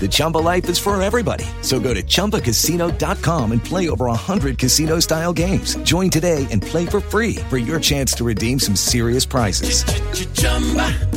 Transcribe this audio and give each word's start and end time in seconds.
The 0.00 0.08
Chumba 0.10 0.38
life 0.38 0.68
is 0.68 0.78
for 0.80 1.00
everybody. 1.00 1.44
So 1.60 1.78
go 1.78 1.94
to 1.94 2.02
ChumbaCasino.com 2.02 3.52
and 3.52 3.64
play 3.64 3.88
over 3.88 4.06
100 4.06 4.58
casino-style 4.58 5.32
games. 5.34 5.76
Join 5.84 6.10
today 6.10 6.48
and 6.50 6.60
play 6.60 6.86
for 6.86 7.00
free 7.00 7.36
for 7.48 7.58
your 7.58 7.78
chance 7.78 8.12
to 8.14 8.24
redeem 8.24 8.58
some 8.58 8.74
serious 8.74 9.24
prizes. 9.24 9.84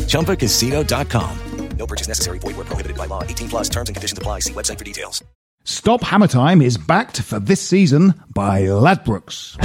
ChumbaCasino.com. 0.05 1.39
No 1.77 1.87
purchase 1.87 2.07
necessary. 2.07 2.39
Void 2.39 2.57
were 2.57 2.65
prohibited 2.65 2.97
by 2.97 3.05
law. 3.05 3.23
18 3.23 3.49
plus 3.49 3.69
terms 3.69 3.89
and 3.89 3.95
conditions 3.95 4.17
apply. 4.17 4.39
See 4.39 4.53
website 4.53 4.77
for 4.77 4.85
details. 4.85 5.23
Stop 5.67 6.03
Hammer 6.03 6.27
Time 6.27 6.61
is 6.61 6.77
backed 6.77 7.21
for 7.21 7.39
this 7.39 7.59
season 7.59 8.13
by 8.33 8.61
Ladbrokes. 8.61 9.57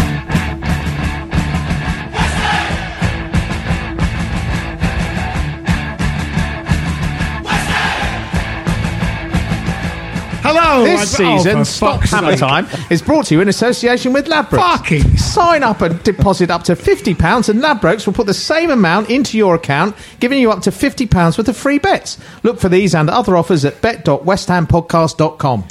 Hello! 10.52 10.84
This 10.84 11.14
I've- 11.14 11.24
oh, 11.24 11.36
season, 11.38 11.58
for 11.58 11.64
Stop 11.64 11.98
fuck's 12.00 12.10
Hammer 12.10 12.30
sake. 12.32 12.40
Time 12.40 12.66
is 12.90 13.02
brought 13.02 13.26
to 13.26 13.34
you 13.34 13.40
in 13.40 13.48
association 13.48 14.12
with 14.12 14.26
Ladbrokes. 14.26 14.56
Fucking- 14.58 15.16
Sign 15.16 15.62
up 15.62 15.80
and 15.80 16.02
deposit 16.02 16.50
up 16.50 16.64
to 16.64 16.74
£50 16.74 17.48
and 17.48 17.60
Ladbrokes 17.62 18.04
will 18.06 18.12
put 18.14 18.26
the 18.26 18.34
same 18.34 18.70
amount 18.70 19.10
into 19.10 19.38
your 19.38 19.54
account, 19.54 19.94
giving 20.18 20.40
you 20.40 20.50
up 20.50 20.62
to 20.62 20.70
£50 20.70 21.38
worth 21.38 21.48
of 21.48 21.56
free 21.56 21.78
bets. 21.78 22.18
Look 22.42 22.58
for 22.58 22.68
these 22.68 22.94
and 22.94 23.08
other 23.08 23.36
offers 23.36 23.64
at 23.64 23.80
bet.westhampodcast.com. 23.80 25.64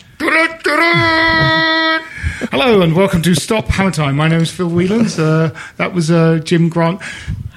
Hello 2.51 2.81
and 2.81 2.95
welcome 2.95 3.21
to 3.21 3.35
Stop 3.35 3.65
Hammer 3.67 3.91
Time. 3.91 4.15
My 4.15 4.27
name 4.29 4.41
is 4.41 4.49
Phil 4.51 4.69
Whelans. 4.69 5.19
Uh, 5.19 5.53
that 5.77 5.93
was 5.93 6.09
uh, 6.09 6.39
Jim 6.43 6.69
Grant. 6.69 7.01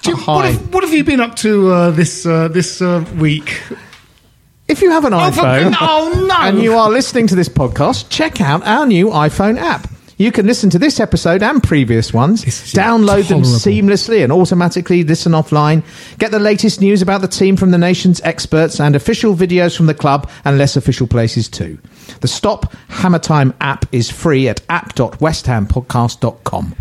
Jim, 0.03 0.17
Oh, 0.27 0.35
what, 0.35 0.45
hi. 0.45 0.51
have, 0.51 0.75
what 0.75 0.83
have 0.83 0.93
you 0.93 1.05
been 1.05 1.21
up 1.21 1.37
to 1.37 1.71
uh, 1.71 1.91
this 1.93 2.27
uh, 2.27 2.49
this 2.49 2.83
uh, 2.83 3.05
week? 3.17 3.63
If 4.69 4.81
you 4.83 4.91
have 4.91 5.05
an 5.05 5.13
Oh, 5.13 5.31
for- 5.33 5.41
iPhone 5.43 5.77
oh, 5.81 6.25
no. 6.29 6.37
and 6.41 6.63
you 6.63 6.75
are 6.77 6.89
listening 6.91 7.27
to 7.29 7.35
this 7.35 7.49
podcast, 7.49 8.09
check 8.09 8.41
out 8.41 8.65
our 8.67 8.87
new 8.87 9.07
iPhone 9.09 9.59
app. 9.59 9.89
You 10.19 10.31
can 10.31 10.47
listen 10.47 10.69
to 10.71 10.79
this 10.79 11.01
episode 11.01 11.43
and 11.43 11.61
previous 11.63 12.13
ones, 12.15 12.45
download 12.45 13.27
them 13.29 13.43
seamlessly 13.43 14.23
and 14.23 14.31
automatically 14.33 15.03
listen 15.03 15.33
offline, 15.33 15.83
get 16.19 16.31
the 16.31 16.39
latest 16.39 16.81
news 16.81 17.03
about 17.03 17.23
the 17.23 17.29
team 17.29 17.57
from 17.57 17.73
the 17.73 17.79
nation's 17.79 18.21
experts 18.21 18.79
and 18.79 18.95
official 18.95 19.35
videos 19.35 19.77
from 19.77 19.87
the 19.87 19.95
club 19.95 20.31
and 20.45 20.59
less 20.59 20.77
official 20.77 21.09
places 21.09 21.49
too. 21.49 21.77
The 22.21 22.29
Stop 22.29 22.73
Hammer 22.89 23.19
Time 23.19 23.53
app 23.61 23.85
is 23.93 24.11
free 24.13 24.47
at 24.49 24.61
app.westhampodcast.com. 24.69 26.75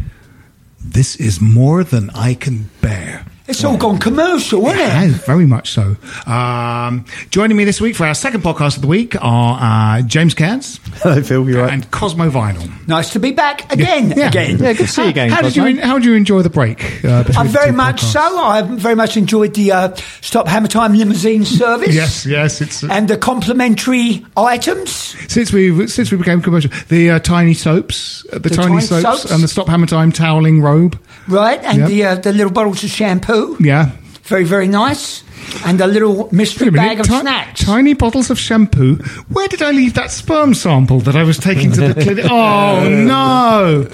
This 0.83 1.15
is 1.15 1.41
more 1.41 1.83
than 1.83 2.09
I 2.11 2.35
can 2.35 2.69
bear. 2.81 3.25
It's 3.47 3.63
all 3.65 3.75
gone 3.75 3.97
commercial, 3.97 4.65
isn't 4.67 4.79
it? 4.79 4.87
Yeah, 4.87 5.07
very 5.25 5.45
much 5.45 5.71
so. 5.71 5.97
Um, 6.31 7.05
joining 7.31 7.57
me 7.57 7.65
this 7.65 7.81
week 7.81 7.95
for 7.95 8.05
our 8.05 8.13
second 8.13 8.41
podcast 8.43 8.75
of 8.77 8.81
the 8.83 8.87
week 8.87 9.15
are 9.21 9.97
uh, 9.99 10.01
James 10.03 10.33
Cairns 10.33 10.79
Hello, 10.97 11.21
Phil. 11.21 11.49
You 11.49 11.61
and 11.61 11.89
Cosmo 11.91 12.29
Vinyl. 12.29 12.87
Nice 12.87 13.09
to 13.13 13.19
be 13.19 13.31
back 13.31 13.71
again. 13.73 14.13
Yeah. 14.15 14.29
Again. 14.29 14.51
Yeah, 14.59 14.73
good 14.73 14.77
to 14.85 14.87
see 14.87 15.03
you 15.03 15.09
again. 15.09 15.29
How 15.31 15.41
did 15.41 15.55
you 15.55 15.63
Cosmo. 15.63 15.81
How 15.81 15.97
did 15.97 16.05
you 16.05 16.13
enjoy 16.13 16.43
the 16.43 16.49
break? 16.49 16.81
Uh, 17.03 17.23
between 17.23 17.37
I 17.37 17.43
the 17.43 17.49
very 17.49 17.71
two 17.71 17.75
much 17.77 18.01
podcasts? 18.01 18.11
so. 18.13 18.37
I 18.37 18.61
very 18.61 18.95
much 18.95 19.17
enjoyed 19.17 19.53
the 19.55 19.71
uh, 19.71 19.95
Stop 20.21 20.47
Hammer 20.47 20.67
Time 20.67 20.93
limousine 20.93 21.43
service. 21.43 21.93
Yes, 21.93 22.25
yes. 22.25 22.61
It's 22.61 22.83
uh, 22.83 22.89
And 22.91 23.07
the 23.09 23.17
complimentary 23.17 24.25
items. 24.37 24.91
since 25.31 25.51
we 25.51 25.87
since 25.87 26.11
we 26.11 26.17
became 26.17 26.41
commercial, 26.41 26.71
the 26.89 27.11
uh, 27.11 27.19
tiny 27.19 27.53
soaps, 27.55 28.25
uh, 28.31 28.37
the, 28.39 28.49
tiny, 28.49 28.67
tiny 28.69 28.81
soaps, 28.81 29.21
soaps? 29.23 29.31
and 29.31 29.43
the 29.43 29.47
Stop 29.47 29.67
Hammer 29.67 29.87
Time 29.87 30.11
toweling 30.11 30.61
robe. 30.61 30.97
Right, 31.27 31.61
and 31.63 31.79
Yep. 31.79 31.87
the 31.89 32.05
uh, 32.05 32.15
the 32.15 32.33
little 32.33 32.51
bottles 32.51 32.83
of 32.83 32.89
shampoo, 32.89 33.40
Yeah. 33.59 33.91
very 34.23 34.43
very 34.45 34.67
nice, 34.67 35.23
and 35.65 35.81
a 35.81 35.87
little 35.87 36.29
mystery 36.31 36.67
a 36.67 36.71
bag 36.71 36.99
of 36.99 37.07
ti- 37.07 37.19
snacks. 37.19 37.65
Tiny 37.65 37.93
bottles 37.93 38.29
of 38.29 38.37
shampoo. 38.39 38.95
Where 39.33 39.47
did 39.47 39.61
I 39.61 39.71
leave 39.71 39.93
that 39.95 40.11
sperm 40.11 40.53
sample 40.53 40.99
that 41.01 41.15
I 41.15 41.23
was 41.23 41.37
taking 41.37 41.71
to 41.73 41.93
the 41.93 41.93
clinic? 42.03 42.25
Oh 42.31 42.87
no! 42.87 43.87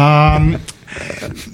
Um, 0.00 0.60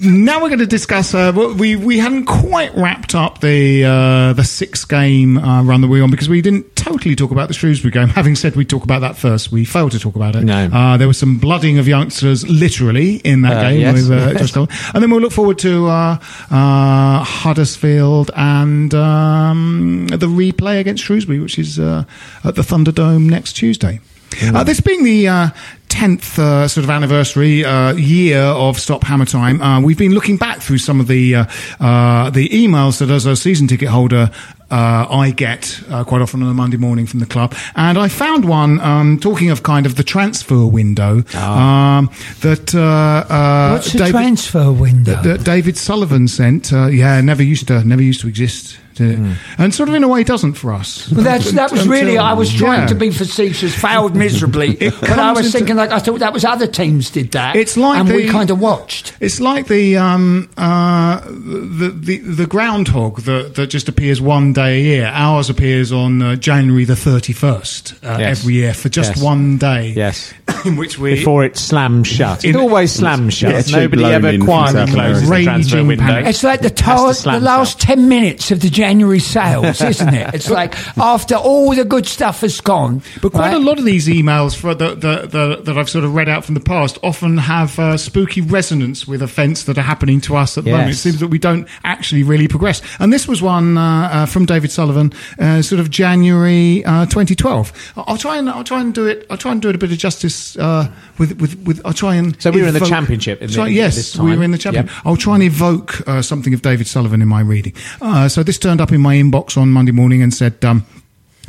now 0.01 0.41
we're 0.41 0.49
going 0.49 0.59
to 0.59 0.65
discuss. 0.67 1.13
Uh, 1.13 1.31
we 1.57 1.75
we 1.75 1.97
hadn't 1.99 2.25
quite 2.25 2.73
wrapped 2.75 3.15
up 3.15 3.41
the 3.41 3.83
uh, 3.85 4.33
the 4.33 4.43
six 4.43 4.85
game 4.85 5.37
uh, 5.37 5.63
run 5.63 5.81
that 5.81 5.87
we 5.87 5.99
were 5.99 6.03
on 6.03 6.11
because 6.11 6.29
we 6.29 6.41
didn't 6.41 6.75
totally 6.75 7.15
talk 7.15 7.31
about 7.31 7.47
the 7.47 7.53
Shrewsbury 7.53 7.91
game. 7.91 8.07
Having 8.09 8.35
said 8.35 8.55
we'd 8.55 8.69
talk 8.69 8.83
about 8.83 8.99
that 9.01 9.17
first, 9.17 9.51
we 9.51 9.65
failed 9.65 9.91
to 9.91 9.99
talk 9.99 10.15
about 10.15 10.35
it. 10.35 10.43
No. 10.43 10.65
uh, 10.71 10.97
there 10.97 11.07
was 11.07 11.17
some 11.17 11.37
blooding 11.37 11.77
of 11.77 11.87
youngsters, 11.87 12.47
literally 12.49 13.15
in 13.17 13.41
that 13.41 13.57
Uh, 13.57 13.69
game 13.69 13.79
yes. 13.81 13.93
with 13.95 14.11
uh, 14.11 14.33
Josh 14.45 14.55
and 14.93 15.03
then 15.03 15.11
we'll 15.11 15.21
look 15.21 15.31
forward 15.33 15.59
to 15.59 15.87
uh, 15.87 16.17
uh, 16.49 17.23
Huddersfield 17.23 18.31
and 18.35 18.93
um, 18.93 20.07
the 20.07 20.27
replay 20.27 20.79
against 20.79 21.03
Shrewsbury, 21.03 21.39
which 21.39 21.59
is 21.59 21.79
uh, 21.79 22.05
at 22.43 22.55
the 22.55 22.61
Thunderdome 22.61 23.29
next 23.29 23.53
Tuesday. 23.53 23.99
Uh, 24.41 24.63
this 24.63 24.79
being 24.81 25.03
the 25.03 25.27
uh, 25.27 25.49
10th 25.89 26.37
uh, 26.37 26.67
sort 26.67 26.83
of 26.83 26.89
anniversary 26.89 27.63
uh, 27.65 27.93
year 27.93 28.39
of 28.41 28.77
Stop 28.79 29.03
Hammer 29.03 29.25
Time, 29.25 29.61
uh, 29.61 29.81
we've 29.81 29.97
been 29.97 30.13
looking 30.13 30.37
back 30.37 30.59
through 30.59 30.77
some 30.77 30.99
of 30.99 31.07
the 31.07 31.35
uh, 31.35 31.45
uh, 31.79 32.29
the 32.29 32.47
emails 32.49 32.99
that 32.99 33.09
as 33.09 33.25
a 33.25 33.35
season 33.35 33.67
ticket 33.67 33.87
holder 33.89 34.29
uh, 34.69 35.07
I 35.09 35.31
get 35.31 35.81
uh, 35.89 36.03
quite 36.03 36.21
often 36.21 36.43
on 36.43 36.49
a 36.49 36.53
Monday 36.53 36.75
morning 36.77 37.05
from 37.07 37.21
the 37.21 37.25
club, 37.25 37.55
and 37.75 37.97
I 37.97 38.09
found 38.09 38.43
one 38.45 38.79
um, 38.81 39.17
talking 39.17 39.49
of 39.49 39.63
kind 39.63 39.85
of 39.85 39.95
the 39.95 40.03
transfer 40.03 40.67
window 40.67 41.23
um, 41.35 42.09
that 42.41 42.75
uh, 42.75 43.33
uh, 43.33 43.71
What's 43.75 43.93
the 43.93 43.99
David- 43.99 44.11
transfer 44.11 44.71
window? 44.73 45.21
that 45.23 45.43
David 45.45 45.77
Sullivan 45.77 46.27
sent. 46.27 46.73
Uh, 46.73 46.87
yeah, 46.87 47.21
never 47.21 47.41
used 47.43 47.67
to, 47.69 47.83
never 47.85 48.01
used 48.03 48.19
to 48.21 48.27
exist, 48.27 48.77
did 48.97 49.19
it? 49.19 49.37
and 49.57 49.73
sort 49.73 49.89
of 49.89 49.95
in 49.95 50.03
a 50.03 50.07
way 50.07 50.23
doesn't 50.23 50.53
for 50.53 50.73
us. 50.73 51.09
Well, 51.11 51.23
that's, 51.23 51.51
that 51.53 51.71
was 51.71 51.87
really, 51.87 52.17
I 52.17 52.33
was 52.33 52.53
trying 52.53 52.81
yeah. 52.81 52.87
to 52.87 52.95
be 52.95 53.11
facetious, 53.11 53.73
failed 53.79 54.15
miserably. 54.15 54.75
But 54.99 55.19
I 55.19 55.31
was 55.31 55.45
into- 55.47 55.57
thinking, 55.57 55.75
like, 55.75 55.91
I 55.91 55.99
thought 55.99 56.19
that 56.19 56.33
was 56.33 56.43
other 56.43 56.67
teams 56.67 57.09
did 57.11 57.31
that. 57.31 57.55
It's 57.55 57.77
like 57.77 57.99
And 57.99 58.09
we 58.09 58.27
kind 58.27 58.49
of 58.51 58.59
watched. 58.59 59.15
It's 59.19 59.39
like 59.39 59.67
the 59.67 59.97
um, 59.97 60.49
uh, 60.57 61.21
the, 61.25 61.93
the 61.95 62.17
the 62.17 62.45
groundhog 62.47 63.21
that, 63.21 63.55
that 63.55 63.67
just 63.67 63.87
appears 63.89 64.19
one 64.21 64.53
day 64.53 64.77
a 64.79 64.83
year. 64.83 65.05
Ours 65.13 65.49
appears 65.49 65.91
on 65.91 66.21
uh, 66.21 66.35
January 66.35 66.85
the 66.85 66.95
thirty 66.95 67.33
first 67.33 67.93
uh, 68.03 68.17
Yes. 68.19 68.39
every 68.41 68.55
year 68.55 68.73
for 68.73 68.89
just 68.89 69.15
Yes. 69.15 69.23
one 69.23 69.57
day. 69.57 69.93
Yes. 69.95 70.33
in 70.65 70.75
which 70.75 70.97
we 70.97 71.15
Before 71.15 71.43
it 71.45 71.57
slams 71.57 72.07
shut. 72.07 72.43
It 72.45 72.55
always 72.55 72.91
slams 72.91 73.33
shut. 73.33 73.67
Yeah, 73.69 73.77
Nobody 73.79 74.03
ever 74.05 74.29
in 74.29 74.43
quietly 74.45 74.91
closes 74.93 75.29
the 75.29 75.43
transfer 75.43 75.83
window. 75.83 76.05
panic. 76.05 76.27
It's 76.27 76.43
like 76.43 76.61
the, 76.61 76.69
tar- 76.69 77.07
the 77.09 77.13
slam 77.13 77.43
last 77.43 77.79
10 77.79 78.09
minutes 78.09 78.51
of 78.51 78.61
the 78.61 78.69
January 78.69 78.86
sales, 79.19 79.81
isn't 79.81 80.13
it? 80.13 80.33
It's 80.33 80.49
like 80.49 80.75
after 80.97 81.35
all 81.35 81.75
the 81.75 81.85
good 81.85 82.05
stuff 82.05 82.41
has 82.41 82.61
gone. 82.61 83.01
But 83.21 83.31
quite 83.31 83.47
right? 83.49 83.55
a 83.55 83.59
lot 83.59 83.79
of 83.79 83.85
these 83.85 84.07
emails 84.07 84.55
for 84.55 84.73
the, 84.73 84.89
the, 84.95 85.27
the, 85.27 85.61
that 85.63 85.77
I've 85.77 85.89
sort 85.89 86.05
of 86.05 86.15
read 86.15 86.29
out 86.29 86.45
from 86.45 86.53
the 86.55 86.61
past 86.61 86.97
often 87.03 87.37
have 87.37 87.77
uh, 87.79 87.97
spooky 87.97 88.41
resonance 88.41 89.07
with 89.07 89.21
events 89.21 89.65
that 89.65 89.77
are 89.77 89.81
happening 89.83 90.21
to 90.21 90.35
us 90.35 90.57
at 90.57 90.63
the 90.63 90.71
moment. 90.71 90.91
It 90.91 90.95
seems 90.95 91.19
that 91.19 91.27
we 91.27 91.39
don't 91.39 91.67
actually 91.83 92.23
really 92.23 92.47
progress. 92.47 92.81
And 92.99 93.11
this 93.11 93.27
was 93.27 93.41
one 93.41 93.77
uh, 93.77 94.09
uh, 94.11 94.25
from 94.25 94.45
David 94.45 94.71
Sullivan, 94.71 95.11
uh, 95.39 95.61
sort 95.61 95.79
of 95.79 95.89
January 95.89 96.83
uh, 96.85 97.05
2012. 97.05 97.93
I- 97.97 98.03
I'll 98.07 98.17
try 98.17 98.37
and 98.37 98.49
I'll 98.49 98.63
try 98.63 98.79
and 98.81 98.93
do 98.93 99.05
it. 99.05 99.25
I'll 99.29 99.37
try 99.37 99.51
and 99.51 99.61
do 99.61 99.69
it 99.69 99.75
a 99.75 99.77
bit 99.77 99.91
of 99.91 99.97
justice 99.97 100.57
uh, 100.57 100.89
with, 101.17 101.39
with 101.41 101.57
with. 101.65 101.81
I'll 101.85 101.93
try 101.93 102.15
and. 102.15 102.41
So 102.41 102.51
we 102.51 102.61
were 102.61 102.69
in 102.69 102.73
the 102.73 102.79
championship 102.81 103.41
in 103.41 103.47
the- 103.47 103.53
Try- 103.53 103.67
in 103.67 103.73
yes, 103.73 103.95
this 103.95 104.15
we 104.17 104.35
were 104.35 104.43
in 104.43 104.51
the 104.51 104.57
championship. 104.57 104.93
Yep. 104.95 105.05
I'll 105.05 105.17
try 105.17 105.35
and 105.35 105.43
evoke 105.43 106.07
uh, 106.07 106.21
something 106.21 106.53
of 106.53 106.61
David 106.61 106.87
Sullivan 106.87 107.21
in 107.21 107.27
my 107.27 107.41
reading. 107.41 107.73
Uh, 108.01 108.27
so 108.29 108.43
this 108.43 108.57
turned 108.57 108.76
up 108.81 108.91
in 108.91 109.01
my 109.01 109.15
inbox 109.15 109.57
on 109.57 109.69
Monday 109.69 109.91
morning 109.91 110.21
and 110.21 110.33
said, 110.33 110.63
um, 110.63 110.85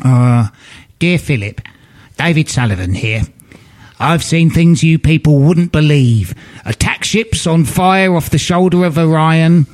uh, 0.04 0.48
"Dear 0.98 1.18
Philip, 1.18 1.60
David 2.16 2.48
Sullivan 2.48 2.94
here. 2.94 3.22
I've 4.00 4.22
seen 4.22 4.50
things 4.50 4.82
you 4.82 4.98
people 4.98 5.40
wouldn't 5.40 5.72
believe. 5.72 6.34
Attack 6.64 7.04
ships 7.04 7.46
on 7.46 7.64
fire 7.64 8.14
off 8.14 8.30
the 8.30 8.38
shoulder 8.38 8.84
of 8.84 8.96
Orion. 8.96 9.66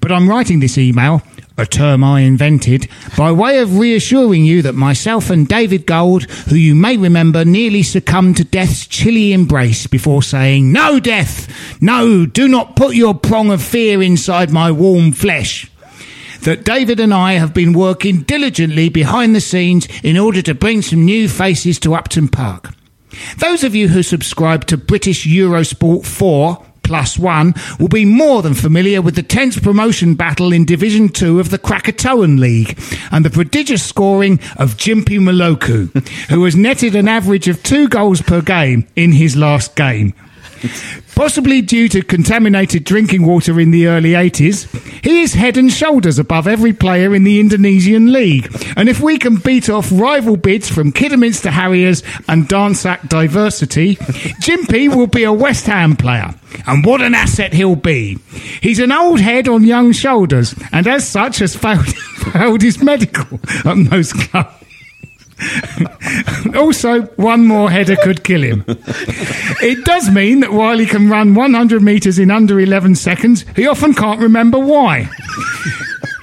But 0.00 0.12
I'm 0.12 0.28
writing 0.28 0.60
this 0.60 0.78
email." 0.78 1.22
A 1.56 1.64
term 1.64 2.02
I 2.02 2.22
invented 2.22 2.88
by 3.16 3.30
way 3.30 3.58
of 3.58 3.78
reassuring 3.78 4.44
you 4.44 4.60
that 4.62 4.74
myself 4.74 5.30
and 5.30 5.46
David 5.46 5.86
Gold, 5.86 6.24
who 6.48 6.56
you 6.56 6.74
may 6.74 6.96
remember 6.96 7.44
nearly 7.44 7.84
succumbed 7.84 8.38
to 8.38 8.44
death's 8.44 8.88
chilly 8.88 9.32
embrace 9.32 9.86
before 9.86 10.20
saying, 10.20 10.72
No, 10.72 10.98
death! 10.98 11.80
No, 11.80 12.26
do 12.26 12.48
not 12.48 12.74
put 12.74 12.96
your 12.96 13.14
prong 13.14 13.52
of 13.52 13.62
fear 13.62 14.02
inside 14.02 14.50
my 14.50 14.72
warm 14.72 15.12
flesh 15.12 15.70
that 16.44 16.64
David 16.64 17.00
and 17.00 17.12
I 17.12 17.34
have 17.34 17.52
been 17.52 17.72
working 17.72 18.22
diligently 18.22 18.88
behind 18.88 19.34
the 19.34 19.40
scenes 19.40 19.88
in 20.02 20.18
order 20.18 20.42
to 20.42 20.54
bring 20.54 20.82
some 20.82 21.04
new 21.04 21.28
faces 21.28 21.78
to 21.80 21.94
Upton 21.94 22.28
Park. 22.28 22.70
Those 23.38 23.64
of 23.64 23.74
you 23.74 23.88
who 23.88 24.02
subscribe 24.02 24.66
to 24.66 24.76
British 24.76 25.26
Eurosport 25.26 26.04
4 26.04 26.64
plus 26.82 27.18
1 27.18 27.54
will 27.80 27.88
be 27.88 28.04
more 28.04 28.42
than 28.42 28.52
familiar 28.52 29.00
with 29.00 29.16
the 29.16 29.22
tense 29.22 29.58
promotion 29.58 30.14
battle 30.14 30.52
in 30.52 30.66
Division 30.66 31.08
2 31.08 31.40
of 31.40 31.50
the 31.50 31.58
Krakatoan 31.58 32.38
League 32.38 32.78
and 33.10 33.24
the 33.24 33.30
prodigious 33.30 33.82
scoring 33.82 34.34
of 34.58 34.76
Jimpy 34.76 35.18
Maloku, 35.18 35.90
who 36.28 36.44
has 36.44 36.54
netted 36.54 36.94
an 36.94 37.08
average 37.08 37.48
of 37.48 37.62
two 37.62 37.88
goals 37.88 38.20
per 38.20 38.42
game 38.42 38.86
in 38.94 39.12
his 39.12 39.34
last 39.34 39.74
game. 39.76 40.12
Possibly 41.14 41.62
due 41.62 41.88
to 41.90 42.02
contaminated 42.02 42.84
drinking 42.84 43.24
water 43.24 43.60
in 43.60 43.70
the 43.70 43.86
early 43.86 44.10
80s, 44.10 44.68
he 45.04 45.22
is 45.22 45.34
head 45.34 45.56
and 45.56 45.72
shoulders 45.72 46.18
above 46.18 46.48
every 46.48 46.72
player 46.72 47.14
in 47.14 47.22
the 47.22 47.38
Indonesian 47.38 48.12
league. 48.12 48.50
And 48.76 48.88
if 48.88 49.00
we 49.00 49.18
can 49.18 49.36
beat 49.36 49.68
off 49.68 49.92
rival 49.92 50.36
bids 50.36 50.68
from 50.68 50.90
Kidderminster 50.90 51.50
Harriers 51.50 52.02
and 52.26 52.48
Darnsack 52.48 53.08
Diversity, 53.08 53.96
Jimpy 53.96 54.94
will 54.94 55.06
be 55.06 55.22
a 55.24 55.32
West 55.32 55.66
Ham 55.66 55.94
player. 55.94 56.34
And 56.66 56.84
what 56.84 57.00
an 57.00 57.14
asset 57.14 57.52
he'll 57.52 57.76
be. 57.76 58.18
He's 58.60 58.80
an 58.80 58.92
old 58.92 59.20
head 59.20 59.48
on 59.48 59.64
young 59.64 59.92
shoulders, 59.92 60.54
and 60.72 60.86
as 60.86 61.06
such 61.06 61.38
has 61.38 61.54
failed, 61.54 61.86
failed 62.32 62.62
his 62.62 62.82
medical 62.82 63.38
at 63.64 63.76
most 63.76 64.14
clubs. 64.14 64.63
also, 66.56 67.02
one 67.16 67.44
more 67.44 67.70
header 67.70 67.96
could 67.96 68.24
kill 68.24 68.42
him. 68.42 68.64
It 68.68 69.84
does 69.84 70.10
mean 70.10 70.40
that 70.40 70.52
while 70.52 70.78
he 70.78 70.86
can 70.86 71.08
run 71.08 71.34
100 71.34 71.82
metres 71.82 72.18
in 72.18 72.30
under 72.30 72.60
11 72.60 72.94
seconds, 72.94 73.44
he 73.56 73.66
often 73.66 73.94
can't 73.94 74.20
remember 74.20 74.58
why. 74.58 75.08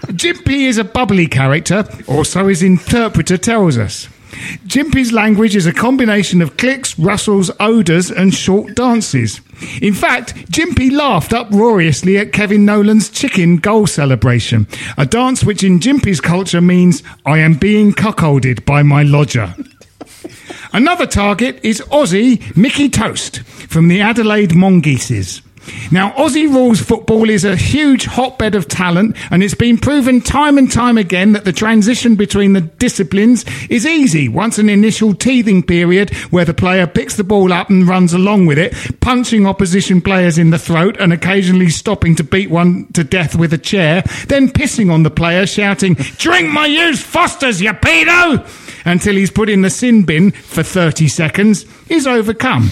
Jimpy 0.08 0.68
is 0.68 0.78
a 0.78 0.84
bubbly 0.84 1.28
character, 1.28 1.88
or 2.08 2.26
so 2.26 2.48
his 2.48 2.64
interpreter 2.64 3.38
tells 3.38 3.78
us. 3.78 4.08
Jimpy's 4.66 5.12
language 5.12 5.56
is 5.56 5.66
a 5.66 5.74
combination 5.74 6.42
of 6.42 6.58
clicks, 6.58 6.98
rustles, 6.98 7.52
odours, 7.60 8.10
and 8.12 8.34
short 8.34 8.76
dances. 8.76 9.42
In 9.82 9.94
fact, 9.94 10.36
Jimpy 10.52 10.92
laughed 10.92 11.34
uproariously 11.34 12.18
at 12.18 12.34
Kevin 12.34 12.66
Nolan's 12.66 13.10
chicken 13.10 13.58
goal 13.58 13.88
celebration, 13.88 14.68
a 14.98 15.06
dance 15.06 15.44
which 15.44 15.64
in 15.64 15.80
Jimpy's 15.80 16.22
culture 16.22 16.62
means, 16.62 17.04
I 17.26 17.40
am 17.40 17.54
being 17.54 17.94
cuckolded 17.94 18.66
by 18.66 18.84
my 18.84 19.04
lodger. 19.04 19.54
Another 20.74 21.06
target 21.06 21.60
is 21.64 21.82
Aussie 21.92 22.56
Mickey 22.56 22.90
Toast 22.90 23.42
from 23.44 23.88
the 23.88 24.02
Adelaide 24.02 24.56
Mongooses. 24.56 25.42
Now, 25.92 26.12
Aussie 26.12 26.52
rules 26.52 26.82
football 26.82 27.30
is 27.30 27.46
a 27.46 27.56
huge 27.56 28.06
hotbed 28.06 28.56
of 28.56 28.68
talent, 28.68 29.16
and 29.30 29.44
it's 29.44 29.54
been 29.54 29.78
proven 29.78 30.22
time 30.22 30.58
and 30.58 30.72
time 30.72 30.98
again 30.98 31.34
that 31.34 31.46
the 31.46 31.52
transition 31.52 32.16
between 32.16 32.54
the 32.54 32.62
disciplines 32.62 33.46
is 33.70 33.86
easy 33.86 34.28
once 34.28 34.58
an 34.58 34.70
initial 34.70 35.14
teething 35.14 35.62
period 35.64 36.10
where 36.32 36.46
the 36.46 36.54
player 36.54 36.88
picks 36.88 37.16
the 37.16 37.24
ball 37.24 37.54
up 37.54 37.70
and 37.70 37.88
runs 37.88 38.14
along 38.14 38.46
with 38.46 38.58
it, 38.58 38.74
punching 39.02 39.46
opposition 39.46 40.02
players 40.02 40.38
in 40.38 40.50
the 40.50 40.60
throat 40.60 40.98
and 41.00 41.14
occasionally 41.14 41.70
stopping 41.70 42.16
to 42.16 42.24
beat 42.24 42.50
one 42.50 42.88
to 42.94 43.04
death 43.04 43.36
with 43.36 43.54
a 43.54 43.58
chair, 43.58 44.02
then 44.28 44.50
pissing 44.50 44.92
on 44.92 45.04
the 45.04 45.12
player, 45.12 45.46
shouting, 45.46 45.94
Drink 46.18 46.50
my 46.50 46.66
used 46.66 47.04
Fosters, 47.04 47.62
you 47.62 47.72
pedo! 47.74 48.48
Until 48.86 49.16
he's 49.16 49.30
put 49.32 49.50
in 49.50 49.62
the 49.62 49.70
sin 49.70 50.04
bin 50.04 50.32
for 50.32 50.64
30 50.64 51.08
seconds, 51.08 51.66
is 51.90 52.08
overcome. 52.08 52.72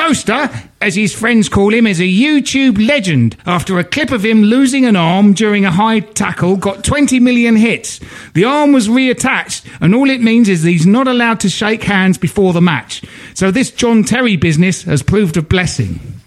Toaster, 0.00 0.48
as 0.80 0.94
his 0.94 1.14
friends 1.14 1.50
call 1.50 1.74
him, 1.74 1.86
is 1.86 2.00
a 2.00 2.04
YouTube 2.04 2.84
legend 2.84 3.36
after 3.44 3.78
a 3.78 3.84
clip 3.84 4.12
of 4.12 4.24
him 4.24 4.42
losing 4.42 4.86
an 4.86 4.96
arm 4.96 5.34
during 5.34 5.66
a 5.66 5.70
high 5.70 6.00
tackle 6.00 6.56
got 6.56 6.82
20 6.82 7.20
million 7.20 7.54
hits. 7.54 8.00
The 8.32 8.44
arm 8.44 8.72
was 8.72 8.88
reattached, 8.88 9.66
and 9.78 9.94
all 9.94 10.08
it 10.08 10.22
means 10.22 10.48
is 10.48 10.62
he's 10.62 10.86
not 10.86 11.06
allowed 11.06 11.40
to 11.40 11.50
shake 11.50 11.82
hands 11.82 12.16
before 12.16 12.54
the 12.54 12.62
match. 12.62 13.04
So 13.34 13.50
this 13.50 13.70
John 13.70 14.02
Terry 14.02 14.36
business 14.36 14.84
has 14.84 15.02
proved 15.02 15.36
a 15.36 15.42
blessing. 15.42 16.19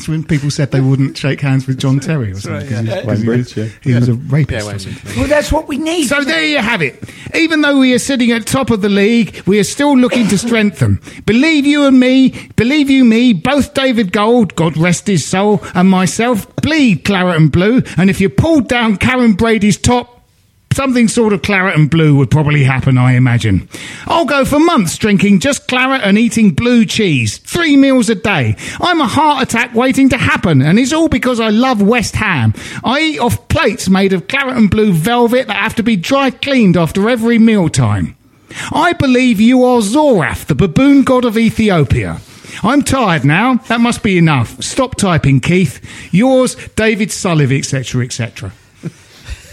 That's 0.00 0.08
when 0.08 0.24
people 0.24 0.50
said 0.50 0.70
they 0.70 0.80
wouldn't 0.80 1.18
shake 1.18 1.42
hands 1.42 1.66
with 1.66 1.78
John 1.78 2.00
Terry 2.00 2.30
or 2.32 2.40
something. 2.40 2.68
'cause 2.70 2.86
he, 2.88 3.06
was- 3.06 3.52
he 3.52 3.60
was, 3.60 3.72
he 3.82 3.92
was 3.94 4.08
a 4.08 4.14
rapist. 4.14 4.66
or 4.66 4.78
something. 4.78 5.18
Well, 5.20 5.28
that's 5.28 5.52
what 5.52 5.68
we 5.68 5.76
need. 5.76 6.06
So 6.06 6.24
there 6.24 6.42
you 6.42 6.56
have 6.56 6.80
it. 6.80 7.04
Even 7.34 7.60
though 7.60 7.78
we 7.78 7.92
are 7.92 7.98
sitting 7.98 8.30
at 8.32 8.46
top 8.46 8.70
of 8.70 8.80
the 8.80 8.88
league, 8.88 9.42
we 9.46 9.58
are 9.58 9.64
still 9.64 9.94
looking 9.96 10.26
to 10.28 10.38
strengthen. 10.38 11.00
Believe 11.26 11.66
you 11.66 11.84
and 11.84 12.00
me, 12.00 12.48
believe 12.56 12.88
you 12.88 13.04
me, 13.04 13.34
both 13.34 13.74
David 13.74 14.10
Gold, 14.10 14.54
God 14.56 14.76
rest 14.78 15.06
his 15.06 15.26
soul, 15.26 15.62
and 15.74 15.90
myself 15.90 16.46
bleed 16.56 17.04
claret 17.04 17.36
and 17.36 17.52
blue. 17.52 17.82
And 17.98 18.08
if 18.08 18.22
you 18.22 18.30
pulled 18.30 18.68
down 18.68 18.96
Karren 18.96 19.36
Brady's 19.36 19.76
top, 19.76 20.19
Something 20.72 21.08
sort 21.08 21.32
of 21.32 21.42
claret 21.42 21.76
and 21.76 21.90
blue 21.90 22.14
would 22.14 22.30
probably 22.30 22.62
happen, 22.62 22.96
I 22.96 23.14
imagine. 23.14 23.68
I'll 24.06 24.24
go 24.24 24.44
for 24.44 24.60
months 24.60 24.96
drinking 24.96 25.40
just 25.40 25.66
claret 25.66 26.02
and 26.02 26.16
eating 26.16 26.52
blue 26.52 26.84
cheese. 26.84 27.38
Three 27.38 27.76
meals 27.76 28.08
a 28.08 28.14
day. 28.14 28.54
I'm 28.80 29.00
a 29.00 29.06
heart 29.08 29.42
attack 29.42 29.74
waiting 29.74 30.08
to 30.10 30.16
happen, 30.16 30.62
and 30.62 30.78
it's 30.78 30.92
all 30.92 31.08
because 31.08 31.40
I 31.40 31.48
love 31.48 31.82
West 31.82 32.14
Ham. 32.16 32.54
I 32.84 33.00
eat 33.00 33.18
off 33.18 33.48
plates 33.48 33.88
made 33.88 34.12
of 34.12 34.28
claret 34.28 34.56
and 34.56 34.70
blue 34.70 34.92
velvet 34.92 35.48
that 35.48 35.56
have 35.56 35.74
to 35.74 35.82
be 35.82 35.96
dry 35.96 36.30
cleaned 36.30 36.76
after 36.76 37.10
every 37.10 37.38
mealtime. 37.38 38.16
I 38.72 38.92
believe 38.92 39.40
you 39.40 39.64
are 39.64 39.80
Zorath, 39.80 40.46
the 40.46 40.54
baboon 40.54 41.02
god 41.02 41.24
of 41.24 41.36
Ethiopia. 41.36 42.20
I'm 42.62 42.82
tired 42.82 43.24
now. 43.24 43.54
That 43.68 43.80
must 43.80 44.04
be 44.04 44.18
enough. 44.18 44.62
Stop 44.62 44.94
typing, 44.96 45.40
Keith. 45.40 45.80
Yours, 46.12 46.56
David 46.76 47.10
Sullivan, 47.10 47.58
etc., 47.58 48.04
etc. 48.04 48.52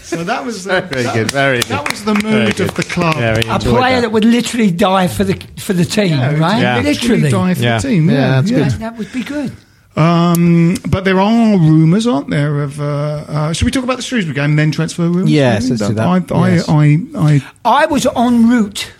So 0.08 0.24
that 0.24 0.44
was 0.44 0.66
uh, 0.66 0.80
Very 0.90 1.02
that 1.04 1.14
good, 1.14 1.30
very 1.30 1.60
That 1.60 1.84
good. 1.84 1.90
was 1.92 2.04
the 2.04 2.14
mood 2.14 2.56
good. 2.56 2.60
of 2.70 2.74
the 2.74 2.82
club. 2.82 3.16
Very 3.16 3.44
a 3.46 3.58
player 3.58 3.96
that. 3.96 4.00
that. 4.02 4.12
would 4.12 4.24
literally 4.24 4.70
die 4.70 5.06
for 5.06 5.24
the 5.24 5.34
for 5.58 5.74
the 5.74 5.84
team, 5.84 6.18
right? 6.40 6.60
Yeah. 6.60 6.80
Literally. 6.80 7.30
die 7.30 7.54
for 7.54 7.62
Yeah. 7.62 7.78
the 7.78 7.88
team. 7.88 8.08
Yeah, 8.08 8.14
Yeah, 8.16 8.28
that's 8.40 8.50
yeah. 8.50 8.58
good. 8.64 8.72
That 8.80 8.96
would 8.96 9.12
be 9.12 9.22
good. 9.22 9.52
Um, 9.96 10.76
but 10.88 11.04
there 11.04 11.18
are 11.20 11.58
rumours, 11.58 12.06
aren't 12.06 12.30
there? 12.30 12.62
Of 12.62 12.80
uh, 12.80 12.84
uh, 12.84 13.52
should 13.52 13.64
we 13.66 13.70
talk 13.70 13.84
about 13.84 13.96
the 13.96 14.02
Shrewsbury 14.02 14.34
game 14.34 14.50
and 14.50 14.58
then 14.58 14.70
transfer 14.70 15.02
rumours? 15.08 15.30
Yes, 15.30 15.68
let's 15.70 15.86
do 15.88 15.94
that. 15.94 16.06
I, 16.06 16.34
I, 16.34 16.48
Yes. 16.54 16.68
I, 16.68 16.98
I, 17.16 17.42
I 17.64 17.86
was 17.86 18.06
en 18.06 18.48
route 18.48 18.92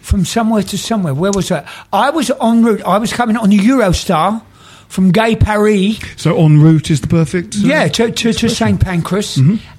from 0.00 0.24
somewhere 0.24 0.62
to 0.62 0.78
somewhere. 0.78 1.14
Where 1.14 1.30
was 1.32 1.48
that? 1.50 1.68
I 1.92 2.10
was 2.10 2.30
en 2.40 2.64
route. 2.64 2.82
I 2.84 2.98
was 2.98 3.12
coming 3.12 3.36
on 3.36 3.50
the 3.50 3.58
Eurostar 3.58 4.42
from 4.88 5.12
Gay 5.12 5.36
Paris. 5.36 5.98
so 6.16 6.38
en 6.38 6.58
route 6.60 6.90
is 6.90 7.02
the 7.02 7.06
perfect. 7.08 7.56
uh, 7.56 7.66
Yeah, 7.68 7.88
to, 7.88 8.10
to, 8.10 8.32
to 8.32 8.48
St 8.48 8.80
Pancras. 8.80 9.38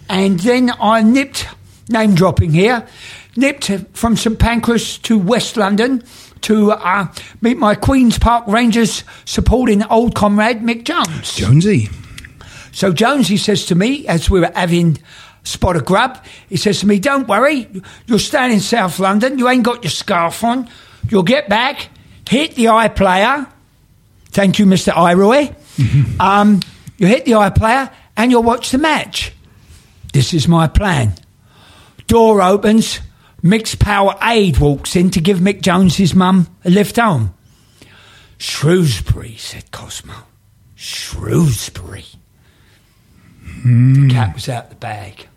And 0.10 0.40
then 0.40 0.72
I 0.82 1.04
nipped, 1.04 1.48
name 1.88 2.16
dropping 2.16 2.52
here, 2.52 2.88
nipped 3.36 3.72
from 3.94 4.18
St 4.18 4.38
Pancras 4.40 4.98
to 5.00 5.18
West 5.18 5.56
London 5.56 6.04
to 6.42 6.72
uh, 6.72 7.08
meet 7.42 7.58
my 7.58 7.76
Queen's 7.76 8.18
Park 8.18 8.48
Rangers 8.48 9.04
supporting 9.26 9.84
old 9.84 10.16
comrade 10.16 10.62
Mick 10.62 10.84
Jones. 10.84 11.36
Jonesy. 11.36 11.90
So 12.72 12.92
Jonesy 12.92 13.38
says 13.38 13.66
to 13.68 13.76
me, 13.76 14.08
as 14.08 14.30
we 14.30 14.40
were 14.40 14.52
having 14.54 14.98
spot 15.44 15.76
of 15.76 15.86
grub, 15.86 16.24
he 16.48 16.58
says 16.58 16.80
to 16.80 16.88
me, 16.88 17.00
Don't 17.00 17.28
worry, 17.28 17.68
you're 18.08 18.20
staying 18.20 18.54
in 18.54 18.60
South 18.60 19.00
London, 19.00 19.38
you 19.38 19.48
ain't 19.48 19.64
got 19.64 19.84
your 19.84 19.92
scarf 19.92 20.44
on, 20.44 20.70
you'll 21.10 21.24
get 21.24 21.50
back, 21.50 21.90
hit 22.28 22.56
the 22.56 22.66
iPlayer. 22.66 23.48
Thank 24.32 24.60
you, 24.60 24.66
Mr. 24.66 24.94
Iroy. 24.94 25.54
um, 26.20 26.62
you 26.98 27.08
hit 27.08 27.26
the 27.26 27.32
iPlayer 27.32 27.92
and 28.16 28.32
you'll 28.32 28.44
watch 28.44 28.72
the 28.72 28.78
match. 28.78 29.34
This 30.14 30.34
is 30.34 30.48
my 30.48 30.68
plan. 30.68 31.14
Door 32.08 32.42
opens. 32.42 33.00
Mick's 33.44 33.76
power 33.76 34.16
aide 34.22 34.58
walks 34.58 34.96
in 34.96 35.10
to 35.12 35.22
give 35.22 35.40
Mick 35.40 35.62
Jones 35.62 35.96
his 35.96 36.14
mum 36.14 36.48
a 36.66 36.70
lift 36.70 36.98
home. 36.98 37.34
Shrewsbury, 38.38 39.36
said 39.38 39.72
Cosmo. 39.72 40.14
Shrewsbury. 40.76 42.06
The 43.64 44.10
cat 44.12 44.34
was 44.34 44.48
out 44.50 44.70
the 44.70 44.76
bag. 44.76 45.28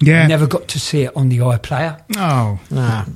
Yeah. 0.00 0.26
Never 0.26 0.46
got 0.46 0.68
to 0.68 0.80
see 0.80 1.02
it 1.02 1.14
on 1.16 1.28
the 1.28 1.38
iPlayer. 1.38 2.02
Oh. 2.16 2.58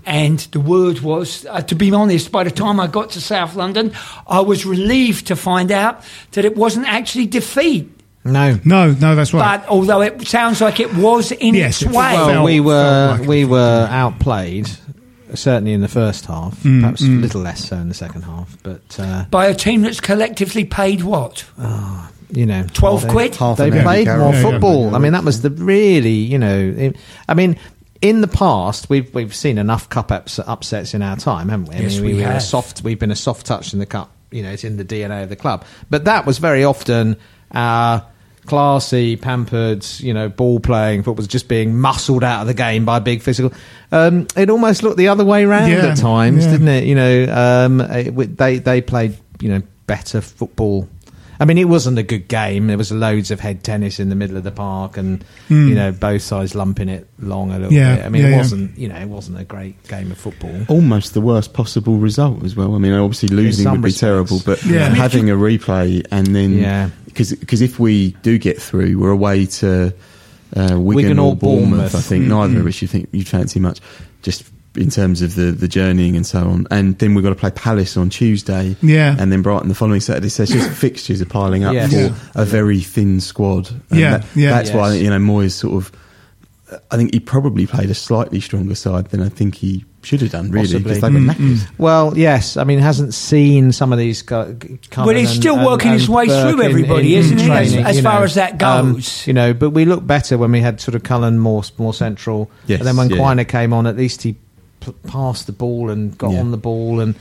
And 0.05 0.39
the 0.39 0.61
word 0.61 1.01
was, 1.01 1.47
uh, 1.47 1.63
to 1.63 1.75
be 1.75 1.91
honest, 1.93 2.31
by 2.31 2.45
the 2.45 2.51
time 2.51 2.79
I 2.79 2.87
got 2.87 3.11
to 3.11 3.21
South 3.21 3.55
London, 3.57 3.93
I 4.27 4.41
was 4.41 4.67
relieved 4.67 5.29
to 5.29 5.37
find 5.37 5.73
out 5.73 6.05
that 6.33 6.45
it 6.45 6.57
wasn't 6.57 6.87
actually 6.87 7.27
defeat. 7.27 7.91
No. 8.25 8.59
No, 8.65 8.91
no, 8.93 9.15
that's 9.15 9.35
right. 9.35 9.59
But 9.61 9.69
although 9.69 10.01
it 10.01 10.27
sounds 10.27 10.61
like 10.61 10.81
it 10.81 10.95
was 10.95 11.31
in 11.33 11.55
Yes, 11.55 11.83
its 11.83 11.91
it 11.91 11.97
way. 11.97 12.15
Well, 12.15 12.45
we 12.45 12.61
were 12.61 13.17
like 13.19 13.29
we 13.29 13.45
were 13.45 13.87
yeah. 13.89 14.05
outplayed, 14.07 14.69
certainly 15.35 15.73
in 15.73 15.81
the 15.81 15.89
first 15.89 16.27
half. 16.27 16.59
Mm, 16.63 16.81
perhaps 16.81 17.03
a 17.03 17.07
little 17.07 17.43
less 17.43 17.69
so 17.69 17.77
in 17.77 17.89
the 17.89 17.95
second 17.95 18.23
half. 18.23 18.57
But 18.63 18.99
uh, 18.99 19.27
by 19.31 19.47
a 19.47 19.55
team 19.55 19.83
that's 19.83 20.01
collectively 20.01 20.65
paid 20.65 21.03
what? 21.03 21.45
you 22.31 22.47
know, 22.47 22.67
12 22.73 23.03
they- 23.03 23.09
quid? 23.11 23.37
Half 23.37 23.59
They 23.59 23.69
an 23.69 23.75
Andy 23.75 23.85
played 23.85 24.07
more 24.09 24.17
Yeah, 24.17 24.33
yeah. 24.33 24.43
football. 24.51 24.97
I 24.97 24.99
mean, 24.99 25.13
that 25.13 25.23
was 25.25 25.43
the 25.43 25.51
really, 25.51 26.11
you 26.11 26.39
know, 26.39 26.75
it- 26.77 26.97
I 27.29 27.35
mean. 27.35 27.57
In 28.03 28.21
the 28.21 28.29
past, 28.29 28.91
we've 28.91 29.15
we've 29.15 29.35
seen 29.35 29.57
enough 29.57 29.89
cup 29.89 30.13
ups, 30.13 30.39
upsets 30.39 30.93
in 30.93 31.01
our 31.01 31.17
time, 31.17 31.49
haven't 31.49 31.71
we? 31.71 31.77
I 31.77 31.79
Yes, 31.79 31.95
mean, 32.01 32.05
we 32.17 32.23
were 32.23 32.29
a 32.29 32.33
have. 32.35 32.43
soft. 32.43 32.83
We've 32.83 32.99
been 32.99 33.11
a 33.13 33.17
soft 33.17 33.47
touch 33.47 33.73
in 33.73 33.79
the 33.79 33.87
cup. 33.87 34.11
You 34.31 34.43
know, 34.43 34.51
it's 34.51 34.63
in 34.63 34.77
the 34.77 34.85
DNA 34.85 35.23
of 35.23 35.31
the 35.31 35.37
club. 35.37 35.65
But 35.89 36.05
that 36.05 36.27
was 36.27 36.37
very 36.37 36.65
often 36.65 37.17
our 37.53 38.05
classy, 38.47 39.17
pampered, 39.17 39.85
you 39.99 40.13
know, 40.15 40.29
ball 40.29 40.61
playing 40.61 41.03
football 41.03 41.25
just 41.27 41.49
being 41.49 41.77
muscled 41.79 42.25
out 42.25 42.43
of 42.43 42.47
the 42.47 42.55
game 42.55 42.85
by 42.85 42.99
big 42.99 43.23
physical. 43.23 43.53
Um, 43.93 44.27
it 44.37 44.51
almost 44.51 44.83
looked 44.83 44.97
the 44.97 45.09
other 45.09 45.25
way 45.25 45.45
round 45.45 45.71
Yeah, 45.73 45.87
at 45.87 45.97
times, 45.99 46.45
yeah. 46.45 46.53
didn't 46.53 46.69
it? 46.69 46.85
You 46.85 46.95
know, 46.95 47.33
um, 47.67 47.81
it, 47.81 48.37
they 48.37 48.59
they 48.59 48.81
played 48.81 49.17
you 49.41 49.49
know 49.51 49.63
better 49.87 50.21
football. 50.21 50.89
I 51.41 51.47
mean, 51.47 51.59
it 51.59 51.65
wasn't 51.65 51.99
a 51.99 52.05
good 52.05 52.29
game. 52.29 52.69
There 52.69 52.79
was 52.79 52.93
loads 52.93 53.33
of 53.33 53.41
head 53.41 53.65
tennis 53.65 53.99
in 53.99 54.09
the 54.09 54.15
middle 54.15 54.37
of 54.37 54.45
the 54.45 54.53
park, 54.53 54.97
and 54.97 55.25
you 55.49 55.75
know 55.75 55.91
both 55.91 56.23
sides 56.23 56.55
lumping 56.55 56.89
it 56.89 57.09
long 57.19 57.51
a 57.51 57.59
little. 57.59 57.73
Yeah, 57.73 57.97
bit. 57.97 58.05
I 58.05 58.09
mean, 58.09 58.23
yeah, 58.23 58.29
it 58.29 58.37
wasn't 58.37 58.79
you 58.79 58.89
know 58.89 58.95
it 58.95 59.09
wasn't 59.09 59.41
a 59.41 59.45
great 59.45 59.83
game 59.89 60.13
of 60.13 60.17
football. 60.19 60.55
almost 60.69 61.13
the 61.13 61.21
worst 61.21 61.53
possible 61.53 61.97
result 61.97 62.45
as 62.45 62.55
well. 62.55 62.75
I 62.77 62.79
mean, 62.79 62.93
obviously 62.93 63.31
losing 63.31 63.65
some 63.65 63.73
would 63.73 63.83
be 63.83 63.87
respects. 63.87 64.01
terrible, 64.01 64.41
but 64.47 64.65
Yeah. 64.65 64.89
Having 64.95 65.29
a 65.31 65.35
replay 65.35 66.07
and 66.13 66.29
then 66.35 66.57
Yeah. 66.57 66.91
Because 67.15 67.63
if 67.63 67.79
we 67.79 68.13
do 68.23 68.39
get 68.39 68.61
through, 68.61 68.99
we're 68.99 69.11
away 69.11 69.47
to 69.47 69.95
uh, 70.57 70.79
Wigan, 70.79 70.85
Wigan 70.85 71.19
or 71.19 71.33
or 71.33 71.37
Bournemouth. 71.37 71.69
Bournemouth. 71.71 71.95
I 71.95 72.01
think 72.01 72.25
neither 72.27 72.59
of 72.59 72.65
which 72.65 72.83
you 72.83 72.89
think 72.89 73.09
you'd 73.13 73.29
fancy 73.29 73.61
much, 73.61 73.81
just 74.23 74.45
in 74.77 74.91
terms 74.91 75.23
of 75.23 75.35
the 75.37 75.53
the 75.53 75.69
journeying 75.69 76.17
and 76.17 76.27
so 76.27 76.41
on. 76.41 76.67
And 76.71 76.99
then 76.99 77.15
we've 77.15 77.23
got 77.23 77.31
to 77.31 77.37
play 77.37 77.51
Palace 77.53 77.97
on 77.97 78.11
Tuesday, 78.11 78.77
Yeah. 78.83 79.17
and 79.19 79.31
then 79.31 79.43
Brighton 79.43 79.69
the 79.69 79.75
following 79.75 80.01
Saturday. 80.01 80.29
So 80.29 80.43
it's 80.43 80.53
just 80.53 80.71
fixtures 80.81 81.23
are 81.23 81.27
piling 81.27 81.65
up 81.65 81.75
Yes. 81.75 81.91
for 81.93 81.97
Yeah. 81.99 82.15
a 82.35 82.45
very 82.45 82.81
thin 82.81 83.21
squad. 83.21 83.71
And 83.91 84.01
Yeah, 84.01 84.19
that- 84.19 84.27
yeah. 84.37 84.51
that's 84.51 84.71
why 84.73 84.95
you 84.95 85.11
know 85.11 85.19
Moyes 85.19 85.53
sort 85.53 85.75
of. 85.75 85.93
I 86.91 86.97
think 86.97 87.13
he 87.15 87.21
probably 87.21 87.67
played 87.67 87.91
a 87.91 87.95
slightly 87.95 88.41
stronger 88.41 88.75
side 88.75 89.11
than 89.11 89.23
I 89.23 89.29
think 89.29 89.55
he 89.57 89.85
should 90.05 90.21
have 90.21 90.31
done, 90.31 90.51
really, 90.51 90.67
Possibly. 90.67 90.83
because 90.83 91.01
they 91.01 91.09
were 91.11 91.19
Mm, 91.21 91.27
knackers. 91.27 91.67
Well, 91.79 92.13
yes. 92.17 92.57
I 92.57 92.65
mean, 92.65 92.79
hasn't 92.79 93.15
seen 93.15 93.73
some 93.73 93.93
of 93.93 93.99
these. 93.99 94.23
Go, 94.23 94.57
Well, 94.97 95.11
he's 95.17 95.31
still 95.31 95.65
working 95.65 95.93
his 95.93 96.09
way 96.09 96.27
through 96.27 96.63
everybody, 96.63 97.15
isn't 97.17 97.39
he, 97.39 97.51
as- 97.51 97.75
as 97.75 98.01
far 98.01 98.23
as 98.25 98.35
that 98.35 98.59
goes? 98.59 99.27
you 99.27 99.33
know, 99.33 99.55
but 99.55 99.71
we 99.71 99.85
looked 99.85 100.07
better 100.07 100.37
when 100.39 100.53
we 100.53 100.61
had 100.61 100.81
sort 100.81 100.95
of 100.95 101.03
Cullen 101.03 101.39
more 101.39 101.63
more 101.79 101.95
central. 101.95 102.51
Yes, 102.67 102.81
and 102.81 102.87
then 102.89 102.97
when 102.97 103.11
yeah. 103.11 103.17
Quina 103.17 103.47
came 103.49 103.73
on, 103.73 103.87
at 103.87 103.97
least 103.97 104.23
he 104.23 104.37
p- 104.81 104.93
passed 105.07 105.47
the 105.47 105.53
ball 105.53 105.91
and 105.91 106.17
got 106.19 106.33
Yeah. 106.33 106.41
on 106.41 106.51
the 106.51 106.57
ball 106.59 107.01
and 107.01 107.15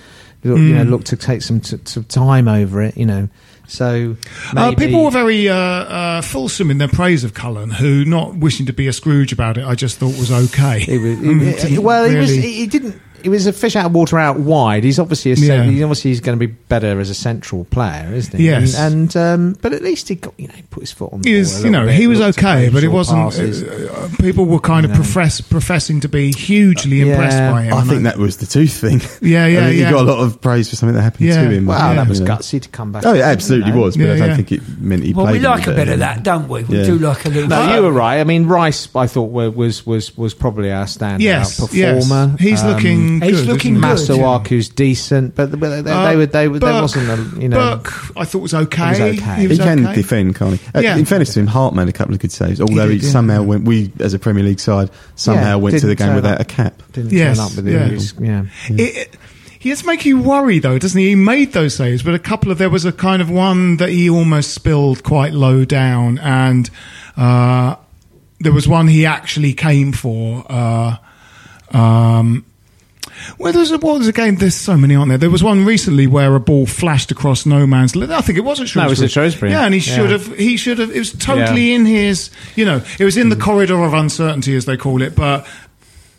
you 0.44 0.58
know 0.58 0.84
looked 0.84 1.08
to 1.08 1.16
take 1.16 1.42
some 1.42 1.62
t- 1.62 1.78
some 1.86 2.04
time 2.06 2.48
over 2.48 2.82
it. 2.82 2.98
You 2.98 3.06
know, 3.06 3.30
so 3.74 4.16
Uh, 4.56 4.76
people 4.76 5.04
were 5.06 5.12
very 5.12 5.50
uh, 5.50 5.56
uh, 5.56 6.22
fulsome 6.22 6.70
in 6.72 6.78
their 6.78 6.88
praise 6.88 7.24
of 7.24 7.34
Cullen, 7.34 7.70
who, 7.72 8.06
not 8.06 8.36
wishing 8.36 8.66
to 8.68 8.74
be 8.74 8.88
a 8.88 8.94
Scrooge 8.94 9.34
about 9.34 9.58
it, 9.58 9.66
I 9.66 9.76
just 9.76 9.98
thought 9.98 10.16
was 10.20 10.32
okay. 10.32 10.86
It 10.88 11.00
was, 11.02 11.18
Mm, 11.26 11.42
it- 11.42 11.62
didn't 11.62 11.84
well, 11.84 12.06
it 12.06 12.18
was. 12.20 12.30
really- 12.30 12.52
He 12.62 12.68
didn't. 12.68 13.02
It 13.24 13.30
was 13.30 13.48
a 13.48 13.54
fish 13.54 13.76
out 13.76 13.86
of 13.88 13.94
water 13.94 14.20
out 14.20 14.38
wide. 14.40 14.84
He's 14.84 15.00
obviously 15.00 15.32
a. 15.32 15.36
Yeah. 15.36 15.64
He's 15.64 15.82
obviously 15.82 16.12
he's 16.12 16.20
going 16.22 16.38
to 16.38 16.48
be 16.48 16.52
better 16.54 17.00
as 17.00 17.10
a 17.10 17.14
central 17.16 17.66
player, 17.66 18.12
isn't 18.14 18.38
he? 18.38 18.46
Yes. 18.48 18.78
And, 18.78 19.16
and 19.16 19.18
um, 19.18 19.58
but 19.62 19.74
at 19.74 19.82
least 19.82 20.10
he 20.10 20.16
got 20.16 20.34
you 20.38 20.48
know 20.48 20.54
put 20.70 20.82
his 20.82 20.92
foot 20.92 21.14
on. 21.14 21.22
The 21.22 21.30
He 21.30 21.36
ball 21.36 21.40
was, 21.40 21.62
a 21.62 21.66
you 21.66 21.72
know, 21.72 21.86
bit, 21.86 21.96
he 21.96 22.08
was 22.08 22.22
okay, 22.22 22.70
but 22.70 22.84
it 22.84 22.90
wasn't. 22.90 23.20
Uh, 23.40 23.94
uh, 23.94 24.10
people 24.20 24.46
were 24.46 24.60
kind 24.60 24.86
of 24.86 24.92
You 24.92 24.98
know. 24.98 25.04
profess, 25.04 25.42
professing 25.42 26.00
to 26.02 26.10
be 26.10 26.32
hugely 26.32 27.02
impressed 27.02 27.38
Yeah. 27.38 27.52
by 27.52 27.64
him. 27.64 27.74
I 27.74 27.80
and 27.82 27.90
think 27.90 28.04
that 28.04 28.18
was 28.18 28.38
the 28.38 28.46
tooth 28.46 28.74
thing. 28.74 29.02
Yeah, 29.22 29.46
yeah, 29.48 29.60
I 29.62 29.64
think 29.68 29.80
yeah. 29.80 29.86
He 29.88 29.92
got 29.92 30.02
a 30.02 30.12
lot 30.12 30.20
of 30.20 30.42
praise 30.42 30.70
for 30.70 30.76
something 30.76 30.96
that 30.96 31.02
happened 31.02 31.28
Yeah. 31.28 31.44
to 31.44 31.50
him. 31.50 31.66
Well, 31.66 31.78
Yeah. 31.80 31.96
that 31.96 32.08
was 32.10 32.20
gutsy 32.22 32.62
to 32.62 32.70
come 32.70 32.92
back. 32.92 33.06
Oh, 33.06 33.14
it 33.14 33.22
absolutely 33.22 33.70
you 33.70 33.76
know. 33.76 33.82
was, 33.84 33.96
but 33.98 34.06
Yeah, 34.06 34.14
I 34.14 34.18
don't 34.18 34.28
yeah. 34.30 34.36
think 34.36 34.52
it 34.52 34.62
meant 34.80 35.04
he 35.04 35.14
Well, 35.14 35.26
played. 35.28 35.42
we 35.42 35.48
like 35.48 35.68
a 35.68 35.72
bit 35.74 35.88
of 35.88 36.00
that, 36.00 36.24
don't 36.24 36.48
we? 36.50 36.64
We 36.64 36.84
do 36.84 36.98
like 37.00 37.26
a 37.26 37.30
little. 37.30 37.48
No, 37.50 37.76
you 37.76 37.82
were 37.84 37.92
right. 37.92 38.20
I 38.20 38.24
mean, 38.26 38.48
Rice, 38.48 38.88
I 38.96 39.08
thought 39.08 39.32
was 39.32 39.86
was 39.86 40.16
was 40.18 40.34
probably 40.34 40.72
our 40.72 40.86
standout 40.86 41.20
Yes, 41.22 41.60
performer. 41.60 42.36
yes. 42.38 42.40
He's 42.40 42.64
Um, 42.64 43.13
looking. 43.20 43.30
he's 43.36 43.42
good, 43.46 43.48
looking 43.54 43.76
isn't 43.78 43.90
he? 43.90 44.18
good. 44.18 44.20
Masuaku's 44.20 44.70
decent, 44.70 45.36
but, 45.36 45.52
but 45.60 45.84
they, 45.84 45.92
Uh, 45.92 46.06
they 46.10 46.16
were 46.16 46.26
they 46.26 46.48
were 46.48 46.60
there 46.60 46.82
wasn't 46.82 47.10
a 47.38 47.42
you 47.42 47.50
know. 47.50 47.78
Burke, 47.78 48.18
I 48.18 48.26
thought 48.26 48.40
was 48.42 48.54
okay. 48.54 48.90
was 48.90 49.00
okay. 49.00 49.36
He 49.42 49.48
He 49.48 49.58
can 49.58 49.86
okay. 49.86 49.96
defend, 49.96 50.36
can't 50.36 50.60
he? 50.60 50.68
Uh, 50.76 50.82
Yeah. 50.82 50.98
In 50.98 51.06
fairness 51.06 51.34
to 51.34 51.40
him, 51.40 51.48
Hart 51.48 51.74
made 51.76 51.88
a 51.90 51.94
couple 51.94 52.14
of 52.14 52.20
good 52.20 52.32
saves. 52.32 52.60
Although 52.62 52.88
he, 52.90 52.96
did, 52.98 53.04
yeah. 53.04 53.10
somehow 53.12 53.44
went, 53.44 53.66
we 53.66 53.92
as 54.00 54.14
a 54.14 54.20
Premier 54.20 54.44
League 54.44 54.60
side 54.60 54.90
somehow 55.16 55.50
Yeah, 55.50 55.56
went 55.56 55.80
to 55.80 55.88
the 55.88 55.96
game 55.96 56.16
without 56.16 56.36
up. 56.36 56.42
a 56.42 56.46
cap. 56.46 56.82
didn't 56.94 57.12
Yes, 57.12 57.38
turn 57.38 57.46
up 57.46 57.56
with 57.56 57.68
yeah. 57.68 57.86
it. 57.86 57.92
He's- 57.92 58.14
yeah. 58.20 58.44
It, 58.70 58.80
it- 58.98 59.18
he 59.60 59.70
does 59.70 59.86
make 59.86 60.04
you 60.06 60.20
worry, 60.22 60.60
though, 60.60 60.78
doesn't 60.78 61.00
he? 61.00 61.08
He 61.10 61.16
made 61.16 61.54
those 61.54 61.74
saves, 61.74 62.04
but 62.04 62.14
a 62.14 62.20
couple 62.20 62.52
of 62.52 62.58
there 62.58 62.70
was 62.70 62.84
a 62.84 62.92
kind 62.92 63.22
of 63.22 63.30
one 63.30 63.78
that 63.78 63.88
he 63.88 64.10
almost 64.10 64.54
spilled 64.54 65.04
quite 65.04 65.32
low 65.32 65.64
down, 65.64 66.18
and 66.20 66.70
uh, 67.16 67.78
there 68.42 68.52
was 68.52 68.68
one 68.68 68.90
he 68.90 69.06
actually 69.06 69.54
came 69.54 69.94
for. 69.94 70.46
Uh, 70.50 70.98
um, 71.72 72.46
well, 73.38 73.54
there's 73.54 73.72
a, 73.72 73.78
what 73.78 73.98
was 74.00 74.08
a 74.08 74.14
game? 74.14 74.36
There's 74.36 74.56
so 74.56 74.78
many, 74.78 74.96
aren't 74.96 75.10
there? 75.10 75.18
There 75.18 75.30
was 75.30 75.44
one 75.44 75.66
recently 75.66 76.08
where 76.08 76.36
a 76.36 76.40
ball 76.40 76.66
flashed 76.66 77.12
across 77.12 77.46
no 77.46 77.66
man's. 77.68 77.96
li- 77.96 78.14
I 78.14 78.22
think 78.22 78.38
it 78.38 78.42
was 78.46 78.60
at 78.60 78.68
Shrewsbury. 78.70 78.84
No, 78.84 78.88
it 78.88 78.90
was 78.92 79.02
at 79.02 79.12
Shrewsbury. 79.12 79.52
Yeah, 79.52 79.66
and 79.66 79.74
he 79.74 79.80
Yeah. 79.80 79.96
should 79.96 80.10
have. 80.12 80.38
He 80.38 80.58
should 80.58 80.80
have. 80.80 80.92
It 80.92 81.00
was 81.00 81.12
totally 81.14 81.74
in 81.74 81.86
his. 81.86 82.30
You 82.56 82.66
know, 82.66 82.82
it 83.00 83.06
was 83.06 83.18
in 83.18 83.28
Mm. 83.28 83.30
the 83.32 83.36
corridor 83.42 83.84
of 83.84 83.94
uncertainty, 83.94 84.56
as 84.56 84.66
they 84.66 84.78
call 84.78 85.02
it. 85.02 85.16
But 85.16 85.46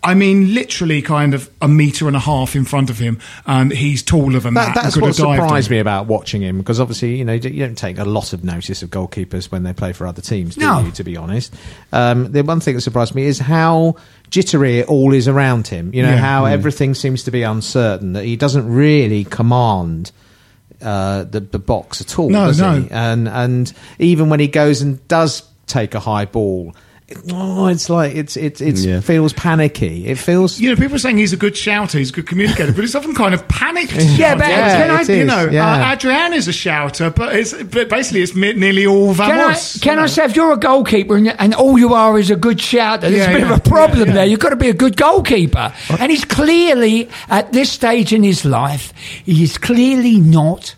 I 0.07 0.13
mean, 0.13 0.53
literally, 0.53 1.01
kind 1.01 1.33
of 1.33 1.49
a 1.63 1.67
meter 1.69 2.07
and 2.09 2.15
a 2.15 2.21
half 2.21 2.55
in 2.55 2.67
front 2.67 2.91
of 2.91 2.99
him, 2.99 3.19
and 3.47 3.73
he's 3.73 4.03
taller 4.03 4.39
than 4.39 4.53
that. 4.53 4.75
That, 4.75 4.83
that's 4.83 4.95
could 4.97 5.01
what 5.03 5.07
have 5.09 5.17
surprised 5.17 5.71
me 5.71 5.79
about 5.79 6.05
watching 6.07 6.43
him 6.43 6.59
because 6.59 6.79
obviously 6.79 7.17
you 7.17 7.25
know 7.25 7.33
you 7.33 7.65
don't 7.65 7.79
take 7.79 7.97
a 7.99 8.05
lot 8.05 8.35
of 8.35 8.45
notice 8.45 8.83
of 8.83 8.91
goalkeepers 8.91 9.51
when 9.51 9.63
they 9.63 9.73
play 9.73 9.95
for 9.95 10.07
other 10.07 10.21
teams, 10.21 10.57
do 10.57 10.61
No. 10.61 10.81
you? 10.81 10.91
To 10.91 11.05
be 11.05 11.17
honest, 11.17 11.55
um, 11.93 12.31
the 12.33 12.43
one 12.45 12.61
thing 12.61 12.75
that 12.75 12.83
surprised 12.83 13.15
me 13.15 13.25
is 13.25 13.39
how 13.39 13.97
jittery 14.35 14.81
it 14.81 14.89
all 14.89 15.15
is 15.15 15.29
around 15.29 15.69
him. 15.69 15.95
You 15.95 16.03
know 16.03 16.11
Yeah. 16.11 16.17
how 16.31 16.45
everything 16.47 16.95
seems 16.95 17.23
to 17.25 17.31
be 17.31 17.43
uncertain 17.45 18.15
that 18.15 18.25
he 18.25 18.37
doesn't 18.37 18.67
really 18.69 19.23
command. 19.25 20.11
Uh, 20.83 21.23
the 21.25 21.41
the 21.41 21.59
box 21.59 22.01
at 22.01 22.19
all, 22.19 22.29
No, 22.29 22.47
does 22.49 22.61
no. 22.61 22.81
he? 22.83 22.91
And 22.91 23.29
and 23.29 23.73
even 23.99 24.29
when 24.29 24.41
he 24.41 24.49
goes 24.49 24.83
and 24.83 25.07
does 25.09 25.43
take 25.67 25.95
a 25.95 26.01
high 26.01 26.25
ball, 26.27 26.75
oh, 27.33 27.67
it's 27.67 27.89
like 27.91 28.15
it's 28.15 28.37
it's 28.37 28.61
it 28.61 28.77
Yeah. 28.79 29.01
feels 29.01 29.33
panicky. 29.33 30.07
It 30.07 30.19
feels 30.19 30.59
You 30.61 30.71
know, 30.71 30.77
people 30.77 30.97
are 30.97 30.99
saying 30.99 31.19
he's 31.19 31.33
a 31.33 31.37
good 31.37 31.57
shouter, 31.57 31.99
he's 31.99 32.11
a 32.11 32.13
good 32.13 32.27
communicator, 32.27 32.73
but 32.73 32.85
it's 32.85 32.95
often 32.95 33.15
kind 33.15 33.35
of 33.35 33.47
panicked. 33.49 33.93
Yeah, 33.95 34.35
but 34.37 34.49
Yeah, 34.49 34.77
can 34.87 34.91
I? 34.91 35.01
it 35.03 35.09
you 35.19 35.25
know, 35.25 35.49
yeah. 35.51 35.89
uh, 35.91 35.93
Adrian 35.95 36.33
is 36.33 36.49
a 36.49 36.53
shouter, 36.53 37.11
but 37.11 37.35
it's 37.35 37.53
but 37.63 37.89
basically 37.89 38.23
it's 38.23 38.35
mi- 38.35 38.53
nearly 38.55 38.87
all 38.87 39.15
Can 39.15 39.31
I, 39.31 39.37
vamos. 39.45 39.79
can 39.81 39.99
I 39.99 40.07
say, 40.07 40.25
if 40.25 40.37
you're 40.37 40.53
a 40.53 40.57
goalkeeper 40.57 41.17
and, 41.17 41.29
and 41.41 41.55
all 41.55 41.79
you 41.79 41.95
are 41.95 42.19
is 42.19 42.31
a 42.31 42.37
good 42.37 42.61
shouter, 42.61 43.03
there's 43.11 43.15
Yeah, 43.17 43.31
a 43.31 43.33
bit 43.33 43.41
yeah, 43.47 43.53
of 43.53 43.59
a 43.59 43.69
problem 43.69 43.99
yeah, 44.01 44.05
yeah. 44.07 44.13
there. 44.13 44.27
You've 44.27 44.41
got 44.41 44.51
to 44.51 44.57
be 44.57 44.69
a 44.69 44.75
good 44.75 44.97
goalkeeper. 44.97 45.73
And 45.99 46.11
he's 46.11 46.25
clearly, 46.25 47.09
at 47.29 47.53
this 47.53 47.71
stage 47.71 48.13
in 48.13 48.23
his 48.23 48.45
life, 48.45 48.93
he 49.25 49.43
is 49.43 49.59
clearly 49.59 50.19
not 50.21 50.75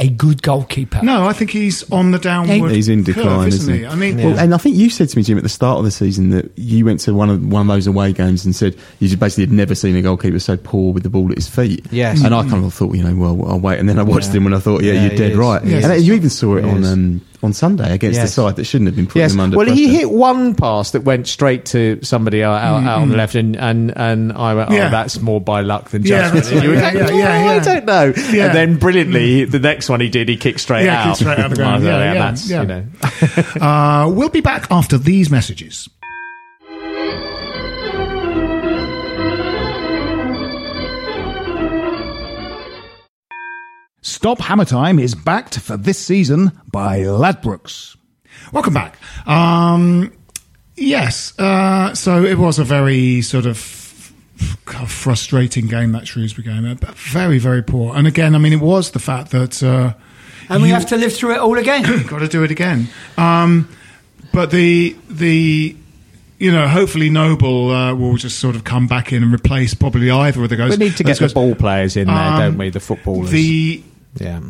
a 0.00 0.08
good 0.08 0.42
goalkeeper. 0.42 1.00
No, 1.02 1.26
I 1.26 1.32
think 1.34 1.50
he's 1.50 1.88
on 1.92 2.10
the 2.10 2.18
downward. 2.18 2.70
He's 2.72 2.88
in 2.88 3.04
decline, 3.04 3.26
curve, 3.26 3.48
isn't 3.48 3.72
he? 3.74 3.80
he? 3.80 3.86
I 3.86 3.94
mean, 3.94 4.16
Well, 4.16 4.38
and 4.38 4.54
I 4.54 4.56
think 4.58 4.74
you 4.76 4.88
said 4.90 5.08
to 5.10 5.16
me, 5.16 5.22
Jim, 5.22 5.36
at 5.36 5.42
the 5.42 5.48
start 5.50 5.78
of 5.78 5.84
the 5.84 5.90
season 5.90 6.30
that 6.30 6.50
you 6.56 6.84
went 6.84 7.00
to 7.00 7.14
one 7.14 7.28
of 7.30 7.46
one 7.46 7.62
of 7.62 7.66
those 7.68 7.86
away 7.86 8.12
games 8.12 8.44
and 8.44 8.56
said 8.56 8.74
you 8.98 9.08
just 9.08 9.20
basically 9.20 9.44
had 9.44 9.52
never 9.52 9.74
seen 9.74 9.94
a 9.96 10.02
goalkeeper 10.02 10.38
so 10.38 10.56
poor 10.56 10.92
with 10.92 11.02
the 11.02 11.10
ball 11.10 11.30
at 11.30 11.36
his 11.36 11.48
feet. 11.48 11.86
Yes. 11.90 12.24
and 12.24 12.34
I 12.34 12.48
kind 12.48 12.64
of 12.64 12.72
thought, 12.72 12.94
you 12.96 13.04
know, 13.04 13.14
well, 13.14 13.46
I'll 13.50 13.60
wait. 13.60 13.78
And 13.78 13.88
then 13.88 13.98
I 13.98 14.02
watched 14.02 14.28
Yeah. 14.28 14.34
him 14.38 14.46
and 14.46 14.54
I 14.54 14.58
thought, 14.58 14.82
yeah, 14.82 14.94
Yeah, 14.94 15.06
you're 15.08 15.16
dead 15.16 15.32
is. 15.32 15.36
right. 15.38 15.64
Yes. 15.64 15.84
And 15.84 16.02
you 16.02 16.14
even 16.14 16.30
saw 16.30 16.56
it 16.56 16.64
He 16.64 16.70
on 16.70 16.84
um, 16.84 17.20
on 17.42 17.52
Sunday 17.54 17.94
against 17.94 18.16
Yes. 18.18 18.28
the 18.34 18.42
side 18.42 18.56
that 18.56 18.64
shouldn't 18.64 18.88
have 18.88 18.96
been 18.96 19.06
putting 19.06 19.20
Yes. 19.22 19.30
them 19.32 19.40
under 19.40 19.56
Well, 19.56 19.66
he 19.66 19.88
hit 19.88 20.10
one 20.10 20.54
pass 20.54 20.90
that 20.90 21.04
went 21.04 21.26
straight 21.26 21.64
to 21.66 21.98
somebody 22.02 22.44
out, 22.44 22.62
out, 22.62 22.82
out 22.84 22.98
on 23.00 23.08
the 23.08 23.16
left, 23.16 23.34
and, 23.34 23.56
and, 23.56 23.92
and 23.96 24.32
I 24.32 24.54
went, 24.54 24.70
oh, 24.70 24.74
Yeah. 24.74 24.88
that's 24.90 25.20
more 25.20 25.40
by 25.40 25.62
luck 25.62 25.88
than 25.90 26.02
Yeah, 26.02 26.22
judgment. 26.22 26.34
that's 26.44 26.52
And 26.52 26.62
you 26.62 26.68
right. 26.74 26.76
were 26.76 26.82
Yeah, 26.82 26.90
thinking, 27.06 27.18
yeah, 27.18 27.44
yeah, 27.44 27.50
"Oh, 27.52 27.56
I 27.56 27.58
don't 27.60 27.84
know. 27.86 28.12
Yeah. 28.32 28.46
And 28.46 28.54
then 28.54 28.76
brilliantly, 28.76 29.44
the 29.46 29.58
next 29.58 29.88
one 29.88 30.00
he 30.00 30.08
did, 30.08 30.28
he 30.28 30.36
kicked 30.36 30.60
straight 30.60 30.84
Yeah, 30.84 31.00
out. 31.00 31.04
kicked 31.06 31.16
straight 31.20 31.38
out 31.38 31.44
of 31.46 31.50
the 31.52 31.56
ground. 31.62 31.82
I 31.84 31.86
Yeah, 31.88 32.12
yeah, 32.12 32.18
that's, 32.30 32.50
yeah. 32.50 32.60
you 32.62 32.66
know. 32.68 32.84
Uh, 33.60 34.10
we'll 34.10 34.28
be 34.28 34.40
back 34.40 34.66
after 34.70 34.98
these 34.98 35.30
messages. 35.30 35.88
Stop 44.02 44.40
Hammer 44.40 44.64
Time 44.64 44.98
is 44.98 45.14
backed 45.14 45.58
for 45.58 45.76
this 45.76 45.98
season 45.98 46.52
by 46.70 47.00
Ladbrokes. 47.00 47.96
Welcome 48.52 48.72
back. 48.74 48.96
Um, 49.26 50.12
yes, 50.76 51.38
uh, 51.38 51.94
so 51.94 52.24
it 52.24 52.38
was 52.38 52.58
a 52.58 52.64
very 52.64 53.20
sort 53.22 53.44
of 53.46 53.58
frustrating 53.58 55.66
game 55.66 55.92
that 55.92 56.08
Shrewsbury 56.08 56.44
game. 56.46 56.64
Uh, 56.66 56.74
but 56.74 56.94
Very, 56.96 57.38
very 57.38 57.62
poor. 57.62 57.94
And 57.94 58.06
again, 58.06 58.34
I 58.34 58.38
mean, 58.38 58.52
it 58.54 58.60
was 58.60 58.92
the 58.92 58.98
fact 58.98 59.30
that. 59.32 59.62
Uh, 59.62 59.92
And 60.48 60.62
we 60.62 60.68
you- 60.68 60.74
have 60.74 60.86
to 60.86 60.96
live 60.96 61.14
through 61.14 61.32
it 61.34 61.38
all 61.38 61.58
again. 61.58 61.82
got 62.06 62.20
to 62.20 62.28
do 62.28 62.42
it 62.42 62.50
again. 62.50 62.88
Um, 63.18 63.68
but 64.32 64.50
the 64.50 64.96
the 65.10 65.76
you 66.38 66.50
know 66.52 66.66
hopefully 66.68 67.10
Noble 67.10 67.70
uh, 67.70 67.94
will 67.94 68.16
just 68.16 68.38
sort 68.38 68.56
of 68.56 68.64
come 68.64 68.86
back 68.86 69.12
in 69.12 69.22
and 69.22 69.34
replace 69.34 69.74
probably 69.74 70.10
either 70.10 70.42
of 70.42 70.48
the 70.48 70.56
guys. 70.56 70.70
We 70.70 70.76
need 70.86 70.96
to 70.96 71.04
get 71.04 71.16
the 71.18 71.24
those 71.24 71.34
ball 71.34 71.54
players 71.54 71.96
in 71.96 72.06
there, 72.06 72.16
Um, 72.16 72.40
don't 72.40 72.58
we? 72.58 72.70
The 72.70 72.80
footballers. 72.80 73.30
The 73.30 73.82
yeah. 74.16 74.40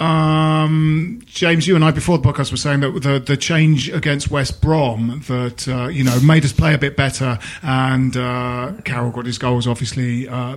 um, 0.00 1.20
James, 1.26 1.66
you 1.66 1.74
and 1.74 1.84
I 1.84 1.90
before 1.90 2.18
the 2.18 2.24
podcast 2.32 2.50
were 2.50 2.56
saying 2.56 2.80
that 2.80 2.90
the 3.02 3.18
the 3.18 3.36
change 3.36 3.88
against 3.90 4.30
West 4.30 4.60
Brom 4.60 5.22
that 5.28 5.66
uh, 5.68 5.88
you 5.88 6.04
know 6.04 6.18
made 6.20 6.44
us 6.44 6.52
play 6.52 6.74
a 6.74 6.78
bit 6.78 6.96
better, 6.96 7.38
and 7.62 8.16
uh, 8.16 8.72
Carroll 8.84 9.10
got 9.10 9.26
his 9.26 9.38
goals 9.38 9.66
obviously. 9.66 10.28
Uh, 10.28 10.56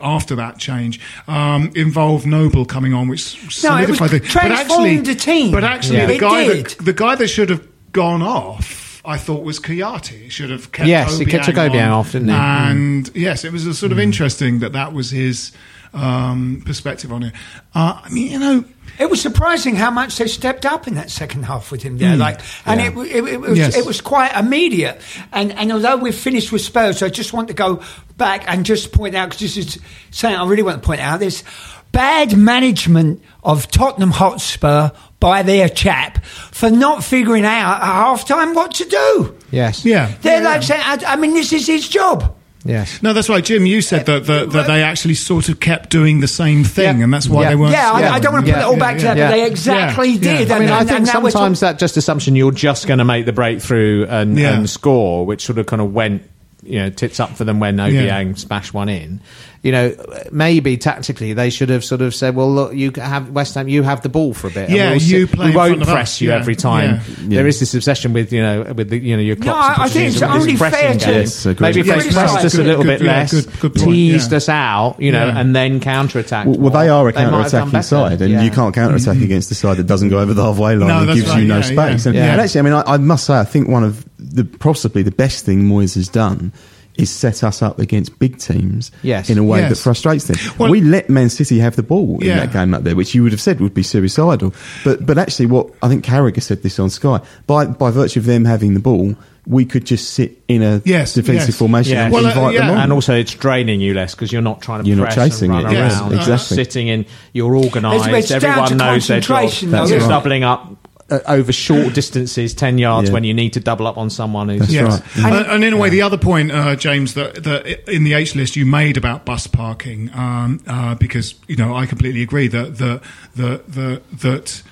after 0.00 0.34
that 0.34 0.58
change, 0.58 0.98
um, 1.28 1.70
involved 1.76 2.26
Noble 2.26 2.64
coming 2.64 2.92
on, 2.92 3.06
which 3.06 3.36
No, 3.36 3.40
it 3.76 3.88
was 3.88 3.98
solidified 3.98 4.10
the. 4.10 4.18
transformed 4.20 5.06
the 5.06 5.14
team. 5.14 5.52
But 5.52 5.62
actually, 5.62 5.98
Yeah. 5.98 6.06
the 6.06 6.14
It 6.16 6.20
guy 6.20 6.44
did. 6.48 6.66
that 6.66 6.84
the 6.84 6.92
guy 6.92 7.14
that 7.14 7.28
should 7.28 7.50
have 7.50 7.64
gone 7.92 8.20
off, 8.20 9.00
I 9.04 9.16
thought 9.16 9.44
was 9.44 9.60
Kouyaté. 9.60 10.28
Should 10.28 10.50
have 10.50 10.72
kept 10.72 10.88
Yes, 10.88 11.18
he 11.18 11.24
Obiang 11.24 11.44
took 11.44 11.54
Obiang 11.54 11.84
on. 11.86 11.90
off, 11.92 12.12
didn't 12.12 12.28
he? 12.30 12.34
And 12.34 13.10
yes, 13.14 13.44
it 13.44 13.52
was 13.52 13.64
a 13.64 13.74
sort 13.74 13.92
of 13.92 14.00
interesting 14.00 14.58
that 14.58 14.72
that 14.72 14.92
was 14.92 15.10
his 15.12 15.52
um, 15.94 16.62
perspective 16.64 17.12
on 17.12 17.22
it. 17.24 17.34
Uh, 17.74 18.00
I 18.04 18.08
mean, 18.10 18.32
you 18.32 18.38
know, 18.38 18.64
It 18.98 19.10
was 19.10 19.20
surprising 19.20 19.74
how 19.76 19.90
much 19.90 20.16
they 20.18 20.26
stepped 20.26 20.64
up 20.66 20.86
in 20.86 20.94
that 20.94 21.10
second 21.10 21.44
half 21.44 21.70
with 21.70 21.82
him 21.82 21.98
there. 21.98 22.16
Like, 22.16 22.40
and 22.66 22.80
it, 22.80 22.96
it, 23.14 23.24
it, 23.28 23.40
was, 23.40 23.58
Yes. 23.58 23.76
it 23.76 23.84
was 23.86 24.00
quite 24.00 24.34
immediate. 24.36 25.00
And 25.32 25.52
and 25.52 25.72
although 25.72 25.96
we've 25.96 26.14
finished 26.14 26.52
with 26.52 26.62
Spurs, 26.62 27.02
I 27.02 27.08
just 27.08 27.32
want 27.32 27.48
to 27.48 27.54
go 27.54 27.82
back 28.16 28.44
and 28.46 28.64
just 28.64 28.92
point 28.92 29.14
out 29.14 29.30
because 29.30 29.40
this 29.40 29.56
is 29.56 29.78
something 30.10 30.38
I 30.38 30.46
really 30.46 30.62
want 30.62 30.82
to 30.82 30.86
point 30.86 31.00
out. 31.00 31.20
This 31.20 31.44
bad 31.92 32.36
management 32.36 33.22
of 33.44 33.70
Tottenham 33.70 34.10
Hotspur 34.12 34.90
by 35.20 35.42
their 35.42 35.68
chap 35.68 36.24
for 36.24 36.70
not 36.70 37.04
figuring 37.04 37.44
out 37.44 37.76
at 37.82 37.82
half 37.84 38.26
time 38.26 38.54
what 38.54 38.72
to 38.74 38.84
do. 38.86 39.36
Yes. 39.50 39.84
yeah, 39.84 40.12
They're 40.22 40.42
yeah. 40.42 40.48
like 40.48 40.62
saying, 40.62 40.80
I, 40.82 41.02
I 41.06 41.16
mean, 41.16 41.34
this 41.34 41.52
is 41.52 41.66
his 41.66 41.88
job. 41.88 42.34
Yes. 42.64 43.02
No, 43.02 43.12
that's 43.12 43.28
right, 43.28 43.44
Jim. 43.44 43.66
You 43.66 43.80
said 43.82 44.06
that, 44.06 44.26
that, 44.26 44.50
that 44.50 44.66
they 44.68 44.82
actually 44.82 45.14
sort 45.14 45.48
of 45.48 45.58
kept 45.58 45.90
doing 45.90 46.20
the 46.20 46.28
same 46.28 46.62
thing, 46.64 46.98
Yeah. 46.98 47.04
and 47.04 47.12
that's 47.12 47.28
why 47.28 47.42
Yeah. 47.42 47.48
they 47.50 47.56
weren't. 47.56 47.72
Yeah, 47.72 47.92
I, 47.92 48.00
Yeah. 48.00 48.12
I 48.14 48.18
don't 48.20 48.32
want 48.32 48.46
to 48.46 48.52
put 48.52 48.58
Yeah. 48.58 48.64
it 48.64 48.68
all 48.70 48.76
back 48.78 48.96
to 48.98 49.02
that, 49.04 49.16
Yeah. 49.16 49.30
but 49.30 49.36
they 49.36 49.46
exactly 49.46 50.10
Yeah. 50.12 50.20
did. 50.38 50.48
Yeah. 50.48 50.54
I 50.54 50.58
mean, 50.60 50.68
and, 50.68 50.74
I 50.74 50.84
think 50.84 50.90
and 50.98 51.06
now 51.06 51.20
we're 51.20 51.30
sometimes 51.30 51.60
that 51.60 51.78
just 51.78 51.96
assumption 51.96 52.36
you're 52.36 52.52
just 52.52 52.86
going 52.86 52.98
to 52.98 53.04
make 53.04 53.26
the 53.26 53.32
breakthrough 53.32 54.06
and, 54.08 54.38
Yeah. 54.38 54.54
and 54.54 54.70
score, 54.70 55.26
which 55.26 55.44
sort 55.44 55.58
of 55.58 55.66
kind 55.66 55.82
of 55.82 55.92
went, 55.92 56.22
you 56.62 56.78
know, 56.78 56.90
tits 56.90 57.18
up 57.18 57.36
for 57.36 57.42
them 57.44 57.58
when 57.58 57.78
Obiang 57.78 58.38
smashed 58.38 58.72
one 58.72 58.88
in. 58.88 59.20
You 59.62 59.70
know, 59.70 59.94
maybe 60.32 60.76
tactically 60.76 61.34
they 61.34 61.48
should 61.48 61.68
have 61.68 61.84
sort 61.84 62.00
of 62.00 62.16
said, 62.16 62.34
"Well, 62.34 62.52
look, 62.52 62.74
you 62.74 62.90
have 62.96 63.30
West 63.30 63.54
Ham, 63.54 63.68
you 63.68 63.84
have 63.84 64.02
the 64.02 64.08
ball 64.08 64.34
for 64.34 64.48
a 64.48 64.50
bit. 64.50 64.68
and 64.68 64.76
Yeah, 64.76 64.90
we'll 64.90 65.00
you 65.02 65.26
sit- 65.28 65.36
play 65.36 65.44
We 65.46 65.50
in 65.52 65.56
won't 65.56 65.68
front 65.68 65.82
of 65.82 65.88
us." 65.88 65.94
press 65.94 66.20
you 66.20 66.30
Yeah. 66.30 66.38
every 66.38 66.56
time. 66.56 67.00
Yeah. 67.28 67.36
There 67.38 67.46
is 67.46 67.60
this 67.60 67.72
obsession 67.72 68.12
with 68.12 68.32
you 68.32 68.42
know 68.42 68.72
with 68.74 68.90
the 68.90 68.98
you 68.98 69.14
know 69.16 69.22
your 69.22 69.36
No, 69.36 69.44
clocks. 69.44 69.74
and 69.74 69.82
I- 69.82 69.84
I 69.84 69.88
think 69.88 70.12
it's 70.14 70.20
and 70.22 70.32
this 70.34 70.42
only 70.42 70.56
pressing 70.56 70.78
fair 70.80 70.94
to- 70.98 71.10
Yes, 71.20 71.46
maybe 71.60 71.80
if 71.80 71.86
Yeah, 71.86 71.94
they 71.98 72.00
pressed 72.10 72.34
right. 72.34 72.44
us 72.44 72.54
a 72.54 72.62
little 72.64 72.82
good, 72.82 72.98
bit 72.98 73.06
yeah, 73.06 73.12
less, 73.18 73.30
good- 73.30 73.60
good 73.60 73.74
point, 73.76 73.86
teased 73.90 74.30
yeah. 74.32 74.36
us 74.38 74.48
out, 74.48 74.96
you 74.98 75.12
know, 75.12 75.26
Yeah. 75.26 75.38
and 75.38 75.54
then 75.54 75.78
counter 75.78 76.18
attack. 76.18 76.46
Well, 76.46 76.56
well, 76.58 76.70
they 76.72 76.88
are 76.88 77.06
a 77.06 77.12
counter 77.12 77.40
attacking 77.46 77.82
side, 77.82 78.20
and 78.20 78.32
Yeah. 78.32 78.42
you 78.42 78.50
can't 78.50 78.74
counter 78.74 78.96
attack 78.96 79.14
mm-hmm. 79.14 79.22
against 79.24 79.52
a 79.52 79.54
side 79.54 79.76
that 79.76 79.86
doesn't 79.86 80.08
go 80.08 80.18
over 80.18 80.34
the 80.34 80.42
halfway 80.42 80.74
line 80.74 80.88
No, 80.88 80.98
and 81.02 81.14
gives 81.14 81.28
right, 81.30 81.40
you 81.40 81.46
no 81.46 81.60
space. 81.60 82.04
And, 82.06 82.16
actually, 82.18 82.58
I 82.58 82.62
mean, 82.62 82.72
I, 82.72 82.82
I 82.94 82.96
must 82.96 83.26
say, 83.26 83.34
I 83.34 83.44
think 83.44 83.68
one 83.68 83.84
of 83.84 84.04
the 84.18 84.42
possibly 84.44 85.02
the 85.02 85.12
best 85.12 85.44
thing 85.44 85.68
Moyes 85.68 85.94
has 85.94 86.08
done 86.08 86.50
is 86.96 87.10
set 87.10 87.42
us 87.42 87.62
up 87.62 87.78
against 87.78 88.18
big 88.18 88.36
teams 88.38 88.90
Yes. 89.02 89.30
in 89.30 89.38
a 89.38 89.42
way 89.42 89.60
Yes. 89.60 89.70
that 89.70 89.76
frustrates 89.78 90.24
them. 90.26 90.36
Well- 90.58 90.70
we 90.70 90.80
let 90.82 91.08
Man 91.08 91.30
City 91.30 91.58
have 91.60 91.74
the 91.76 91.82
ball 91.82 92.18
in 92.20 92.26
Yeah. 92.28 92.40
that 92.40 92.52
game 92.52 92.74
up 92.74 92.84
there, 92.84 92.94
which 92.94 93.14
you 93.14 93.22
would 93.22 93.32
have 93.32 93.40
said 93.40 93.60
would 93.60 93.72
be 93.74 93.82
suicidal. 93.82 94.52
But 94.84 95.06
but 95.06 95.16
actually, 95.18 95.46
what 95.46 95.68
I 95.82 95.88
think 95.88 96.04
Carragher 96.04 96.42
said 96.42 96.62
this 96.62 96.78
on 96.78 96.90
Sky 96.90 97.20
by 97.46 97.64
by 97.66 97.90
virtue 97.90 98.20
of 98.20 98.26
them 98.26 98.44
having 98.44 98.74
the 98.74 98.80
ball, 98.80 99.14
we 99.46 99.64
could 99.64 99.84
just 99.86 100.10
sit 100.14 100.38
in 100.48 100.62
a 100.62 100.82
Yes, 100.84 101.14
defensive 101.14 101.48
yes. 101.48 101.56
formation 101.56 101.94
Yeah. 101.94 102.04
and 102.04 102.12
Well, 102.12 102.26
uh, 102.26 102.28
invite 102.28 102.56
them 102.58 102.70
on. 102.70 102.78
And 102.78 102.92
also, 102.92 103.14
it's 103.14 103.32
draining 103.34 103.80
you 103.80 103.94
less 103.94 104.14
because 104.14 104.30
you're 104.30 104.42
not 104.42 104.60
trying 104.60 104.82
to 104.84 104.88
You're 104.88 104.98
not 104.98 105.10
chasing 105.12 105.50
and 105.50 105.64
run 105.64 105.72
it. 105.74 105.78
Yes, 105.78 105.92
exactly. 105.94 106.26
You're 106.26 106.38
sitting 106.38 106.88
in, 106.88 107.06
you're 107.32 107.56
organised. 107.56 108.06
It's- 108.06 108.22
it's 108.24 108.30
Everyone 108.32 108.76
knows 108.76 109.06
their 109.08 109.20
job. 109.20 109.40
concentration, 109.40 109.70
though, 109.72 109.86
You're 109.86 109.98
doubling 110.00 110.44
up 110.44 110.81
uh, 111.12 111.20
over 111.28 111.52
short 111.52 111.94
distances, 111.94 112.54
ten 112.54 112.78
yards 112.78 113.08
Yeah. 113.08 113.14
when 113.14 113.24
you 113.24 113.34
need 113.34 113.52
to 113.54 113.60
double 113.60 113.86
up 113.86 113.96
on 113.98 114.10
someone 114.10 114.48
who's. 114.48 114.60
That's 114.60 114.72
Yes. 114.72 115.16
right. 115.18 115.32
And, 115.32 115.46
and 115.46 115.64
in 115.64 115.72
a 115.72 115.76
way, 115.76 115.88
the 115.90 116.02
other 116.02 116.18
point, 116.18 116.50
uh, 116.52 116.74
James, 116.76 117.14
that, 117.14 117.42
that 117.44 117.90
in 117.92 118.04
the 118.04 118.14
H 118.14 118.34
list 118.34 118.56
you 118.56 118.64
made 118.66 118.96
about 118.96 119.24
bus 119.24 119.46
parking, 119.46 120.10
um, 120.14 120.60
uh, 120.66 120.94
because 120.96 121.34
you 121.48 121.56
know 121.56 121.74
I 121.76 121.86
completely 121.86 122.22
agree 122.22 122.48
that 122.48 122.78
the 122.78 123.00
the 123.36 123.62
the 123.68 124.02
that. 124.18 124.62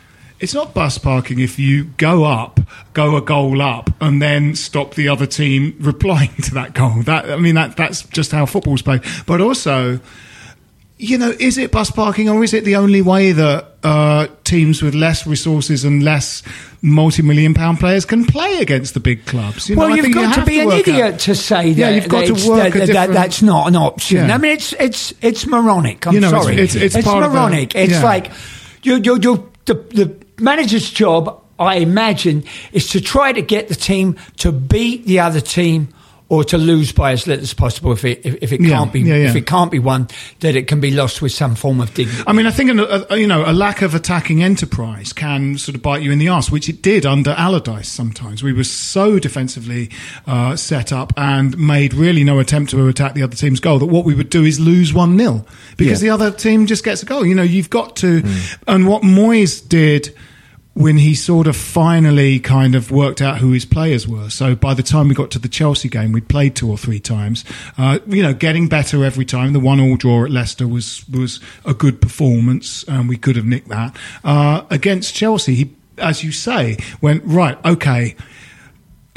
It's 0.43 0.55
not 0.55 0.73
bus 0.73 0.97
parking 0.97 1.39
if 1.39 1.59
you 1.59 1.85
go 1.99 2.25
up, 2.25 2.61
go 2.95 3.15
a 3.15 3.21
goal 3.21 3.61
up, 3.61 3.91
and 4.01 4.23
then 4.23 4.55
stop 4.55 4.95
the 4.95 5.07
other 5.07 5.27
team 5.27 5.77
replying 5.81 6.31
to 6.45 6.55
that 6.55 6.73
goal. 6.73 7.03
That 7.03 7.31
I 7.31 7.37
mean, 7.37 7.57
that 7.57 7.77
that's 7.77 8.05
just 8.05 8.33
how 8.33 8.47
football's 8.47 8.81
played. 8.81 9.03
But 9.27 9.43
also, 9.43 10.01
you 11.01 11.17
know, 11.19 11.31
is 11.39 11.57
it 11.59 11.73
bus 11.73 11.91
parking 11.91 12.29
or 12.29 12.45
is 12.45 12.53
it 12.53 12.65
the 12.65 12.77
only 12.77 13.01
way 13.03 13.33
that 13.33 13.67
uh, 13.83 14.27
teams 14.45 14.83
with 14.83 14.95
less 14.95 15.27
resources 15.27 15.85
and 15.85 16.03
less 16.03 16.43
multi-million 16.83 17.55
pound 17.55 17.79
players 17.79 18.05
can 18.05 18.25
play 18.25 18.59
against 18.61 18.95
the 18.95 19.01
big 19.01 19.25
clubs? 19.27 19.69
You 19.69 19.77
know, 19.77 19.81
well, 19.83 19.93
I 19.93 19.95
you've 19.97 20.05
think 20.05 20.15
you 20.17 20.23
got 20.23 20.35
to 20.37 20.45
be 20.45 20.61
an 20.61 20.71
idiot 20.73 21.15
out- 21.15 21.21
to 21.21 21.35
say 21.35 21.73
that. 21.73 21.79
Yeah, 21.79 21.91
you've 21.91 22.09
got 22.09 22.27
to 22.27 22.49
work 22.49 22.75
that, 22.75 22.89
that- 22.89 23.13
that's 23.13 23.41
not 23.43 23.69
an 23.69 23.77
option. 23.77 24.29
Yeah. 24.29 24.35
I 24.35 24.39
mean, 24.39 24.53
it's 24.53 24.73
it's 24.75 25.15
it's 25.23 25.47
moronic. 25.47 26.07
I'm 26.07 26.15
You 26.15 26.21
know, 26.21 26.29
it's- 26.29 26.43
sorry, 26.43 26.55
it's- 26.55 26.75
it's 26.77 26.97
of 26.97 27.05
the- 27.05 27.29
moronic. 27.29 27.75
it's 27.75 27.93
yeah. 27.93 28.03
like 28.05 28.31
you 28.83 28.97
you 29.03 29.19
you 29.23 29.51
the 29.65 29.75
the 29.75 30.17
manager's 30.39 30.91
job. 30.91 31.39
I 31.59 31.77
imagine 31.77 32.45
is 32.73 32.89
to 32.91 33.01
try 33.03 33.33
to 33.33 33.43
get 33.43 33.69
the 33.69 33.75
team 33.75 34.17
to 34.39 34.51
beat 34.53 35.07
the 35.07 35.21
other 35.21 35.41
team. 35.41 35.89
Or 36.31 36.45
to 36.45 36.57
lose 36.57 36.93
by 36.93 37.11
as 37.11 37.27
little 37.27 37.43
as 37.43 37.53
possible. 37.53 37.91
If 37.91 38.05
it 38.05 38.25
if, 38.25 38.37
if 38.41 38.53
it 38.53 38.61
Yeah, 38.61 38.69
can't 38.69 38.93
be 38.93 39.01
yeah, 39.01 39.17
yeah. 39.17 39.31
if 39.31 39.37
it 39.37 39.47
can't 39.47 39.71
be 39.71 39.81
won, 39.81 40.07
that 40.39 40.55
it 40.55 40.69
can 40.69 40.81
be 40.81 40.93
lost 40.93 41.21
with 41.21 41.33
some 41.33 41.57
form 41.57 41.81
of 41.81 41.93
dignity. 41.93 42.23
I 42.25 42.33
mean, 42.33 42.47
I 42.47 42.53
think 42.53 42.71
a, 42.71 42.75
a, 42.75 42.85
uh, 42.85 43.05
uh, 43.11 43.15
you 43.17 43.27
know 43.27 43.43
a 43.45 43.53
lack 43.53 43.83
of 43.83 43.97
attacking 43.97 44.41
enterprise 44.41 45.13
can 45.13 45.59
sort 45.59 45.75
of 45.75 45.83
bite 45.83 46.03
you 46.03 46.13
in 46.13 46.21
the 46.21 46.29
arse, 46.29 46.49
which 46.49 46.69
it 46.69 46.83
did 46.83 47.05
under 47.05 47.33
Allardyce. 47.33 47.89
Sometimes 47.89 48.45
we 48.45 48.53
were 48.53 48.65
so 48.65 49.19
defensively 49.19 49.91
uh, 50.29 50.55
set 50.55 50.93
up 50.93 51.13
and 51.17 51.59
made 51.59 51.95
really 51.95 52.23
no 52.23 52.39
attempt 52.39 52.71
to 52.71 52.87
attack 52.87 53.15
the 53.15 53.25
other 53.25 53.37
team's 53.37 53.59
goal 53.59 53.81
that 53.81 53.87
what 53.87 54.05
we 54.05 54.15
would 54.15 54.31
do 54.31 54.45
is 54.45 54.61
lose 54.61 54.95
one 54.95 55.19
0 55.19 55.45
because 55.77 56.01
the 56.01 56.11
other 56.11 56.31
team 56.31 56.67
just 56.67 56.85
gets 56.85 57.03
a 57.03 57.07
goal. 57.07 57.27
You 57.27 57.35
know, 57.35 57.43
you've 57.43 57.71
got 57.71 57.97
to, 57.97 58.21
hmm. 58.21 58.63
and 58.69 58.87
what 58.87 59.03
Moyes 59.03 59.67
did. 59.67 60.15
When 60.81 60.97
he 60.97 61.15
sort 61.15 61.47
of 61.47 61.57
finally 61.57 62.41
kind 62.41 62.75
of 62.75 62.91
worked 62.91 63.21
out 63.21 63.39
who 63.39 63.53
his 63.53 63.67
players 63.67 64.09
were. 64.09 64.31
So 64.31 64.55
by 64.55 64.73
the 64.73 64.83
time 64.83 65.09
we 65.09 65.15
got 65.15 65.31
to 65.33 65.39
the 65.39 65.49
Chelsea 65.49 65.91
game, 65.91 66.13
we'd 66.13 66.29
played 66.29 66.57
two 66.57 66.71
or 66.71 66.79
three 66.79 67.01
times. 67.01 67.45
Uh, 67.77 67.99
you 68.07 68.23
know, 68.23 68.33
getting 68.33 68.67
better 68.67 69.05
every 69.05 69.27
time. 69.27 69.53
The 69.53 69.61
one 69.61 69.79
all 69.79 69.97
draw 69.97 70.25
at 70.25 70.31
Leicester 70.31 70.67
was, 70.67 71.07
was 71.09 71.39
a 71.67 71.75
good 71.75 72.01
performance 72.01 72.83
and 72.85 73.09
we 73.11 73.19
could 73.19 73.37
have 73.37 73.45
nicked 73.45 73.69
that. 73.69 73.95
Uh, 74.25 74.63
against 74.71 75.15
Chelsea, 75.15 75.55
he, 75.55 75.77
as 75.99 76.25
you 76.25 76.33
say, 76.33 76.79
went, 77.03 77.23
right, 77.27 77.63
okay, 77.65 78.17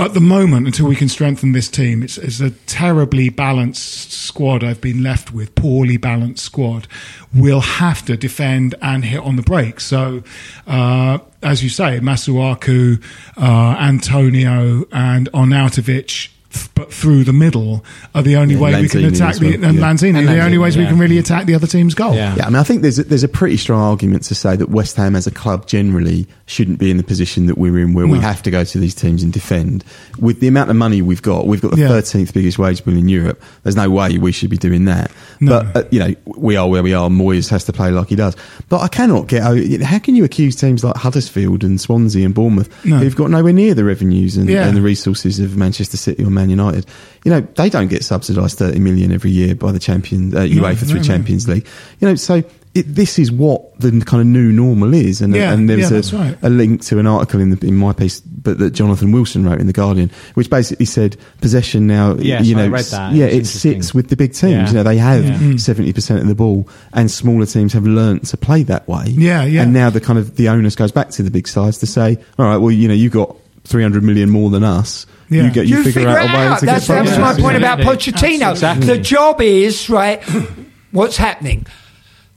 at 0.03 0.13
the 0.13 0.21
moment, 0.21 0.65
until 0.65 0.87
we 0.87 0.95
can 0.95 1.09
strengthen 1.09 1.51
this 1.51 1.69
team, 1.69 2.03
it's, 2.03 2.17
it's 2.17 2.39
a 2.39 2.51
terribly 2.51 3.29
balanced 3.29 4.11
squad 4.11 4.63
I've 4.63 4.81
been 4.81 5.03
left 5.03 5.31
with, 5.31 5.55
poorly 5.55 5.97
balanced 5.97 6.43
squad. 6.43 6.87
We'll 7.33 7.61
have 7.61 8.03
to 8.05 8.17
defend 8.17 8.75
and 8.81 9.05
hit 9.05 9.19
on 9.19 9.35
the 9.35 9.43
break. 9.43 9.79
So, 9.79 10.23
uh, 10.67 11.19
as 11.41 11.63
you 11.63 11.69
say, 11.69 11.99
Masuaku, 11.99 13.03
uh, 13.37 13.77
Antonio, 13.79 14.85
and 14.91 15.31
Arnautovic 15.31 16.07
th- 16.07 16.32
but 16.75 16.91
through 16.93 17.23
the 17.23 17.33
middle 17.33 17.83
are 18.15 18.21
the 18.21 18.35
only 18.35 18.55
Yeah, 18.55 18.61
way 18.61 18.81
we 18.81 18.89
can 18.89 19.05
attack 19.05 19.31
as 19.31 19.39
the 19.39 19.53
and 19.55 19.63
yeah. 19.63 19.69
Lanzini, 19.81 20.17
And 20.17 20.27
the 20.27 20.39
only 20.43 20.57
Lanzini, 20.57 20.61
ways 20.61 20.77
we 20.77 20.85
can 20.85 20.97
really 20.99 21.17
attack 21.17 21.45
the 21.45 21.55
other 21.55 21.67
team's 21.67 21.93
goal. 21.95 22.13
Yeah. 22.15 22.35
Yeah, 22.35 22.45
I 22.45 22.49
mean, 22.49 22.57
I 22.57 22.63
think 22.63 22.81
there's 22.81 22.99
a, 22.99 23.03
there's 23.03 23.23
a 23.23 23.27
pretty 23.27 23.57
strong 23.57 23.81
argument 23.81 24.23
to 24.23 24.35
say 24.35 24.55
that 24.55 24.69
West 24.69 24.95
Ham 24.97 25.15
as 25.15 25.27
a 25.27 25.31
club 25.31 25.67
generally 25.67 26.27
shouldn't 26.45 26.79
be 26.79 26.91
in 26.91 26.97
the 26.97 27.03
position 27.03 27.45
that 27.47 27.57
we're 27.57 27.79
in, 27.79 27.93
where 27.93 28.05
we 28.07 28.19
have 28.19 28.43
to 28.43 28.51
go 28.51 28.63
to 28.63 28.77
these 28.79 28.93
teams 28.95 29.23
and 29.23 29.31
defend. 29.33 29.83
With 30.19 30.39
the 30.39 30.47
amount 30.47 30.69
of 30.69 30.75
money 30.75 31.01
we've 31.01 31.21
got, 31.21 31.47
we've 31.47 31.61
got 31.61 31.71
the 31.71 31.77
Yeah. 31.81 31.87
13th 31.89 32.33
biggest 32.33 32.59
wage 32.59 32.83
bill 32.85 32.97
in 32.97 33.07
Europe. 33.09 33.41
There's 33.63 33.75
no 33.75 33.89
way 33.89 34.17
we 34.17 34.31
should 34.31 34.49
be 34.49 34.57
doing 34.57 34.85
that. 34.85 35.11
No. 35.39 35.63
But 35.73 35.75
uh, 35.85 35.87
you 35.91 35.99
know, 35.99 36.15
we 36.25 36.55
are 36.55 36.67
where 36.69 36.83
we 36.83 36.93
are. 36.93 37.09
Moyes 37.09 37.49
has 37.49 37.63
to 37.65 37.73
play 37.73 37.91
like 37.91 38.09
he 38.09 38.15
does. 38.15 38.35
But 38.69 38.81
I 38.81 38.87
cannot 38.87 39.27
get. 39.27 39.41
How 39.83 39.99
can 39.99 40.15
you 40.15 40.23
accuse 40.23 40.55
teams 40.55 40.83
like 40.83 40.95
Huddersfield 40.95 41.63
and 41.63 41.79
Swansea 41.79 42.25
and 42.25 42.33
Bournemouth, 42.35 42.69
No. 42.85 42.97
who've 42.97 43.15
got 43.15 43.29
nowhere 43.31 43.53
near 43.53 43.73
the 43.73 43.83
revenues 43.83 44.37
and, 44.37 44.49
Yeah. 44.49 44.67
and 44.67 44.75
the 44.77 44.81
resources 44.81 45.39
of 45.39 45.55
Manchester 45.57 45.97
City 45.97 46.23
or 46.23 46.29
Man 46.43 46.49
United? 46.49 46.85
You 47.23 47.31
know, 47.31 47.41
they 47.41 47.69
don't 47.69 47.87
get 47.87 48.03
subsidised 48.03 48.57
30 48.57 48.79
million 48.79 49.11
every 49.11 49.31
year 49.31 49.55
by 49.55 49.71
the 49.71 49.79
champion 49.79 50.35
uh, 50.35 50.41
UEFA 50.41 50.81
no, 50.81 50.87
through 50.89 50.99
no. 50.99 51.03
Champions 51.03 51.47
League. 51.47 51.65
You 51.99 52.09
know, 52.09 52.15
so. 52.15 52.43
It, 52.75 52.87
this 52.87 53.19
is 53.19 53.31
what 53.31 53.79
the 53.79 53.91
kind 54.03 54.19
of 54.19 54.25
new 54.25 54.51
normal 54.51 54.95
is, 54.95 55.21
and, 55.21 55.35
Yeah, 55.35 55.53
and 55.53 55.69
there's 55.69 55.91
yeah, 56.11 56.19
a, 56.19 56.23
right. 56.23 56.37
a 56.41 56.49
link 56.49 56.81
to 56.85 56.97
an 56.97 57.05
article 57.05 57.39
in 57.39 57.51
the 57.51 57.67
in 57.67 57.75
my 57.75 57.93
piece, 57.93 58.19
but 58.19 58.57
that 58.57 58.71
Jonathan 58.71 59.11
Wilson 59.11 59.45
wrote 59.45 59.59
in 59.61 59.67
the 59.67 59.73
Guardian, 59.73 60.09
which 60.33 60.49
basically 60.49 60.87
said 60.87 61.15
possession 61.39 61.85
now. 61.85 62.15
Yes, 62.15 62.47
you 62.47 62.55
know, 62.55 62.63
I 62.63 62.69
read 62.69 62.85
that. 62.85 63.13
Yeah, 63.13 63.25
It's 63.25 63.53
it 63.53 63.59
sits 63.59 63.93
with 63.93 64.09
the 64.09 64.15
big 64.15 64.33
teams. 64.33 64.53
Yeah. 64.53 64.67
You 64.69 64.73
know, 64.73 64.81
they 64.81 64.97
have 64.97 65.23
Yeah. 65.23 65.37
Mm. 65.37 65.59
seventy 65.59 65.93
percent 65.93 66.21
of 66.21 66.27
the 66.27 66.33
ball, 66.33 66.67
and 66.93 67.11
smaller 67.11 67.45
teams 67.45 67.73
have 67.73 67.85
learnt 67.85 68.25
to 68.29 68.37
play 68.37 68.63
that 68.63 68.87
way. 68.87 69.05
Yeah, 69.05 69.43
yeah. 69.43 69.61
And 69.61 69.71
now 69.71 69.91
the 69.91 70.01
kind 70.01 70.17
of 70.17 70.35
the 70.35 70.49
onus 70.49 70.75
goes 70.75 70.91
back 70.91 71.09
to 71.11 71.21
the 71.21 71.29
big 71.29 71.47
sides 71.47 71.77
to 71.77 71.85
say, 71.85 72.17
all 72.39 72.45
right, 72.47 72.57
well, 72.57 72.71
you 72.71 72.87
know, 72.87 72.95
you've 72.95 73.13
got 73.13 73.35
three 73.63 73.81
hundred 73.83 74.03
million 74.03 74.29
more 74.29 74.49
than 74.49 74.63
us. 74.63 75.05
Yeah. 75.29 75.43
You 75.43 75.51
get 75.51 75.67
you, 75.67 75.83
figure, 75.83 76.07
out, 76.07 76.17
a 76.17 76.21
way 76.21 76.27
to 76.27 76.33
That's, 76.33 76.61
get 76.61 76.65
that's 76.65 76.85
progress. 76.85 77.17
my 77.17 77.33
point 77.41 77.57
about 77.57 77.79
Absolutely. 77.79 78.13
Pochettino. 78.13 78.49
Absolutely. 78.51 78.85
The 78.85 78.97
job 78.99 79.41
is 79.41 79.89
right. 79.89 80.23
What's 80.91 81.17
happening? 81.17 81.65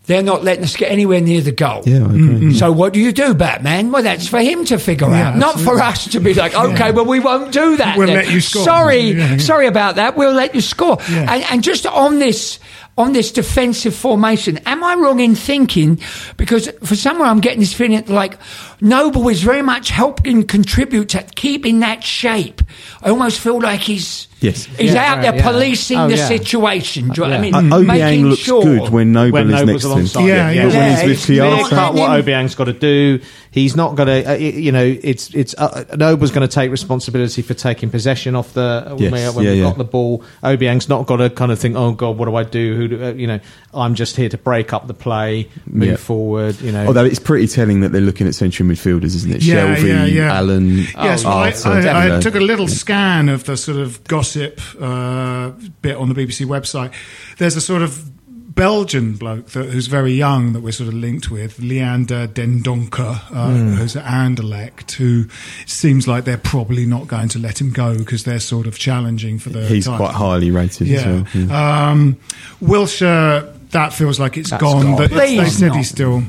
They're 0.07 0.23
not 0.23 0.45
letting 0.45 0.62
us 0.62 0.77
get 0.77 0.93
anywhere 0.93 1.21
near 1.21 1.41
the 1.41 1.51
goal. 1.51 1.83
Yeah, 1.85 1.97
I 1.97 2.05
agree. 2.05 2.19
Mm-hmm. 2.21 2.37
Mm-hmm. 2.37 2.51
So 2.53 2.71
what 2.71 2.93
do 2.93 3.01
you 3.01 3.11
do, 3.12 3.35
Batman? 3.35 3.91
Well, 3.91 4.05
that's 4.05 4.29
for 4.29 4.39
him 4.39 4.65
to 4.67 4.79
figure 4.79 5.09
Yeah, 5.09 5.31
out, 5.31 5.37
not 5.37 5.61
for 5.61 5.81
us 5.81 6.07
to 6.12 6.21
be 6.21 6.33
like, 6.33 6.55
okay, 6.55 6.93
well, 6.93 7.05
we 7.07 7.19
won't 7.19 7.53
do 7.53 7.77
that. 7.79 7.99
We'll 7.99 8.07
then. 8.07 8.17
let 8.17 8.31
you 8.31 8.41
score. 8.41 8.62
Sorry, 8.62 9.01
Yeah, 9.01 9.33
yeah. 9.33 9.37
sorry 9.39 9.67
about 9.67 9.97
that. 9.97 10.17
We'll 10.17 10.33
let 10.33 10.55
you 10.55 10.61
score. 10.61 10.99
Yeah. 11.11 11.33
And, 11.35 11.45
and 11.51 11.65
just 11.65 11.87
on 11.87 12.21
this, 12.21 12.61
on 12.97 13.15
this 13.15 13.33
defensive 13.33 13.97
formation, 13.97 14.59
am 14.59 14.85
I 14.85 14.95
wrong 14.95 15.19
in 15.19 15.35
thinking? 15.35 15.99
Because 16.37 16.71
for 16.85 16.95
someone, 16.95 17.27
I'm 17.29 17.41
getting 17.41 17.59
this 17.61 17.75
feeling 17.75 18.07
like 18.07 18.39
Noble 18.81 19.29
is 19.29 19.43
very 19.43 19.62
much 19.62 19.91
helping 19.91 20.45
contribute 20.45 21.09
to 21.11 21.23
keeping 21.23 21.81
that 21.81 22.05
shape. 22.05 22.62
I 23.03 23.11
almost 23.11 23.41
feel 23.41 23.61
like 23.61 23.81
he's 23.81 24.29
Yes. 24.41 24.67
he's 24.79 24.93
Yeah, 24.93 25.12
out 25.15 25.23
there 25.23 25.31
right, 25.33 25.39
yeah. 25.41 25.51
politicing 25.51 25.99
Oh, 25.99 26.09
the 26.09 26.17
yeah. 26.17 26.29
situation. 26.29 27.09
Do 27.09 27.23
you 27.23 27.27
know 27.29 27.33
Yeah. 27.35 27.41
what 27.41 27.55
I 27.57 27.62
mean? 27.62 27.73
Uh, 27.73 27.77
Obiang 27.79 27.87
Making 27.87 28.29
looks 28.29 28.43
sure. 28.43 28.62
good 28.62 28.89
when 28.91 29.12
Noble 29.12 29.33
when 29.33 29.47
is 29.47 29.53
Noble's 29.53 29.67
next 29.67 29.83
to 29.83 29.89
him. 29.89 29.93
alongside 29.95 30.27
Yeah, 30.27 30.51
yeah. 30.51 30.62
But 30.65 30.69
when 30.69 30.77
Yeah, 30.77 30.91
he's 30.97 31.03
with 31.05 31.12
it's 31.12 31.25
clear 31.27 31.41
clear 31.43 31.57
Chiesa, 31.57 31.75
cut 31.75 31.95
what 31.95 32.11
Obiang's 32.25 32.55
got 32.55 32.65
to 32.65 32.73
do. 32.75 33.21
He's 33.51 33.75
not 33.75 33.97
going 33.97 34.25
to, 34.25 34.39
you 34.43 34.71
know, 34.73 34.85
it's 35.03 35.31
it's 35.31 35.55
uh, 35.57 35.85
Noble's 35.97 36.31
going 36.31 36.47
to 36.47 36.55
take 36.55 36.71
responsibility 36.71 37.41
for 37.41 37.55
taking 37.55 37.89
possession 37.89 38.37
off 38.37 38.53
the 38.53 38.85
when, 38.91 38.99
Yes, 38.99 39.33
we, 39.33 39.37
when 39.39 39.45
yeah, 39.47 39.53
we've 39.53 39.59
yeah. 39.61 39.65
got 39.65 39.79
the 39.79 39.85
ball. 39.85 40.23
Obiang's 40.45 40.91
not 40.91 41.07
got 41.07 41.17
to 41.17 41.31
kind 41.31 41.51
of 41.51 41.59
think, 41.59 41.75
oh 41.75 41.93
god, 41.93 42.19
what 42.19 42.27
do 42.27 42.37
I 42.37 42.43
do? 42.45 42.77
Who, 42.77 42.89
do, 42.89 43.03
uh, 43.05 43.12
you 43.12 43.27
know, 43.27 43.41
I'm 43.73 43.95
just 43.95 44.17
here 44.17 44.29
to 44.29 44.37
break 44.37 44.75
up 44.75 44.87
the 44.87 44.93
play, 44.95 45.49
move 45.67 45.89
Yeah. 45.89 45.97
forward. 45.97 46.61
You 46.61 46.73
know, 46.73 46.87
Although 46.87 47.07
it's 47.07 47.19
pretty 47.19 47.47
telling 47.49 47.81
that 47.81 47.93
they're 47.93 48.03
looking 48.03 48.27
at 48.27 48.35
central 48.35 48.65
midfielders, 48.68 49.14
isn't 49.16 49.33
it? 49.33 49.42
Yeah, 49.42 49.74
Shelvey, 49.76 49.88
yeah, 49.88 50.05
yeah. 50.05 50.35
Allen, 50.37 50.79
Yes, 50.96 51.24
well, 51.24 51.38
I, 51.38 51.52
I, 51.64 52.16
I 52.16 52.20
took 52.20 52.35
a 52.35 52.40
little 52.40 52.68
scan 52.68 53.29
of 53.29 53.44
the 53.44 53.57
sort 53.57 53.79
of 53.79 54.02
gossip 54.05 54.61
uh, 54.81 55.50
bit 55.83 55.96
on 55.96 56.09
the 56.09 56.14
BBC 56.14 56.46
website. 56.46 56.92
There's 57.38 57.57
a 57.57 57.61
sort 57.61 57.83
of 57.83 58.11
Belgian 58.55 59.12
bloke 59.16 59.48
that, 59.50 59.66
who's 59.68 59.87
very 59.87 60.12
young 60.12 60.55
that 60.55 60.61
we're 60.62 60.72
sort 60.72 60.88
of 60.88 60.94
linked 60.94 61.31
with, 61.31 61.59
Leander 61.59 62.26
Dendoncker, 62.26 63.20
uh, 63.31 63.50
who's 63.76 63.94
at 63.96 64.05
Anderlecht, 64.07 64.92
who 64.92 65.26
seems 65.66 66.09
like 66.09 66.24
they're 66.24 66.38
probably 66.38 66.87
not 66.87 67.07
going 67.07 67.29
to 67.29 67.38
let 67.38 67.61
him 67.61 67.70
go 67.70 67.98
because 67.98 68.24
they're 68.24 68.40
sort 68.40 68.66
of 68.66 68.79
challenging 68.79 69.38
for 69.38 69.50
the 69.50 69.66
He's 69.66 69.85
title. 69.85 70.07
quite 70.07 70.14
highly 70.14 70.50
rated 70.50 70.90
as 70.90 71.05
well. 71.05 71.26
yeah. 71.35 71.90
Um, 71.90 72.16
Wilshere, 72.62 73.56
that 73.77 73.93
feels 73.93 74.19
like 74.19 74.37
it's 74.37 74.51
That's 74.51 74.61
gone. 74.62 74.83
gone. 74.83 74.97
But 74.97 75.12
it's- 75.12 75.21
they 75.31 75.37
Please 75.39 75.57
said 75.59 75.69
not. 75.69 75.77
he's 75.77 75.89
still. 75.89 76.19
Well, 76.19 76.27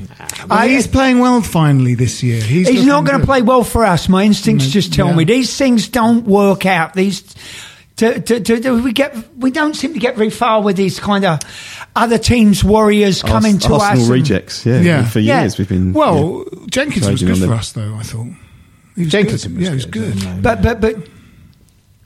I- 0.50 0.68
he's 0.68 0.86
playing 0.86 1.18
well 1.18 1.40
finally 1.42 1.94
this 1.94 2.22
year. 2.22 2.40
He's, 2.40 2.68
He's 2.68 2.86
not 2.86 3.04
going 3.04 3.18
to 3.20 3.26
play 3.26 3.42
well 3.42 3.64
for 3.64 3.84
us. 3.84 4.08
My 4.08 4.22
instincts 4.24 4.66
Mm, 4.66 4.70
just 4.70 4.92
tell 4.92 5.08
yeah. 5.08 5.14
me 5.16 5.24
these 5.24 5.56
things 5.56 5.88
don't 5.88 6.24
work 6.26 6.64
out. 6.66 6.94
These 6.94 7.22
to, 7.96 8.20
to, 8.20 8.40
to, 8.40 8.60
to- 8.60 8.82
we 8.82 8.92
get 8.92 9.16
we 9.36 9.50
don't 9.50 9.74
seem 9.74 9.92
to 9.94 9.98
get 9.98 10.16
very 10.16 10.30
far 10.30 10.62
with 10.62 10.76
these 10.76 11.00
kind 11.00 11.24
of 11.24 11.40
other 11.96 12.18
teams 12.18 12.62
warriors 12.62 13.22
coming 13.22 13.58
to 13.58 13.74
Arsenal 13.74 13.82
us. 13.82 13.98
and- 14.02 14.08
rejects, 14.10 14.64
yeah. 14.66 14.80
Yeah. 14.80 15.04
For 15.04 15.18
Yeah. 15.20 15.40
years 15.40 15.58
we've 15.58 15.68
been. 15.68 15.92
Well, 15.92 16.44
Jenkins 16.70 17.08
was 17.08 17.20
Trading 17.20 17.26
good 17.26 17.32
on 17.34 17.40
for 17.40 17.46
them. 17.50 17.58
us, 17.58 17.72
though. 17.72 17.94
I 17.98 18.02
thought. 18.02 18.26
He 18.94 19.02
was 19.04 19.12
Jenkinson 19.12 19.52
good. 19.52 19.58
was 19.58 19.64
yeah, 19.64 19.70
he 19.70 19.74
was 19.74 19.86
good, 19.86 20.20
good. 20.20 20.42
But 20.42 20.62
but 20.62 20.80
but 20.80 20.96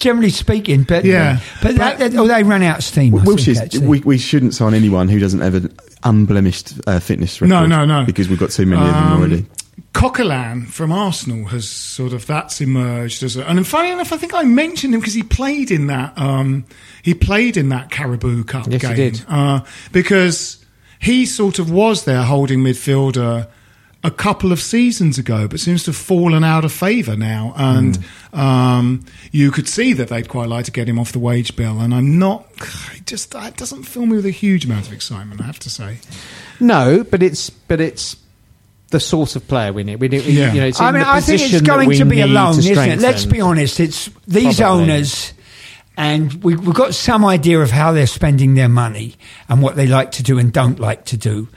generally 0.03 0.31
speaking, 0.31 0.83
but 0.83 1.05
Yeah. 1.05 1.41
but, 1.63 1.77
But- 1.77 1.99
that- 1.99 2.15
oh, 2.17 2.27
they 2.27 2.43
ran 2.43 2.63
out 2.63 2.79
of 2.79 2.85
steam. 2.85 3.15
I 3.15 3.23
yeah. 3.25 3.37
think, 3.65 3.85
we, 3.85 4.01
we 4.01 4.19
shouldn't 4.19 4.55
sign 4.55 4.75
anyone 4.75 5.09
who 5.09 5.19
doesn't 5.19 5.41
have 5.41 5.55
an 5.55 5.75
unblemished 6.03 6.75
uh, 6.87 6.99
fitness 7.01 7.41
record. 7.41 7.51
No, 7.51 7.67
no, 7.67 7.85
no. 7.85 8.05
Because 8.05 8.29
we've 8.29 8.39
got 8.39 8.51
too 8.51 8.67
many 8.67 8.83
of 8.83 8.89
them 8.89 8.97
Um, 9.05 9.19
already. 9.19 9.47
Coquelin 9.95 10.67
from 10.67 10.91
Arsenal 10.91 11.47
has 11.47 11.69
sort 11.69 12.13
of 12.13 12.27
that's 12.27 12.61
emerged 12.61 13.23
as 13.23 13.37
a, 13.37 13.47
and 13.49 13.67
funny 13.67 13.91
enough, 13.91 14.13
I 14.13 14.17
think 14.17 14.35
I 14.35 14.43
mentioned 14.43 14.95
him 14.95 15.01
because 15.01 15.15
he 15.15 15.23
played 15.23 15.71
in 15.71 15.87
that 15.89 16.17
um, 16.19 16.65
he 17.03 17.15
played 17.15 17.57
in 17.57 17.69
that 17.71 17.91
Carabao 17.91 18.43
Cup 18.45 18.67
Yes, 18.69 18.83
he 18.83 18.89
game 18.89 18.97
did. 19.13 19.25
Uh, 19.29 19.61
because 19.93 20.65
he 20.99 21.27
sort 21.27 21.59
of 21.59 21.71
was 21.71 22.05
their 22.05 22.23
holding 22.23 22.61
midfielder 22.61 23.49
a 24.05 24.11
couple 24.11 24.51
of 24.51 24.59
seasons 24.61 25.17
ago, 25.19 25.47
but 25.47 25.61
seems 25.61 25.85
to 25.85 25.91
have 25.91 25.97
fallen 25.97 26.43
out 26.43 26.65
of 26.65 26.73
favour 26.73 27.17
now. 27.17 27.55
And 27.57 27.97
Hmm. 28.33 28.41
um, 28.41 29.05
you 29.31 29.51
could 29.53 29.69
see 29.69 29.93
that 29.93 30.09
they'd 30.09 30.29
quite 30.29 30.49
like 30.49 30.65
to 30.65 30.71
get 30.73 30.89
him 30.89 30.99
off 30.99 31.13
the 31.13 31.19
wage 31.21 31.55
bill. 31.55 31.81
And 31.81 31.95
I'm 31.95 32.19
not 32.19 32.47
it 32.97 33.07
just 33.07 33.31
that 33.31 33.57
doesn't 33.57 33.85
fill 33.85 34.07
me 34.07 34.17
with 34.17 34.27
a 34.27 34.31
huge 34.31 34.65
amount 34.65 34.87
of 34.89 34.93
excitement. 34.93 35.41
I 35.41 35.45
have 35.45 35.59
to 35.61 35.71
say. 35.71 35.99
No, 36.59 37.05
but 37.05 37.23
it's 37.23 37.49
but 37.51 37.81
it's 37.81 38.17
the 38.91 38.99
sort 39.01 39.37
of 39.37 39.47
player 39.49 39.73
we 39.73 39.85
need. 39.85 39.97
We 40.01 40.09
need 40.09 40.25
Yeah. 40.25 40.53
you 40.53 40.61
know, 40.61 40.67
it's 40.67 40.81
I 40.81 40.91
mean, 40.91 41.03
I 41.03 41.21
think 41.21 41.41
it's 41.41 41.61
going 41.63 41.91
to 41.93 42.05
be 42.05 42.17
need 42.17 42.23
alone, 42.23 42.55
to 42.55 42.59
isn't 42.61 42.77
it? 42.91 42.99
Let's 42.99 43.25
be 43.25 43.41
honest. 43.41 43.79
It's 43.81 44.11
these 44.27 44.59
Probably. 44.59 44.83
owners, 44.83 45.33
and 45.97 46.33
we, 46.43 46.57
we've 46.57 46.75
got 46.75 46.95
some 46.95 47.25
idea 47.25 47.61
of 47.61 47.71
how 47.71 47.93
they're 47.93 48.07
spending 48.07 48.55
their 48.55 48.69
money 48.69 49.17
and 49.49 49.61
what 49.63 49.77
they 49.77 49.87
like 49.87 50.13
to 50.13 50.23
do 50.23 50.39
and 50.39 50.53
don't 50.53 50.79
like 50.79 51.05
to 51.07 51.17
do, 51.17 51.49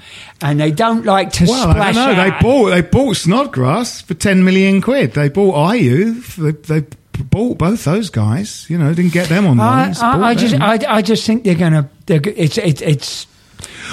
and 0.42 0.60
they 0.60 0.72
don't 0.72 1.06
like 1.06 1.32
to 1.34 1.46
Well, 1.46 1.72
splash 1.72 1.96
I 1.96 2.14
know. 2.14 2.24
They 2.32 2.38
bought 2.42 2.70
they 2.70 2.82
bought 2.82 3.16
Snodgrass 3.16 4.02
for 4.02 4.14
ten 4.14 4.44
million 4.44 4.82
quid. 4.82 5.14
They 5.14 5.30
bought 5.30 5.56
Ayew. 5.56 6.36
They, 6.36 6.80
they 6.82 6.88
bought 7.24 7.58
both 7.58 7.84
those 7.86 8.10
guys. 8.10 8.66
You 8.70 8.78
know, 8.78 8.94
didn't 8.94 9.14
get 9.14 9.30
them 9.30 9.46
on 9.46 9.60
I, 9.60 9.94
I, 10.02 10.30
I 10.30 10.36
just. 10.36 10.56
I, 10.56 10.80
I 10.88 11.02
just 11.02 11.26
think 11.26 11.44
they're 11.44 11.56
going 11.56 11.74
to. 11.74 11.90
They're, 12.06 12.22
it's, 12.26 12.58
it, 12.58 12.82
it's. 12.82 13.28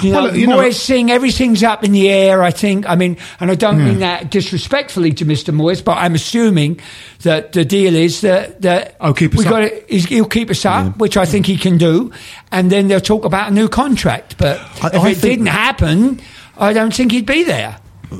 You 0.01 0.11
know, 0.11 0.23
Well, 0.23 0.35
you 0.35 0.47
know- 0.47 0.57
Moyes 0.57 0.73
saying 0.75 1.11
everything's 1.11 1.63
up 1.63 1.83
in 1.83 1.91
the 1.91 2.09
air. 2.09 2.41
I 2.43 2.51
think. 2.51 2.89
I 2.89 2.95
mean, 2.95 3.17
and 3.39 3.51
I 3.51 3.55
don't 3.55 3.79
Yeah. 3.79 3.85
mean 3.85 3.99
that 3.99 4.31
disrespectfully 4.31 5.13
to 5.13 5.25
Mr. 5.25 5.53
Moyes, 5.53 5.83
but 5.83 5.97
I'm 5.97 6.15
assuming 6.15 6.79
that 7.23 7.51
the 7.53 7.63
deal 7.65 7.95
is 7.95 8.21
that 8.21 8.61
that 8.63 8.95
Oh, 8.99 9.13
keep 9.13 9.35
we 9.35 9.43
got 9.43 9.69
he'll 9.89 10.25
keep 10.25 10.49
us 10.49 10.65
up, 10.65 10.97
which 10.97 11.17
I 11.17 11.25
think 11.25 11.45
he 11.45 11.57
can 11.57 11.77
do, 11.77 12.11
and 12.51 12.71
then 12.71 12.87
they'll 12.87 12.99
talk 12.99 13.25
about 13.25 13.51
a 13.51 13.53
new 13.53 13.67
contract. 13.67 14.35
But 14.37 14.59
I- 14.81 14.87
if 14.87 15.01
I 15.03 15.09
it 15.09 15.21
didn't 15.21 15.45
happen, 15.47 16.19
I 16.57 16.73
don't 16.73 16.93
think 16.93 17.11
he'd 17.11 17.25
be 17.25 17.43
there. 17.43 17.77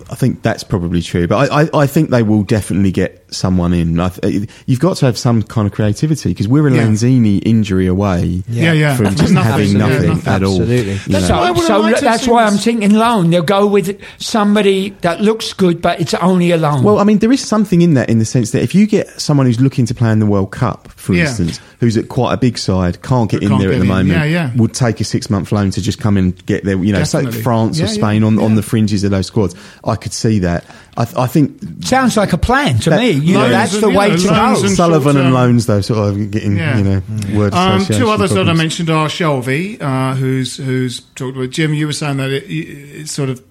I 0.09 0.15
think 0.15 0.41
that's 0.41 0.63
probably 0.63 1.01
true, 1.03 1.27
but 1.27 1.51
I, 1.51 1.61
I, 1.63 1.69
I 1.83 1.87
think 1.87 2.09
they 2.09 2.23
will 2.23 2.41
definitely 2.43 2.91
get 2.91 3.22
someone 3.33 3.73
in. 3.73 3.99
I 3.99 4.09
th- 4.09 4.49
you've 4.65 4.79
got 4.79 4.97
to 4.97 5.05
have 5.05 5.17
some 5.17 5.43
kind 5.43 5.65
of 5.67 5.73
creativity 5.73 6.29
because 6.29 6.47
we're 6.47 6.67
a 6.67 6.73
Yeah. 6.73 6.83
Lanzini 6.87 7.41
injury 7.45 7.87
away 7.87 8.43
Yeah, 8.47 8.73
yeah. 8.73 8.95
from 8.95 9.15
just 9.15 9.33
Nothing, 9.33 9.51
having 9.51 9.71
yeah, 9.71 9.77
nothing 9.77 10.07
nothing. 10.09 10.33
at 10.33 10.43
all. 10.43 10.61
Absolutely. 10.61 10.93
That's 11.07 11.29
know. 11.29 11.37
why 11.37 11.47
I 11.47 11.51
would 11.51 11.65
so 11.65 11.73
have 11.73 11.81
liked 11.83 11.99
to 11.99 12.05
have 12.05 12.13
that's 12.13 12.23
seen 12.25 12.33
why 12.33 12.43
I'm 12.45 12.57
thinking 12.57 12.93
loan. 12.93 13.29
They'll 13.29 13.43
go 13.43 13.67
with 13.67 13.99
somebody 14.19 14.89
that 15.01 15.21
looks 15.21 15.53
good, 15.53 15.81
but 15.81 15.99
it's 15.99 16.13
only 16.15 16.51
a 16.51 16.57
loan. 16.57 16.83
Well, 16.83 16.99
I 16.99 17.03
mean, 17.03 17.19
there 17.19 17.31
is 17.31 17.41
something 17.45 17.81
in 17.81 17.93
that 17.95 18.09
in 18.09 18.19
the 18.19 18.25
sense 18.25 18.51
that 18.51 18.61
if 18.63 18.73
you 18.73 18.87
get 18.87 19.09
someone 19.19 19.45
who's 19.45 19.59
looking 19.59 19.85
to 19.87 19.93
play 19.93 20.11
in 20.11 20.19
the 20.19 20.25
World 20.25 20.51
Cup, 20.51 20.89
for 20.95 21.13
Yeah. 21.13 21.23
instance, 21.27 21.59
who's 21.79 21.97
at 21.97 22.07
quite 22.09 22.33
a 22.33 22.37
big 22.37 22.57
side, 22.57 23.01
can't 23.01 23.29
get 23.29 23.37
But 23.41 23.43
in 23.43 23.49
can't 23.49 23.61
there 23.61 23.71
at 23.71 23.75
the 23.75 23.81
in. 23.81 23.87
moment, 23.87 24.09
Yeah, 24.09 24.23
yeah. 24.23 24.51
would 24.55 24.73
take 24.73 25.01
a 25.01 25.03
six 25.03 25.29
month 25.29 25.51
loan 25.51 25.71
to 25.71 25.81
just 25.81 25.99
come 25.99 26.15
and 26.17 26.33
get 26.45 26.63
there, 26.63 26.77
you 26.83 26.93
know, 26.93 27.03
say 27.03 27.25
France 27.29 27.77
Yeah, 27.79 27.85
or 27.85 27.87
Spain 27.89 28.23
on, 28.23 28.39
on 28.39 28.51
yeah. 28.51 28.55
the 28.55 28.61
fringes 28.63 29.03
of 29.03 29.11
those 29.11 29.27
squads. 29.27 29.55
I 29.83 29.95
could 29.95 30.13
see 30.13 30.39
that. 30.39 30.63
I, 30.95 31.05
th- 31.05 31.17
I 31.17 31.25
think 31.27 31.57
Sounds 31.83 32.15
like 32.17 32.33
a 32.33 32.37
plan 32.37 32.77
to 32.79 32.91
That- 32.91 32.99
me. 32.99 33.11
You 33.23 33.33
know, 33.35 33.49
that's 33.49 33.79
the 33.79 33.89
you 33.89 33.97
way 33.97 34.09
know, 34.09 34.17
to 34.17 34.27
go. 34.27 34.67
Sullivan 34.67 35.17
and 35.17 35.33
loans, 35.33 35.65
though, 35.65 35.81
sort 35.81 35.99
of 36.09 36.31
getting, 36.31 36.57
Yeah. 36.57 36.77
you 36.77 36.83
know, 36.83 37.01
word 37.33 37.53
Um, 37.53 37.85
two 37.85 38.09
others 38.09 38.31
that 38.31 38.49
I 38.49 38.53
mentioned 38.53 38.89
are 38.89 39.07
Shelvey, 39.07 39.81
uh, 39.81 40.15
who's 40.15 40.57
who's 40.57 41.01
talked 41.15 41.35
about. 41.37 41.49
Jim, 41.51 41.73
you 41.73 41.87
were 41.87 41.93
saying 41.93 42.17
that 42.17 42.31
it, 42.31 42.43
it's 42.49 43.11
sort 43.11 43.29
of 43.29 43.41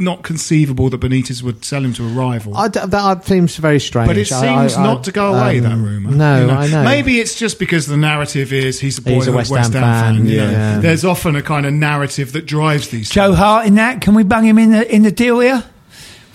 not 0.00 0.22
conceivable 0.22 0.88
that 0.90 1.00
Benitez 1.00 1.42
would 1.42 1.64
sell 1.64 1.84
him 1.84 1.92
to 1.94 2.04
a 2.04 2.08
rival. 2.08 2.56
I 2.56 2.68
d- 2.68 2.78
that 2.86 3.24
seems 3.26 3.56
very 3.56 3.80
strange. 3.80 4.06
but 4.06 4.16
it 4.16 4.26
seems 4.28 4.74
I- 4.76 4.80
I- 4.80 4.86
not 4.86 5.04
to 5.04 5.12
go 5.12 5.34
away. 5.34 5.58
um, 5.58 5.64
that 5.64 5.76
rumor. 5.76 6.10
No, 6.12 6.40
you 6.40 6.46
know? 6.46 6.52
I 6.54 6.66
know. 6.68 6.84
Maybe 6.84 7.18
it's 7.18 7.36
just 7.36 7.58
because 7.58 7.86
the 7.86 7.96
narrative 7.96 8.52
is 8.52 8.78
he's 8.78 8.98
a 8.98 9.02
boy 9.02 9.14
He's 9.14 9.26
a 9.26 9.32
West, 9.32 9.50
West 9.50 9.72
Ham, 9.72 9.82
Ham 9.82 10.16
fan, 10.18 10.26
you 10.28 10.36
know. 10.36 10.50
yeah. 10.50 10.78
There's 10.78 11.04
often 11.04 11.34
a 11.34 11.42
kind 11.42 11.66
of 11.66 11.72
narrative 11.72 12.30
that 12.32 12.46
drives 12.46 12.88
these. 12.88 13.10
Joe 13.10 13.32
Hart 13.32 13.66
in 13.66 13.74
that. 13.74 14.00
Can 14.00 14.14
we 14.14 14.22
bang 14.22 14.44
him 14.44 14.58
in 14.58 14.70
the 14.70 14.94
in 14.94 15.02
the 15.02 15.10
deal 15.10 15.40
here 15.40 15.64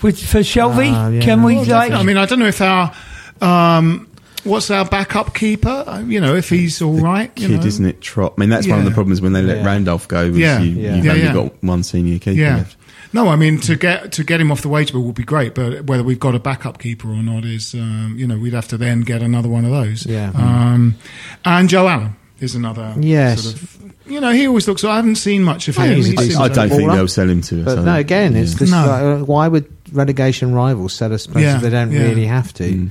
with 0.02 0.18
for 0.22 0.38
Shelvey? 0.40 0.90
Ah, 0.92 1.08
yeah. 1.08 1.20
Can 1.20 1.42
we 1.42 1.56
Well, 1.56 1.66
like? 1.66 1.92
I 1.92 2.02
mean, 2.02 2.16
I 2.16 2.26
don't 2.26 2.38
know 2.38 2.46
if 2.46 2.60
our 2.60 2.92
um, 3.40 4.08
what's 4.44 4.70
our 4.70 4.84
backup 4.84 5.34
keeper. 5.34 5.84
Uh, 5.86 6.00
You 6.06 6.20
know, 6.20 6.34
if 6.34 6.48
he's 6.48 6.80
all 6.82 7.00
right. 7.00 7.30
You 7.36 7.48
Kid, 7.48 7.60
know. 7.60 7.66
isn't 7.66 7.84
it? 7.86 8.00
Trott. 8.00 8.34
I 8.36 8.40
mean, 8.40 8.50
that's 8.50 8.66
one 8.68 8.78
of 8.78 8.84
the 8.84 8.90
problems 8.90 9.20
when 9.20 9.32
they 9.32 9.42
let 9.42 9.58
Yeah. 9.58 9.64
Randolph 9.66 10.08
go. 10.08 10.28
Was 10.28 10.38
Yeah. 10.38 10.60
you, 10.60 10.74
Yeah. 10.80 10.96
You've 10.96 11.04
Yeah, 11.04 11.12
only 11.12 11.24
yeah. 11.24 11.32
got 11.32 11.62
one 11.64 11.82
senior 11.82 12.18
keeper 12.18 12.38
Yeah. 12.40 12.56
left. 12.58 12.76
No, 13.12 13.28
I 13.28 13.36
mean 13.36 13.58
to 13.60 13.76
get 13.76 14.10
to 14.12 14.24
get 14.24 14.40
him 14.40 14.50
off 14.50 14.62
the 14.62 14.68
wage 14.68 14.90
bill 14.90 15.02
would 15.02 15.14
be 15.14 15.22
great, 15.22 15.54
but 15.54 15.84
whether 15.84 16.02
we've 16.02 16.18
got 16.18 16.34
a 16.34 16.40
backup 16.40 16.78
keeper 16.80 17.08
or 17.08 17.22
not 17.22 17.44
is, 17.44 17.72
um, 17.74 18.16
you 18.18 18.26
know, 18.26 18.36
we'd 18.36 18.54
have 18.54 18.66
to 18.68 18.76
then 18.76 19.02
get 19.02 19.22
another 19.22 19.48
one 19.48 19.64
of 19.64 19.70
those. 19.70 20.04
Yeah. 20.04 20.32
Um, 20.34 20.96
and 21.44 21.68
Joe 21.68 21.86
Allen 21.86 22.16
is 22.40 22.56
another. 22.56 22.92
Yes. 22.98 23.42
Sort 23.44 23.54
of, 23.54 23.78
you 24.08 24.20
know, 24.20 24.32
he 24.32 24.48
always 24.48 24.66
looks. 24.66 24.82
I 24.82 24.96
haven't 24.96 25.14
seen 25.14 25.44
much 25.44 25.68
of 25.68 25.76
him. 25.76 25.84
think 25.84 25.96
he's 25.98 26.06
a 26.06 26.10
He 26.10 26.16
decent 26.16 26.32
seems 26.32 26.50
I 26.50 26.54
don't 26.66 26.76
think 26.76 26.90
they'll 26.90 27.06
sell 27.06 27.30
him 27.30 27.40
to 27.42 27.60
us. 27.60 27.74
But 27.76 27.84
no, 27.84 27.94
again, 27.94 28.34
it's 28.34 28.52
yeah. 28.54 28.58
this. 28.58 28.70
No. 28.72 28.86
Like, 28.86 29.02
uh, 29.02 29.24
why 29.24 29.46
would 29.46 29.66
relegation 29.94 30.52
rivals 30.54 30.92
sell 30.92 31.12
us 31.12 31.26
places 31.26 31.54
Yeah, 31.54 31.58
they 31.60 31.70
don't 31.70 31.92
yeah. 31.92 32.00
really 32.02 32.26
have 32.26 32.52
to? 32.54 32.90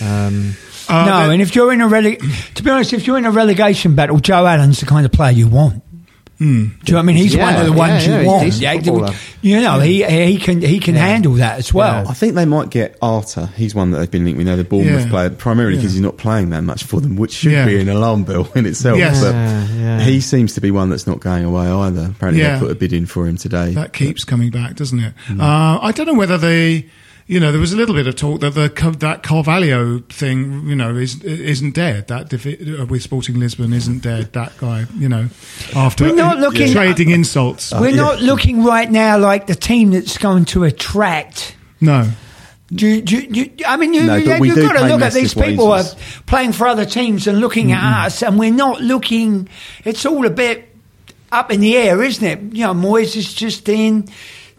Um, 0.00 0.54
Uh, 0.88 1.04
no, 1.04 1.30
and 1.30 1.42
if 1.42 1.54
you're 1.54 1.70
in 1.72 1.82
a 1.82 1.86
rele- 1.88 2.54
to 2.54 2.62
be 2.62 2.70
honest, 2.70 2.94
if 2.94 3.06
you're 3.06 3.18
in 3.18 3.26
a 3.26 3.30
relegation 3.30 3.94
battle, 3.94 4.18
Joe 4.20 4.46
Allen's 4.46 4.80
the 4.80 4.86
kind 4.86 5.04
of 5.04 5.12
player 5.12 5.32
you 5.32 5.46
want. 5.48 5.82
Do 6.38 6.44
you 6.44 6.50
know 6.62 6.70
what 6.94 6.98
I 6.98 7.02
mean? 7.02 7.16
He's 7.16 7.34
Yeah, 7.34 7.42
one 7.52 7.56
of 7.60 7.66
the 7.66 7.72
ones 7.72 8.06
yeah, 8.06 8.20
you 8.20 8.40
he's 8.44 8.60
a 8.88 8.92
want. 8.92 9.12
Yeah, 9.42 9.56
you 9.56 9.60
know, 9.60 9.80
he 9.80 10.04
he 10.04 10.38
can 10.38 10.60
he 10.62 10.78
can 10.78 10.94
handle 10.94 11.34
that 11.34 11.58
as 11.58 11.74
well. 11.74 12.06
I 12.08 12.14
think 12.14 12.34
they 12.34 12.44
might 12.44 12.70
get 12.70 12.96
Arter. 13.02 13.46
He's 13.56 13.74
one 13.74 13.90
that 13.90 13.98
they've 13.98 14.10
been 14.10 14.24
linked 14.24 14.38
with. 14.38 14.46
Now 14.46 14.54
the 14.54 14.62
Bournemouth 14.62 15.04
Yeah. 15.06 15.10
player, 15.10 15.30
primarily 15.30 15.76
because 15.76 15.92
Yeah. 15.94 15.96
he's 15.98 16.02
not 16.04 16.16
playing 16.16 16.50
that 16.50 16.62
much 16.62 16.84
for 16.84 17.00
them, 17.00 17.16
which 17.16 17.32
should 17.32 17.50
Yeah. 17.52 17.66
be 17.66 17.80
an 17.80 17.88
alarm 17.88 18.22
bell 18.22 18.48
in 18.54 18.66
itself. 18.66 18.98
Yes. 18.98 19.20
But 19.20 19.34
Yeah, 19.34 19.66
yeah. 19.76 20.00
he 20.00 20.20
seems 20.20 20.54
to 20.54 20.60
be 20.60 20.70
one 20.70 20.90
that's 20.90 21.08
not 21.08 21.18
going 21.18 21.44
away 21.44 21.66
either. 21.66 22.06
Apparently, 22.14 22.42
Yeah. 22.42 22.54
they 22.54 22.60
put 22.60 22.70
a 22.70 22.76
bid 22.76 22.92
in 22.92 23.06
for 23.06 23.26
him 23.26 23.36
today. 23.36 23.72
That 23.74 23.92
keeps 23.92 24.22
coming 24.24 24.50
back, 24.50 24.76
doesn't 24.76 25.00
it? 25.00 25.14
Hmm. 25.26 25.40
Uh, 25.40 25.78
I 25.80 25.90
don't 25.90 26.06
know 26.06 26.14
whether 26.14 26.38
the, 26.38 26.84
you 27.28 27.38
know, 27.38 27.52
there 27.52 27.60
was 27.60 27.74
a 27.74 27.76
little 27.76 27.94
bit 27.94 28.06
of 28.06 28.16
talk 28.16 28.40
that 28.40 28.54
the 28.54 28.68
that 29.00 29.22
Carvalho 29.22 29.98
thing, 30.08 30.66
you 30.66 30.74
know, 30.74 30.96
is 30.96 31.22
isn't 31.22 31.74
dead. 31.74 32.08
That 32.08 32.32
uh, 32.32 32.86
with 32.86 33.02
Sporting 33.02 33.38
Lisbon 33.38 33.72
isn't 33.74 34.02
dead. 34.02 34.32
That 34.32 34.56
guy, 34.58 34.86
you 34.96 35.10
know, 35.10 35.28
after 35.76 36.04
We're 36.06 36.14
not 36.16 36.38
looking- 36.38 36.72
trading 36.72 37.10
insults. 37.10 37.70
We're 37.72 37.94
not 37.94 38.20
looking 38.22 38.64
right 38.64 38.90
now 38.90 39.18
like 39.18 39.46
the 39.46 39.54
team 39.54 39.90
that's 39.90 40.16
going 40.16 40.46
to 40.46 40.64
attract. 40.64 41.54
no, 41.82 42.08
Do 42.72 42.86
you, 42.86 43.02
do 43.02 43.16
you- 43.18 43.28
do 43.30 43.40
you- 43.40 43.50
I 43.66 43.76
mean, 43.76 43.92
you, 43.92 44.04
no, 44.04 44.16
you, 44.16 44.44
you've 44.44 44.56
got 44.56 44.72
to 44.72 44.86
look 44.88 45.02
at 45.02 45.12
these 45.12 45.34
people 45.34 45.68
wages. 45.68 45.92
are 45.94 46.22
playing 46.26 46.52
for 46.52 46.66
other 46.66 46.86
teams 46.86 47.26
and 47.26 47.40
looking 47.40 47.72
at 47.72 48.06
us, 48.06 48.22
and 48.22 48.38
we're 48.38 48.52
not 48.52 48.80
looking. 48.80 49.48
It's 49.84 50.06
all 50.06 50.24
a 50.24 50.30
bit 50.30 50.74
up 51.30 51.52
in 51.52 51.60
the 51.60 51.76
air, 51.76 52.02
isn't 52.02 52.24
it? 52.26 52.56
You 52.56 52.64
know, 52.64 52.72
Moyes 52.74 53.16
is 53.16 53.34
just 53.34 53.68
in. 53.68 54.08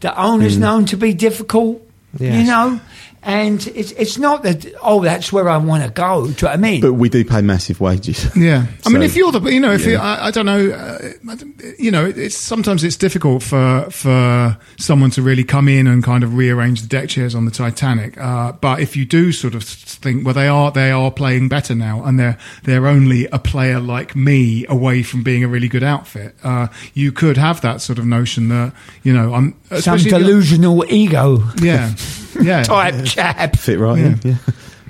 The 0.02 0.16
owner's 0.16 0.58
known 0.58 0.86
to 0.86 0.98
be 0.98 1.14
difficult. 1.16 1.82
You 2.18 2.44
know, 2.44 2.80
and 3.22 3.66
it's 3.68 3.92
it's 3.94 4.18
not 4.18 4.44
that. 4.44 4.66
Oh, 4.82 5.02
that's 5.04 5.32
where 5.32 5.50
I 5.50 5.58
want 5.58 5.84
to 5.84 5.90
go. 5.90 6.26
Do 6.26 6.30
you 6.30 6.36
know 6.36 6.48
what 6.48 6.54
I 6.54 6.58
mean? 6.58 6.82
But 6.82 6.94
we 6.94 7.10
do 7.10 7.26
pay 7.26 7.42
massive 7.42 7.80
wages. 7.80 8.28
Yeah, 8.40 8.68
I 8.86 8.90
mean, 8.90 9.04
if 9.04 9.18
you're 9.18 9.34
the, 9.34 9.42
you 9.52 9.60
know, 9.60 9.74
if 9.74 9.86
yeah. 9.86 9.92
you, 9.92 9.98
I, 9.98 10.28
I 10.28 10.32
don't 10.32 10.46
know, 10.46 10.70
uh, 10.70 11.36
you 11.78 11.92
know, 11.92 12.06
it's 12.06 12.38
sometimes 12.38 12.86
it's 12.86 12.96
difficult 12.96 13.44
for 13.44 13.90
for 13.92 14.58
someone 14.78 15.10
to 15.12 15.22
really 15.22 15.44
come 15.44 15.68
in 15.68 15.88
and 15.88 16.02
kind 16.04 16.24
of 16.24 16.36
rearrange 16.36 16.82
the 16.82 16.88
deck 16.88 17.10
chairs 17.10 17.36
on 17.36 17.44
the 17.44 17.52
Titanic. 17.52 18.18
Uh, 18.18 18.54
but 18.54 18.80
if 18.80 18.96
you 18.96 19.04
do 19.06 19.34
sort 19.34 19.56
of 19.56 19.64
think, 19.64 20.26
well, 20.26 20.34
they 20.34 20.48
are 20.48 20.72
they 20.72 20.90
are 20.90 21.12
playing 21.12 21.50
better 21.50 21.76
now, 21.76 22.04
and 22.04 22.18
they're 22.18 22.38
they're 22.64 22.88
only 22.88 23.26
a 23.28 23.40
player 23.40 23.80
like 23.82 24.16
me 24.16 24.66
away 24.70 25.04
from 25.04 25.22
being 25.22 25.44
a 25.44 25.48
really 25.48 25.68
good 25.68 25.84
outfit. 25.84 26.34
Uh, 26.42 26.68
you 26.94 27.12
could 27.12 27.36
have 27.36 27.60
that 27.60 27.82
sort 27.82 28.00
of 28.00 28.06
notion 28.06 28.48
that 28.50 28.74
you 29.04 29.12
know, 29.12 29.34
I'm 29.34 29.56
Some 29.68 29.78
especially 29.96 30.12
delusional 30.12 30.86
ego 30.90 31.44
yeah, 31.62 31.90
yeah, 32.42 32.64
type 32.64 33.06
chap. 33.06 33.56
Fit 33.58 33.80
right 33.80 33.98
in. 34.00 34.20
Yeah. 34.24 34.36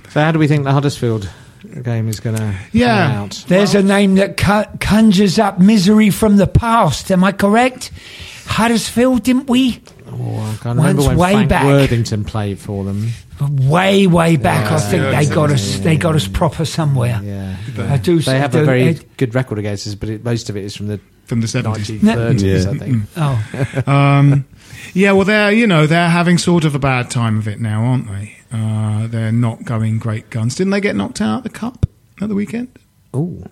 so, 0.10 0.22
how 0.22 0.32
do 0.32 0.40
we 0.40 0.48
think 0.48 0.64
the 0.64 0.72
Huddersfield 0.72 1.30
game 1.84 2.08
is 2.08 2.20
going 2.20 2.36
to 2.38 2.56
Yeah. 2.72 3.08
come 3.08 3.16
out? 3.24 3.44
There's 3.48 3.76
a 3.76 3.84
name 3.84 4.16
that 4.16 4.38
cu- 4.38 4.78
conjures 4.80 5.38
up 5.40 5.60
misery 5.60 6.10
from 6.10 6.38
the 6.38 6.48
past. 6.48 7.12
Am 7.12 7.24
I 7.24 7.32
correct? 7.32 7.92
Huddersfield, 8.46 9.24
didn't 9.24 9.50
we? 9.50 9.82
Oh, 10.12 10.38
I 10.40 10.58
can't 10.64 10.78
remember 10.78 11.04
Once 11.04 11.08
when 11.10 11.18
way 11.18 11.32
Frank 11.34 11.50
back. 11.50 11.66
Worthington 11.66 12.24
played 12.24 12.58
for 12.60 12.84
them. 12.84 13.10
Way, 13.40 14.08
way 14.08 14.36
back. 14.38 14.72
I 14.72 14.80
think 14.80 15.04
yeah, 15.04 15.12
they 15.22 15.28
yeah, 15.28 15.36
got 15.36 15.52
us. 15.52 15.78
They 15.80 15.96
got 15.98 16.16
us 16.16 16.28
proper 16.28 16.66
somewhere. 16.66 17.22
Yeah, 17.24 17.56
I 17.78 17.98
do. 17.98 18.20
they 18.20 18.38
have 18.40 18.52
do- 18.52 18.60
a 18.62 18.66
very 18.66 18.84
it- 18.90 19.18
good 19.18 19.36
record 19.36 19.60
against 19.60 19.88
us, 19.88 19.96
but 19.96 20.10
it, 20.10 20.26
most 20.26 20.50
of 20.50 20.58
it 20.58 20.64
is 20.66 20.76
from 20.76 20.88
the 20.88 21.00
from 21.26 21.42
the 21.42 21.48
seventies. 21.48 22.02
1930s, 22.02 22.66
Yeah. 22.66 22.72
I 22.72 22.78
think. 22.78 23.04
oh, 23.86 23.92
Um, 23.92 24.46
yeah, 24.94 25.12
well, 25.12 25.26
they're 25.26 25.52
you 25.52 25.68
know 25.68 25.88
they're 25.88 26.10
having 26.10 26.38
sort 26.38 26.66
of 26.66 26.76
a 26.76 26.80
bad 26.80 27.10
time 27.10 27.38
of 27.38 27.48
it 27.48 27.60
now, 27.60 27.84
aren't 27.84 28.08
they? 28.08 28.36
Uh, 28.52 29.08
they're 29.08 29.32
not 29.32 29.64
going 29.64 30.00
great 30.00 30.30
guns. 30.30 30.56
Didn't 30.56 30.72
they 30.72 30.82
get 30.82 30.96
knocked 30.96 31.22
out 31.22 31.40
of 31.40 31.44
the 31.44 31.50
cup 31.50 31.86
at 32.22 32.30
the 32.30 32.36
weekend? 32.36 32.70
Oh, 33.14 33.44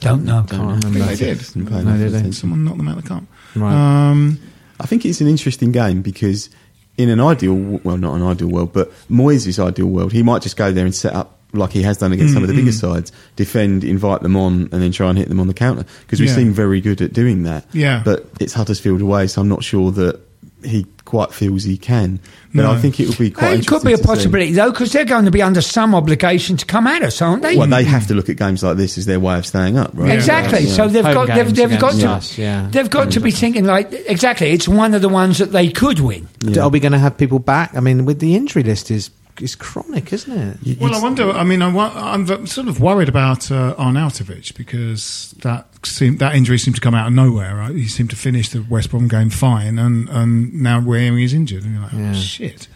don't 0.00 0.24
know. 0.24 0.44
can't 0.48 0.62
I 0.62 0.64
remember. 0.74 0.88
think 0.88 1.06
they 1.06 1.16
did. 1.16 1.38
Didn't 1.38 1.70
No, 1.84 1.98
did 1.98 2.12
they? 2.12 2.30
Someone 2.32 2.64
knocked 2.64 2.78
them 2.78 2.88
out 2.88 2.96
of 2.96 3.02
the 3.02 3.08
cup. 3.08 3.24
Right. 3.54 4.10
Um, 4.10 4.38
I 4.80 4.86
think 4.86 5.04
it's 5.04 5.20
an 5.20 5.26
interesting 5.26 5.72
game 5.72 6.00
because 6.00 6.48
in 6.96 7.08
an 7.10 7.20
ideal, 7.20 7.54
well, 7.54 7.96
not 7.98 8.14
an 8.14 8.22
ideal 8.22 8.48
world, 8.48 8.72
but 8.72 8.90
Moyes' 9.10 9.62
ideal 9.62 9.86
world, 9.86 10.12
he 10.12 10.22
might 10.22 10.42
just 10.42 10.56
go 10.56 10.72
there 10.72 10.84
and 10.86 10.94
set 10.94 11.12
up 11.14 11.38
like 11.52 11.70
he 11.70 11.82
has 11.82 11.98
done 11.98 12.12
against 12.12 12.34
some 12.34 12.42
of 12.42 12.48
the 12.48 12.54
mm-hmm. 12.54 12.66
bigger 12.66 12.76
sides, 12.76 13.12
defend, 13.36 13.84
invite 13.84 14.22
them 14.22 14.36
on, 14.36 14.68
and 14.72 14.82
then 14.82 14.92
try 14.92 15.08
and 15.08 15.18
hit 15.18 15.28
them 15.28 15.40
on 15.40 15.46
the 15.46 15.54
counter 15.54 15.84
because 16.02 16.20
we 16.20 16.26
Yeah. 16.26 16.34
seem 16.34 16.52
very 16.52 16.80
good 16.80 17.00
at 17.00 17.12
doing 17.12 17.42
that. 17.44 17.64
Yeah. 17.72 18.02
But 18.04 18.26
it's 18.38 18.52
Huddersfield 18.52 19.00
away, 19.00 19.26
so 19.26 19.40
I'm 19.40 19.48
not 19.48 19.64
sure 19.64 19.90
that 19.92 20.20
he 20.62 20.86
quite 21.04 21.32
feels 21.32 21.64
he 21.64 21.76
can. 21.76 22.20
But 22.54 22.62
No. 22.62 22.72
I 22.72 22.78
think 22.78 23.00
it 23.00 23.08
would 23.08 23.18
be 23.18 23.30
quite. 23.30 23.60
It 23.60 23.66
could 23.66 23.82
be 23.82 23.92
a 23.92 23.92
interesting 23.92 23.96
to 23.96 24.02
see. 24.02 24.06
possibility 24.06 24.52
though, 24.52 24.70
because 24.70 24.92
they're 24.92 25.04
going 25.04 25.24
to 25.24 25.30
be 25.30 25.42
under 25.42 25.60
some 25.60 25.94
obligation 25.94 26.56
to 26.58 26.66
come 26.66 26.86
at 26.86 27.02
us, 27.02 27.22
aren't 27.22 27.42
they? 27.42 27.56
Well, 27.56 27.66
they 27.66 27.84
have 27.84 28.06
to 28.08 28.14
look 28.14 28.28
at 28.28 28.36
games 28.36 28.62
like 28.62 28.76
this 28.76 28.98
as 28.98 29.06
their 29.06 29.20
way 29.20 29.38
of 29.38 29.46
staying 29.46 29.78
up, 29.78 29.92
right? 29.94 30.12
Exactly. 30.12 30.60
Yeah. 30.60 30.72
So 30.74 30.88
they've 30.88 31.04
Home 31.04 31.14
got 31.14 31.28
they've, 31.28 31.54
they've 31.54 31.80
got 31.80 31.94
to 31.94 32.10
us, 32.10 32.36
yeah. 32.36 32.68
they've 32.70 32.90
got 32.90 33.12
to 33.12 33.20
be 33.20 33.30
thinking 33.30 33.64
like 33.64 33.92
exactly. 33.92 34.50
It's 34.50 34.68
one 34.68 34.94
of 34.94 35.02
the 35.02 35.08
ones 35.08 35.38
that 35.38 35.52
they 35.52 35.70
could 35.70 36.00
win. 36.00 36.28
Are 36.58 36.68
we 36.68 36.80
going 36.80 36.92
to 36.92 36.98
have 36.98 37.16
people 37.16 37.38
back? 37.38 37.74
I 37.74 37.80
mean, 37.80 38.04
with 38.04 38.20
the 38.20 38.34
injury 38.36 38.62
list 38.62 38.90
is 38.90 39.10
is 39.42 39.54
chronic, 39.54 40.12
isn't 40.12 40.58
it? 40.64 40.78
well, 40.80 40.94
I 40.94 41.00
wonder. 41.00 41.30
I 41.30 41.44
mean, 41.44 41.62
I, 41.62 41.72
wa- 41.72 41.92
I'm 41.94 42.46
sort 42.46 42.68
of 42.68 42.80
worried 42.80 43.08
about 43.08 43.50
uh, 43.50 43.74
Arnautovic 43.78 44.56
because 44.56 45.34
that 45.42 45.66
seemed, 45.86 46.18
that 46.18 46.34
injury 46.34 46.58
seemed 46.58 46.76
to 46.76 46.80
come 46.82 46.94
out 46.94 47.06
of 47.08 47.12
nowhere. 47.12 47.56
Right? 47.56 47.74
He 47.74 47.88
seemed 47.88 48.10
to 48.10 48.16
finish 48.16 48.48
the 48.50 48.64
West 48.68 48.90
Brom 48.90 49.08
game 49.08 49.30
fine, 49.30 49.78
and, 49.78 50.08
and 50.08 50.54
now 50.54 50.80
we're 50.80 50.98
hearing 51.00 51.18
he's 51.18 51.34
injured, 51.34 51.64
and 51.64 51.74
you're 51.74 51.82
like, 51.82 51.92
Yeah. 51.92 52.10
oh, 52.10 52.14
shit. 52.14 52.68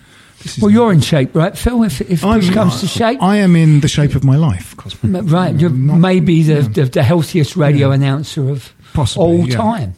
Well, 0.60 0.70
you're 0.70 0.92
in 0.92 1.00
shape, 1.00 1.34
right, 1.34 1.56
Phil? 1.56 1.82
If 1.84 2.02
if 2.02 2.20
push 2.20 2.50
comes 2.50 2.80
to 2.80 2.86
shape, 2.86 3.22
I 3.22 3.36
am 3.36 3.56
in 3.56 3.80
the 3.80 3.88
shape 3.88 4.14
of 4.14 4.24
my 4.24 4.36
life, 4.36 4.76
Cosmo. 4.76 5.22
right? 5.22 5.54
You're 5.58 5.70
not- 5.70 5.96
maybe 5.98 6.42
the, 6.42 6.60
the 6.60 6.84
the 6.84 7.02
healthiest 7.02 7.56
radio 7.56 7.92
announcer 7.92 8.50
of 8.50 8.74
Possibly, 8.92 9.24
all 9.24 9.48
yeah. 9.48 9.56
time, 9.56 9.94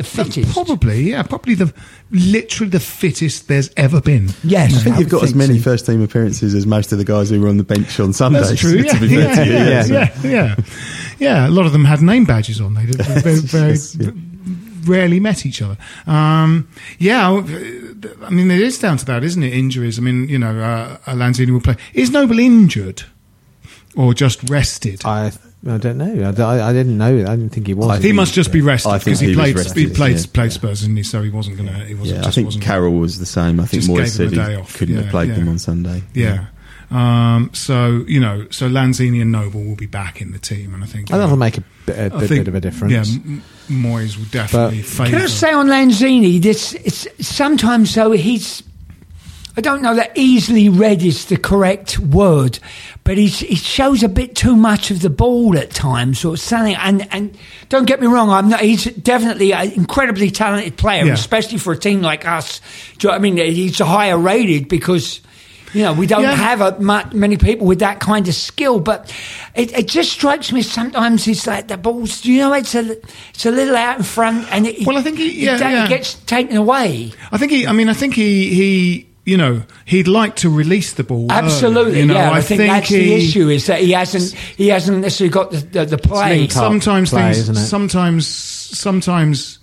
the 0.00 0.04
fittest. 0.04 0.52
Probably, 0.52 1.10
yeah, 1.10 1.22
probably 1.22 1.54
the 1.54 1.72
literally 2.10 2.70
the 2.70 2.80
fittest 2.80 3.48
there's 3.48 3.70
ever 3.76 4.00
been. 4.00 4.30
Yes, 4.42 4.74
I 4.74 4.78
think 4.80 4.98
you've 4.98 5.08
got 5.10 5.20
would 5.20 5.30
as 5.30 5.34
many 5.34 5.58
so. 5.58 5.64
first 5.64 5.84
team 5.86 6.02
appearances 6.02 6.54
as 6.54 6.66
most 6.66 6.92
of 6.92 6.98
the 6.98 7.04
guys 7.04 7.28
who 7.30 7.40
were 7.40 7.48
on 7.48 7.58
the 7.58 7.64
bench 7.64 8.00
on 8.00 8.12
Sundays. 8.12 8.48
That's 8.48 8.60
true. 8.60 8.70
Yeah, 8.84 8.98
be 8.98 9.06
yeah, 9.08 9.34
fair 9.34 9.44
you, 9.46 9.52
yeah, 9.52 9.82
so- 9.82 9.92
yeah, 9.92 10.30
yeah, 10.30 10.56
yeah. 11.18 11.48
A 11.48 11.50
lot 11.50 11.66
of 11.66 11.72
them 11.72 11.84
had 11.84 12.00
name 12.00 12.24
badges 12.24 12.60
on. 12.60 12.74
They 12.74 12.86
did 12.86 12.96
very, 12.96 13.40
very 13.40 13.68
Yes, 13.72 13.94
yeah. 13.96 14.10
rarely 14.84 15.20
met 15.20 15.44
each 15.44 15.60
other. 15.60 15.76
Um, 16.06 16.68
yeah, 16.98 17.28
I 17.30 18.30
mean, 18.30 18.50
it 18.50 18.60
is 18.60 18.78
down 18.78 18.96
to 18.96 19.04
that, 19.06 19.22
isn't 19.22 19.42
it? 19.42 19.52
Injuries. 19.52 19.98
I 19.98 20.02
mean, 20.02 20.28
you 20.28 20.38
know, 20.38 20.58
uh, 20.58 20.96
Lanzini 21.12 21.50
will 21.50 21.60
play. 21.60 21.76
Is 21.92 22.10
Noble 22.10 22.38
injured 22.38 23.02
or 23.96 24.14
just 24.14 24.48
rested? 24.48 25.02
I 25.04 25.32
I 25.66 25.76
don't 25.76 25.98
know. 25.98 26.32
I, 26.38 26.42
I, 26.42 26.70
I 26.70 26.72
didn't 26.72 26.96
know. 26.96 27.06
I 27.18 27.36
didn't 27.36 27.50
think 27.50 27.66
he 27.66 27.74
was. 27.74 28.02
he 28.02 28.12
must 28.12 28.32
just 28.32 28.50
be 28.50 28.62
rested 28.62 28.98
because 29.04 29.20
he, 29.20 29.28
he 29.28 29.34
played. 29.34 29.56
rested, 29.56 29.76
he 29.76 29.86
played 29.94 30.16
yeah. 30.16 30.24
played 30.32 30.52
Spurs, 30.52 30.80
didn't 30.80 30.96
he? 30.96 31.02
So 31.02 31.22
he 31.22 31.28
wasn't 31.28 31.58
going 31.58 31.68
to. 31.68 31.84
He 31.84 31.94
wasn't. 31.94 32.22
Yeah, 32.22 32.28
I 32.28 32.30
think 32.30 32.46
wasn't 32.46 32.64
Carroll 32.64 32.94
was 32.94 33.18
the 33.18 33.26
same. 33.26 33.60
I 33.60 33.66
think 33.66 33.82
Just 33.84 33.92
Moyes 33.94 34.16
said 34.16 34.32
he 34.32 34.38
off. 34.56 34.74
couldn't 34.76 34.94
Yeah, 34.94 35.02
have 35.02 35.10
played 35.10 35.28
yeah. 35.28 35.34
them 35.34 35.48
on 35.48 35.58
Sunday. 35.58 36.02
Yeah. 36.14 36.46
Um, 36.90 37.50
so 37.52 38.04
you 38.08 38.20
know, 38.20 38.46
so 38.50 38.68
Lanzini 38.68 39.20
and 39.20 39.30
Noble 39.30 39.62
will 39.62 39.76
be 39.76 39.86
back 39.86 40.20
in 40.20 40.32
the 40.32 40.38
team, 40.38 40.74
and 40.74 40.82
I 40.82 40.86
think 40.86 41.10
I 41.10 41.14
think 41.14 41.20
that'll 41.22 41.36
make 41.36 41.58
a, 41.58 41.64
bit, 41.86 41.96
a 41.98 42.04
I 42.16 42.20
bit, 42.20 42.28
think- 42.28 42.48
of 42.48 42.54
a 42.54 42.60
difference. 42.60 42.92
Yeah, 43.10 43.20
M- 43.22 43.42
Moyes 43.68 44.16
will 44.16 44.24
definitely 44.24 44.78
But- 44.78 44.86
favour. 44.86 45.10
Can 45.10 45.20
I 45.22 45.26
say 45.26 45.52
on 45.52 45.66
Lanzini, 45.68 46.40
this 46.42 46.72
it's 46.72 47.06
sometimes 47.24 47.94
though 47.94 48.10
he's 48.12 48.62
I 49.56 49.60
don't 49.60 49.82
know 49.82 49.94
that 49.96 50.12
easily 50.16 50.68
read 50.68 51.02
is 51.02 51.26
the 51.26 51.36
correct 51.36 51.98
word, 51.98 52.58
but 53.04 53.18
he 53.18 53.28
shows 53.28 54.02
a 54.02 54.08
bit 54.08 54.36
too 54.36 54.54
much 54.56 54.90
of 54.90 55.00
the 55.00 55.10
ball 55.10 55.58
at 55.58 55.70
times, 55.70 56.24
or 56.24 56.36
something. 56.36 56.76
And 56.76 57.06
and 57.12 57.36
don't 57.68 57.84
get 57.86 58.00
me 58.00 58.06
wrong, 58.06 58.30
I'm 58.30 58.48
not. 58.48 58.60
He's 58.60 58.84
definitely 58.84 59.52
an 59.52 59.72
incredibly 59.72 60.30
talented 60.30 60.76
player, 60.76 61.04
Yeah. 61.04 61.14
especially 61.14 61.58
for 61.58 61.72
a 61.72 61.76
team 61.76 62.00
like 62.00 62.26
us. 62.26 62.60
Do 62.98 63.08
you 63.08 63.10
know 63.10 63.16
I 63.16 63.18
mean? 63.18 63.36
He's 63.36 63.78
higher 63.78 64.16
rated 64.18 64.68
because. 64.68 65.20
You 65.72 65.82
know, 65.84 65.92
we 65.92 66.08
don't 66.08 66.22
Yeah. 66.22 66.34
have 66.34 66.60
a, 66.62 67.08
many 67.14 67.36
people 67.36 67.64
with 67.64 67.78
that 67.78 68.00
kind 68.00 68.26
of 68.26 68.34
skill, 68.34 68.80
but 68.80 69.08
it, 69.54 69.70
it 69.78 69.86
just 69.86 70.10
strikes 70.10 70.50
me 70.50 70.62
sometimes 70.62 71.28
it's 71.28 71.46
like 71.46 71.68
the 71.68 71.76
balls. 71.76 72.24
You 72.24 72.38
know, 72.38 72.52
it's 72.54 72.74
a 72.74 72.96
it's 73.32 73.46
a 73.46 73.52
little 73.52 73.76
out 73.76 73.98
in 73.98 74.02
front, 74.02 74.48
and 74.52 74.66
it, 74.66 74.84
Well, 74.84 74.98
I 74.98 75.02
think 75.02 75.18
he- 75.18 75.44
yeah, 75.44 75.58
da- 75.58 75.68
yeah. 75.68 75.84
it 75.84 75.88
gets 75.88 76.14
taken 76.26 76.56
away. 76.56 77.12
I 77.30 77.38
think 77.38 77.52
he. 77.52 77.68
I 77.68 77.72
mean, 77.72 77.88
I 77.88 77.92
think 77.92 78.14
he. 78.14 78.52
He. 78.52 79.06
You 79.26 79.36
know, 79.36 79.62
he'd 79.84 80.08
like 80.08 80.36
to 80.36 80.48
release 80.50 80.94
the 80.94 81.04
ball. 81.04 81.30
early, 81.30 81.44
Absolutely, 81.44 82.00
you 82.00 82.06
know, 82.06 82.14
yeah. 82.14 82.30
I, 82.30 82.38
I 82.38 82.40
think, 82.40 82.60
that's 82.62 82.88
the 82.88 83.14
issue 83.14 83.48
is 83.50 83.66
that 83.66 83.80
he 83.80 83.92
hasn't 83.92 84.32
he 84.32 84.68
hasn't 84.68 84.98
necessarily 84.98 85.30
got 85.32 85.50
the 85.50 85.58
the, 85.58 85.84
the 85.84 85.98
play. 85.98 86.48
sometimes 86.48 87.10
play, 87.10 87.22
things 87.24 87.38
isn't 87.38 87.56
it? 87.56 87.66
sometimes 87.66 88.26
sometimes 88.26 89.58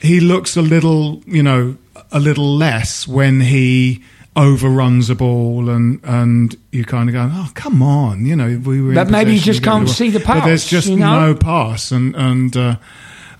he 0.00 0.20
looks 0.20 0.56
a 0.56 0.62
little 0.62 1.22
you 1.26 1.42
know 1.42 1.76
a 2.12 2.20
little 2.20 2.56
less 2.56 3.08
when 3.08 3.40
he 3.40 4.02
overruns 4.36 5.10
a 5.10 5.14
ball 5.16 5.68
and 5.68 6.00
and 6.04 6.56
you 6.70 6.84
kind 6.84 7.08
of 7.08 7.12
go 7.14 7.28
oh 7.32 7.50
come 7.54 7.82
on 7.82 8.24
you 8.24 8.36
know 8.36 8.60
we 8.64 8.80
were 8.80 8.94
But 8.94 9.10
maybe 9.10 9.32
you 9.34 9.40
just 9.40 9.64
can't 9.64 9.86
ball." 9.86 9.92
see 9.94 10.10
the 10.10 10.20
pass. 10.20 10.40
but 10.40 10.46
there's 10.46 10.64
just 10.66 10.88
you 10.88 10.96
know? 10.96 11.32
no 11.32 11.34
pass 11.34 11.90
and 11.90 12.14
and 12.14 12.56
uh, 12.56 12.76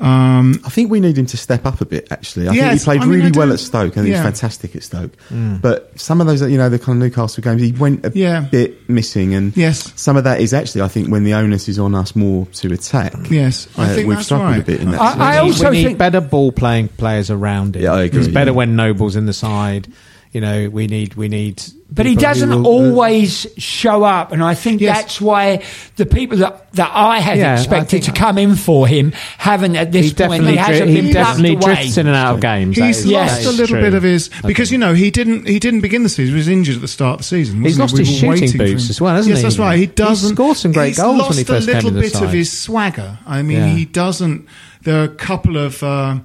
um, 0.00 0.60
I 0.64 0.68
think 0.70 0.90
we 0.90 1.00
need 1.00 1.18
him 1.18 1.26
to 1.26 1.36
step 1.36 1.66
up 1.66 1.80
a 1.80 1.84
bit. 1.84 2.08
Actually, 2.10 2.48
I 2.48 2.52
think 2.52 2.72
he 2.80 2.84
played 2.84 3.00
I 3.00 3.04
mean, 3.06 3.18
really 3.20 3.30
well 3.36 3.52
at 3.52 3.58
Stoke. 3.60 3.92
I 3.92 3.94
think 4.02 4.08
yeah. 4.08 4.14
he's 4.16 4.22
fantastic 4.22 4.76
at 4.76 4.82
Stoke. 4.82 5.10
But 5.30 5.98
some 5.98 6.20
of 6.20 6.26
those, 6.26 6.40
you 6.42 6.56
know, 6.58 6.68
the 6.68 6.78
kind 6.78 7.02
of 7.02 7.08
Newcastle 7.08 7.42
games, 7.42 7.60
he 7.62 7.72
went 7.72 8.04
a 8.06 8.12
Yeah. 8.14 8.40
bit 8.40 8.88
missing, 8.88 9.34
and 9.34 9.56
Yes. 9.56 9.92
some 9.96 10.16
of 10.16 10.24
that 10.24 10.40
is 10.40 10.54
actually, 10.54 10.82
I 10.82 10.88
think, 10.88 11.08
when 11.08 11.24
the 11.24 11.34
onus 11.34 11.68
is 11.68 11.78
on 11.78 11.94
us 11.94 12.14
more 12.14 12.46
to 12.54 12.72
attack. 12.72 13.14
yes 13.30 13.66
I 13.76 13.84
Uh, 13.84 13.94
think 13.94 14.08
we've 14.08 14.16
that's 14.18 14.26
struggled 14.26 14.50
right 14.50 14.60
a 14.62 14.64
bit 14.64 14.80
in 14.80 14.90
that. 14.92 15.00
I- 15.00 15.34
I 15.34 15.38
also 15.38 15.70
we 15.70 15.78
need 15.78 15.84
think- 15.84 15.98
better 15.98 16.20
ball 16.20 16.52
playing 16.52 16.88
players 16.96 17.30
around 17.30 17.76
him. 17.76 17.82
Yeah, 17.82 17.92
I 17.94 18.02
agree, 18.04 18.20
It's 18.20 18.28
better 18.28 18.50
yeah. 18.50 18.56
when 18.56 18.76
Noble's 18.76 19.16
in 19.16 19.26
the 19.26 19.32
side. 19.32 19.88
You 20.32 20.42
know, 20.42 20.68
we 20.68 20.86
need 20.86 21.14
we 21.14 21.28
need. 21.28 21.62
But 21.90 22.04
he 22.04 22.14
doesn't 22.14 22.50
will- 22.50 22.66
always 22.66 23.46
show 23.56 24.04
up, 24.04 24.30
and 24.30 24.44
I 24.44 24.54
think 24.54 24.82
Yes. 24.82 24.94
that's 24.98 25.20
why 25.22 25.62
the 25.96 26.04
people 26.04 26.36
that, 26.38 26.70
that 26.74 26.90
I 26.94 27.18
had 27.20 27.38
Yeah, 27.38 27.54
expected 27.54 28.04
think- 28.04 28.04
to 28.04 28.12
come 28.12 28.36
in 28.36 28.54
for 28.56 28.86
him 28.86 29.14
haven't 29.38 29.74
at 29.74 29.90
this 29.90 30.04
He 30.04 30.10
point. 30.10 30.18
definitely, 30.18 30.50
He 30.52 30.56
hasn't 30.58 30.84
dri- 30.90 30.94
been 30.96 31.04
he 31.06 31.12
plucked 31.12 31.26
definitely 31.28 31.54
away. 31.56 31.74
drifts 31.76 31.96
in 31.96 32.06
and 32.06 32.14
out 32.14 32.34
of 32.34 32.40
games. 32.42 32.76
He's 32.76 32.98
is- 32.98 33.06
lost 33.06 33.46
a 33.46 33.50
little 33.52 33.66
true. 33.68 33.80
bit 33.80 33.94
of 33.94 34.02
his 34.02 34.28
because 34.44 34.68
Okay. 34.68 34.74
you 34.74 34.78
know 34.78 34.92
he 34.92 35.10
didn't 35.10 35.48
he 35.48 35.58
didn't 35.58 35.80
begin 35.80 36.02
the 36.02 36.10
season. 36.10 36.34
He 36.34 36.38
was 36.38 36.48
injured 36.48 36.74
at 36.76 36.82
the 36.82 36.88
start 36.88 37.14
of 37.14 37.18
the 37.20 37.24
season. 37.24 37.62
He's 37.62 37.78
wasn't 37.78 37.80
lost 37.80 37.92
he? 37.96 37.98
his 38.00 38.08
We 38.22 38.28
were 38.28 38.36
shooting 38.36 38.58
waiting 38.60 38.74
boots 38.76 38.90
as 38.90 39.00
well, 39.00 39.14
hasn't 39.14 39.30
yes, 39.30 39.38
he? 39.38 39.42
that's 39.44 39.58
right. 39.58 39.78
He 39.78 39.86
doesn't. 39.86 40.34
scored 40.34 40.56
some 40.58 40.72
great 40.72 40.88
he's 40.88 40.98
goals 40.98 41.12
when 41.16 41.18
lost 41.20 41.38
he 41.38 41.44
first 41.44 41.68
a 41.68 41.72
came 41.72 41.74
little 41.76 41.90
to 41.90 41.94
the 41.96 42.02
bit 42.02 42.20
of 42.20 42.32
his 42.32 42.52
swagger. 42.52 43.18
I 43.26 43.40
mean, 43.40 43.56
Yeah. 43.56 43.68
he 43.74 43.86
doesn't. 43.86 44.44
There 44.82 45.00
are 45.00 45.04
a 45.04 45.08
couple 45.08 45.56
of 45.56 45.82
uh, 45.82 46.16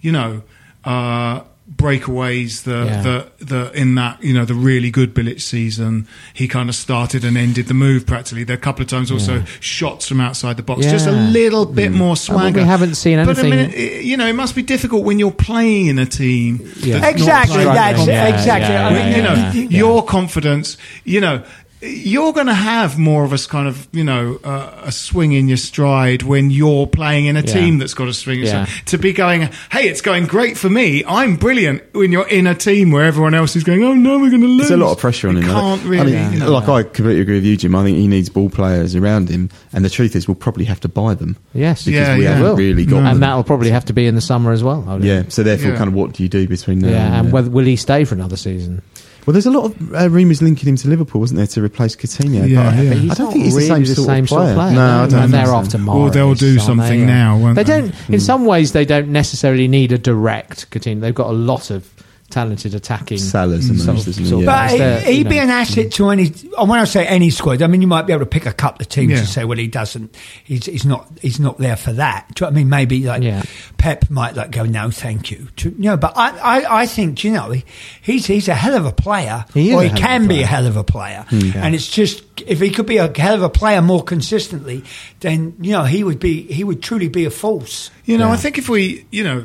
you 0.00 0.10
know. 0.10 0.40
Uh, 0.86 1.40
breakaways 1.82 2.62
the, 2.62 2.84
Yeah. 2.86 3.02
the 3.02 3.44
the 3.44 3.72
in 3.80 3.94
that 3.96 4.22
you 4.22 4.32
know 4.32 4.44
the 4.44 4.54
really 4.54 4.90
good 4.90 5.14
Bilic 5.14 5.40
season 5.40 6.06
he 6.32 6.46
kind 6.48 6.68
of 6.68 6.74
started 6.74 7.24
and 7.24 7.36
ended 7.36 7.66
the 7.66 7.74
move 7.74 8.06
practically 8.06 8.44
there 8.44 8.54
are 8.56 8.58
a 8.58 8.62
couple 8.62 8.82
of 8.82 8.88
times 8.88 9.10
also 9.10 9.42
shots 9.60 10.06
from 10.08 10.20
outside 10.20 10.56
the 10.56 10.62
box 10.62 10.82
just 10.86 11.06
a 11.06 11.12
little 11.12 11.66
bit 11.66 11.90
mm. 11.92 11.96
more 11.96 12.16
swagger 12.16 12.60
we 12.60 12.66
haven't 12.66 12.94
seen 12.94 13.24
but 13.24 13.36
I 13.38 13.40
anything- 13.40 13.50
mean, 13.50 13.70
it- 13.74 14.04
you 14.04 14.16
know 14.16 14.26
it 14.26 14.34
must 14.34 14.54
be 14.54 14.62
difficult 14.62 15.04
when 15.04 15.18
you're 15.18 15.30
playing 15.30 15.86
in 15.86 15.98
a 15.98 16.06
team 16.06 16.60
Yeah. 16.80 16.98
that's 16.98 17.12
Exactly, 17.12 17.54
playing 17.54 17.74
that's. 17.74 18.06
Yeah, 18.06 18.28
exactly. 18.28 18.74
yeah, 18.74 18.86
I 18.88 18.90
mean, 18.92 18.98
yeah, 19.12 19.16
you 19.16 19.22
know, 19.22 19.68
yeah. 19.70 19.78
your 19.78 20.04
confidence, 20.04 20.76
you 21.04 21.20
know, 21.20 21.42
you're 21.82 22.32
going 22.32 22.46
to 22.46 22.54
have 22.54 22.96
more 22.96 23.24
of 23.24 23.32
a 23.32 23.34
s- 23.34 23.46
kind 23.46 23.66
of, 23.66 23.88
you 23.90 24.04
know, 24.04 24.38
uh, 24.44 24.82
a 24.84 24.92
swing 24.92 25.32
in 25.32 25.48
your 25.48 25.56
stride 25.56 26.22
when 26.22 26.48
you're 26.50 26.86
playing 26.86 27.26
in 27.26 27.36
a 27.36 27.40
Yeah. 27.40 27.52
team 27.52 27.78
that's 27.78 27.92
got 27.94 28.06
a 28.06 28.12
swing. 28.14 28.40
Yeah. 28.44 28.66
To 28.86 28.98
be 28.98 29.12
going, 29.12 29.48
hey, 29.72 29.88
it's 29.88 30.00
going 30.00 30.26
great 30.26 30.56
for 30.56 30.70
me. 30.70 31.02
I'm 31.06 31.34
brilliant. 31.34 31.82
When 31.92 32.12
you're 32.12 32.28
in 32.28 32.46
a 32.46 32.54
team 32.54 32.92
where 32.92 33.04
everyone 33.04 33.34
else 33.34 33.56
is 33.56 33.64
going, 33.64 33.82
oh 33.82 33.94
no, 33.94 34.18
we're 34.20 34.30
going 34.30 34.42
to 34.42 34.46
lose. 34.46 34.68
There's 34.68 34.80
a 34.80 34.84
lot 34.84 34.92
of 34.92 34.98
pressure 34.98 35.28
on 35.28 35.36
You 35.36 35.42
him. 35.42 35.48
Can't 35.50 35.82
I 35.82 35.88
really. 35.88 36.12
mean, 36.12 36.32
you 36.34 36.38
know. 36.38 36.52
like 36.52 36.68
I 36.68 36.84
completely 36.84 37.20
agree 37.20 37.34
with 37.34 37.44
you, 37.44 37.56
Jim. 37.56 37.74
I 37.74 37.82
think 37.82 37.96
he 37.98 38.06
needs 38.06 38.28
ball 38.28 38.48
players 38.48 38.94
around 38.94 39.28
him, 39.28 39.50
and 39.72 39.84
the 39.84 39.90
truth 39.90 40.14
is, 40.14 40.28
we'll 40.28 40.36
probably 40.36 40.66
have 40.66 40.78
to 40.80 40.88
buy 40.88 41.14
them. 41.14 41.36
Yes. 41.52 41.84
because 41.84 42.06
Yeah, 42.08 42.16
we 42.16 42.22
yeah. 42.24 42.36
haven't 42.36 42.56
really 42.56 42.84
got 42.84 42.96
No. 42.98 43.02
them. 43.02 43.06
and 43.14 43.22
that 43.24 43.34
will 43.34 43.44
probably 43.44 43.70
have 43.70 43.84
to 43.86 43.92
be 43.92 44.06
in 44.06 44.14
the 44.14 44.20
summer 44.20 44.52
as 44.52 44.62
well. 44.62 44.84
I 44.88 44.94
would 44.94 45.04
Yeah. 45.04 45.24
So 45.28 45.42
therefore, 45.42 45.72
Yeah. 45.72 45.76
kind 45.78 45.88
of, 45.88 45.94
what 45.94 46.12
do 46.12 46.22
you 46.22 46.28
do 46.28 46.46
between 46.46 46.78
now? 46.78 46.90
Yeah, 46.90 47.16
and 47.18 47.26
then? 47.26 47.32
whether, 47.32 47.50
will 47.50 47.64
he 47.64 47.74
stay 47.74 48.04
for 48.04 48.14
another 48.14 48.36
season? 48.36 48.82
Well, 49.26 49.32
there's 49.32 49.46
a 49.46 49.50
lot 49.52 49.66
of 49.66 49.94
uh, 49.94 50.10
rumours 50.10 50.42
linking 50.42 50.68
him 50.68 50.76
to 50.76 50.88
Liverpool, 50.88 51.20
wasn't 51.20 51.38
there, 51.38 51.46
to 51.46 51.62
replace 51.62 51.94
Coutinho? 51.94 52.48
Yeah, 52.48 52.64
but 52.64 52.74
I, 52.74 52.82
yeah. 52.82 52.88
But 52.90 52.98
he's 52.98 53.10
I 53.12 53.14
don't 53.14 53.32
think 53.32 53.44
he's 53.44 53.54
really 53.54 53.84
the 53.84 53.94
same, 53.94 54.26
sort, 54.26 54.48
of 54.48 54.54
player. 54.54 54.74
No, 54.74 55.02
I 55.04 55.08
don't 55.08 55.22
and 55.22 55.32
they're 55.34 55.46
so. 55.46 55.54
after 55.54 55.78
Or 55.78 55.80
Mahrez. 55.80 56.12
they'll 56.12 56.34
do 56.34 56.58
something 56.58 57.00
they? 57.00 57.06
now, 57.06 57.38
won't 57.38 57.54
they 57.54 57.62
they? 57.62 57.80
don't. 57.82 58.10
In 58.10 58.18
some 58.20 58.46
ways, 58.46 58.72
they 58.72 58.84
don't 58.84 59.08
necessarily 59.08 59.68
need 59.68 59.92
a 59.92 59.98
direct 59.98 60.70
Coutinho. 60.70 61.00
They've 61.00 61.14
got 61.14 61.28
a 61.28 61.32
lot 61.32 61.70
of 61.70 61.88
talented 62.32 62.74
attacking. 62.74 63.18
Salah's 63.18 63.68
the 63.68 63.76
sort 63.76 63.94
most, 63.96 64.02
of- 64.02 64.08
isn't 64.08 64.24
he? 64.24 64.30
sort 64.30 64.40
of 64.42 64.44
Yeah. 64.46 64.52
But 64.62 64.68
players 64.76 64.80
there, 64.80 65.00
he, 65.12 65.18
you 65.18 65.24
would 65.24 65.30
be 65.30 65.38
an 65.38 65.50
asset 65.50 65.92
to 65.92 66.08
any. 66.10 66.32
and 66.58 66.68
When 66.68 66.78
I 66.80 66.84
say 66.84 67.06
any 67.06 67.30
squad, 67.30 67.62
I 67.62 67.66
mean 67.68 67.80
you 67.82 67.86
might 67.86 68.06
be 68.06 68.12
able 68.12 68.20
to 68.24 68.26
pick 68.30 68.46
a 68.46 68.52
couple 68.52 68.82
of 68.82 68.88
teams 68.88 69.12
Yeah. 69.12 69.18
and 69.18 69.28
say, 69.28 69.44
well, 69.44 69.58
he 69.58 69.68
doesn't. 69.68 70.16
He's, 70.44 70.66
he's 70.66 70.84
not. 70.84 71.06
He's 71.20 71.38
not 71.38 71.58
there 71.58 71.76
for 71.76 71.92
that. 71.92 72.26
Do 72.34 72.44
you 72.44 72.46
know 72.46 72.50
what 72.50 72.56
I 72.58 72.60
mean? 72.62 72.68
Maybe 72.70 73.04
like 73.04 73.22
Yeah. 73.22 73.42
Pep 73.78 74.10
might 74.10 74.34
like 74.34 74.50
go, 74.50 74.64
no, 74.64 74.90
thank 74.90 75.30
you. 75.30 75.48
To, 75.56 75.70
you 75.70 75.76
know, 75.78 75.96
but 75.96 76.12
I, 76.16 76.30
I, 76.62 76.80
I 76.82 76.86
think 76.86 77.22
you 77.24 77.32
know 77.32 77.50
he, 77.50 77.64
he's 78.00 78.26
he's 78.26 78.48
a 78.48 78.54
hell 78.54 78.74
of 78.74 78.86
a 78.86 78.92
player, 78.92 79.44
He 79.54 79.72
or 79.74 79.82
he 79.82 79.88
hell 79.88 79.96
a 79.96 80.00
can 80.00 80.28
be 80.28 80.42
a 80.42 80.46
hell 80.46 80.66
of 80.66 80.76
a 80.76 80.84
player. 80.84 81.24
Hmm. 81.28 81.50
And 81.56 81.74
it's 81.74 81.88
just 81.88 82.24
if 82.46 82.60
he 82.60 82.70
could 82.70 82.86
be 82.86 82.96
a 82.96 83.12
hell 83.16 83.34
of 83.34 83.42
a 83.42 83.50
player 83.50 83.82
more 83.82 84.02
consistently, 84.02 84.84
then 85.20 85.54
you 85.60 85.72
know 85.72 85.84
he 85.84 86.02
would 86.04 86.18
be 86.20 86.42
he 86.42 86.64
would 86.64 86.82
truly 86.82 87.08
be 87.08 87.24
a 87.24 87.30
force. 87.30 87.90
You 88.04 88.18
know, 88.18 88.28
Yeah. 88.28 88.32
I 88.32 88.36
think 88.36 88.58
if 88.58 88.68
we, 88.68 89.06
you 89.12 89.22
know, 89.22 89.44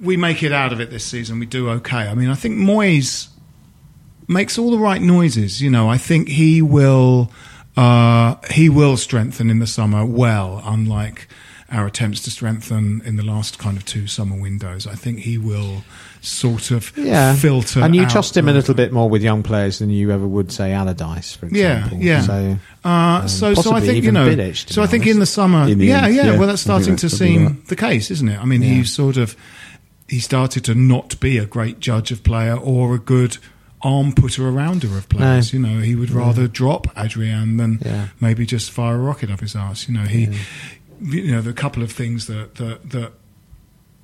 we 0.00 0.16
make 0.16 0.42
it 0.42 0.52
out 0.52 0.72
of 0.72 0.80
it 0.80 0.90
this 0.90 1.04
season, 1.04 1.38
we 1.38 1.46
do 1.46 1.68
okay. 1.70 2.08
I 2.08 2.14
mean, 2.14 2.28
I 2.30 2.34
think 2.34 2.56
Moyes 2.56 3.28
makes 4.28 4.58
all 4.58 4.70
the 4.70 4.78
right 4.78 5.02
noises. 5.02 5.60
You 5.60 5.70
know, 5.70 5.88
I 5.88 5.98
think 5.98 6.28
he 6.28 6.62
will, 6.62 7.30
uh, 7.76 8.36
he 8.50 8.68
will 8.68 8.96
strengthen 8.96 9.50
in 9.50 9.58
the 9.58 9.66
summer 9.66 10.04
well, 10.06 10.62
unlike 10.64 11.28
our 11.72 11.86
attempts 11.86 12.20
to 12.22 12.30
strengthen 12.32 13.00
in 13.04 13.14
the 13.14 13.22
last 13.22 13.58
kind 13.60 13.76
of 13.76 13.84
two 13.84 14.08
summer 14.08 14.34
windows. 14.36 14.88
I 14.88 14.96
think 14.96 15.20
he 15.20 15.38
will 15.38 15.84
sort 16.20 16.72
of 16.72 16.92
Yeah, 16.96 17.34
filter. 17.36 17.80
and 17.80 17.94
you 17.94 18.02
out 18.02 18.10
trust 18.10 18.36
him 18.36 18.46
the- 18.46 18.52
a 18.52 18.54
little 18.54 18.74
bit 18.74 18.92
more 18.92 19.08
with 19.08 19.22
young 19.22 19.44
players 19.44 19.78
than 19.78 19.88
you 19.88 20.10
ever 20.10 20.26
would 20.26 20.50
say 20.50 20.72
Allardyce, 20.72 21.36
for 21.36 21.46
example. 21.46 21.98
yeah. 22.00 22.22
So, 22.22 22.58
Uh, 22.84 22.88
um, 22.88 23.28
so, 23.28 23.54
so 23.54 23.72
I 23.72 23.80
think 23.80 24.04
you 24.04 24.10
know. 24.10 24.28
Bilic, 24.28 24.68
so 24.68 24.82
be 24.82 24.84
I 24.84 24.88
think 24.88 25.06
in 25.06 25.20
the 25.20 25.26
summer, 25.26 25.68
In 25.68 25.78
the 25.78 25.86
yeah, 25.86 26.06
end, 26.06 26.14
yeah, 26.16 26.24
yeah. 26.32 26.38
Well, 26.38 26.48
that's 26.48 26.60
starting 26.62 26.96
to 26.96 27.08
seem 27.08 27.46
right. 27.46 27.66
the 27.68 27.76
case, 27.76 28.10
isn't 28.10 28.28
it? 28.28 28.38
I 28.40 28.44
mean, 28.44 28.62
Yeah. 28.62 28.68
he's 28.74 28.90
sort 28.92 29.16
of 29.16 29.36
he 30.10 30.18
started 30.18 30.64
to 30.64 30.74
not 30.74 31.18
be 31.20 31.38
a 31.38 31.46
great 31.46 31.78
judge 31.80 32.10
of 32.10 32.22
player 32.24 32.56
or 32.56 32.94
a 32.94 32.98
good 32.98 33.38
arm 33.82 34.12
putter 34.12 34.42
arounder 34.42 34.98
of 34.98 35.08
players. 35.08 35.54
No. 35.54 35.56
You 35.58 35.66
know, 35.76 35.80
he 35.82 35.94
would 35.94 36.10
rather 36.10 36.46
drop 36.48 36.86
Adrian 36.98 37.56
than 37.56 37.78
Yeah. 37.84 38.08
maybe 38.20 38.44
just 38.44 38.70
fire 38.70 38.96
a 38.96 38.98
rocket 38.98 39.30
up 39.30 39.40
his 39.40 39.54
ass. 39.56 39.88
You 39.88 39.94
know, 39.94 40.04
he, 40.04 40.28
you 41.00 41.32
know, 41.32 41.40
the 41.40 41.52
couple 41.54 41.82
of 41.82 41.92
things 41.92 42.26
that 42.26 42.56
that 42.56 42.90
that 42.90 43.12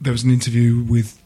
there 0.01 0.12
was 0.12 0.23
an 0.25 0.31
interview 0.31 0.83
with 0.83 1.21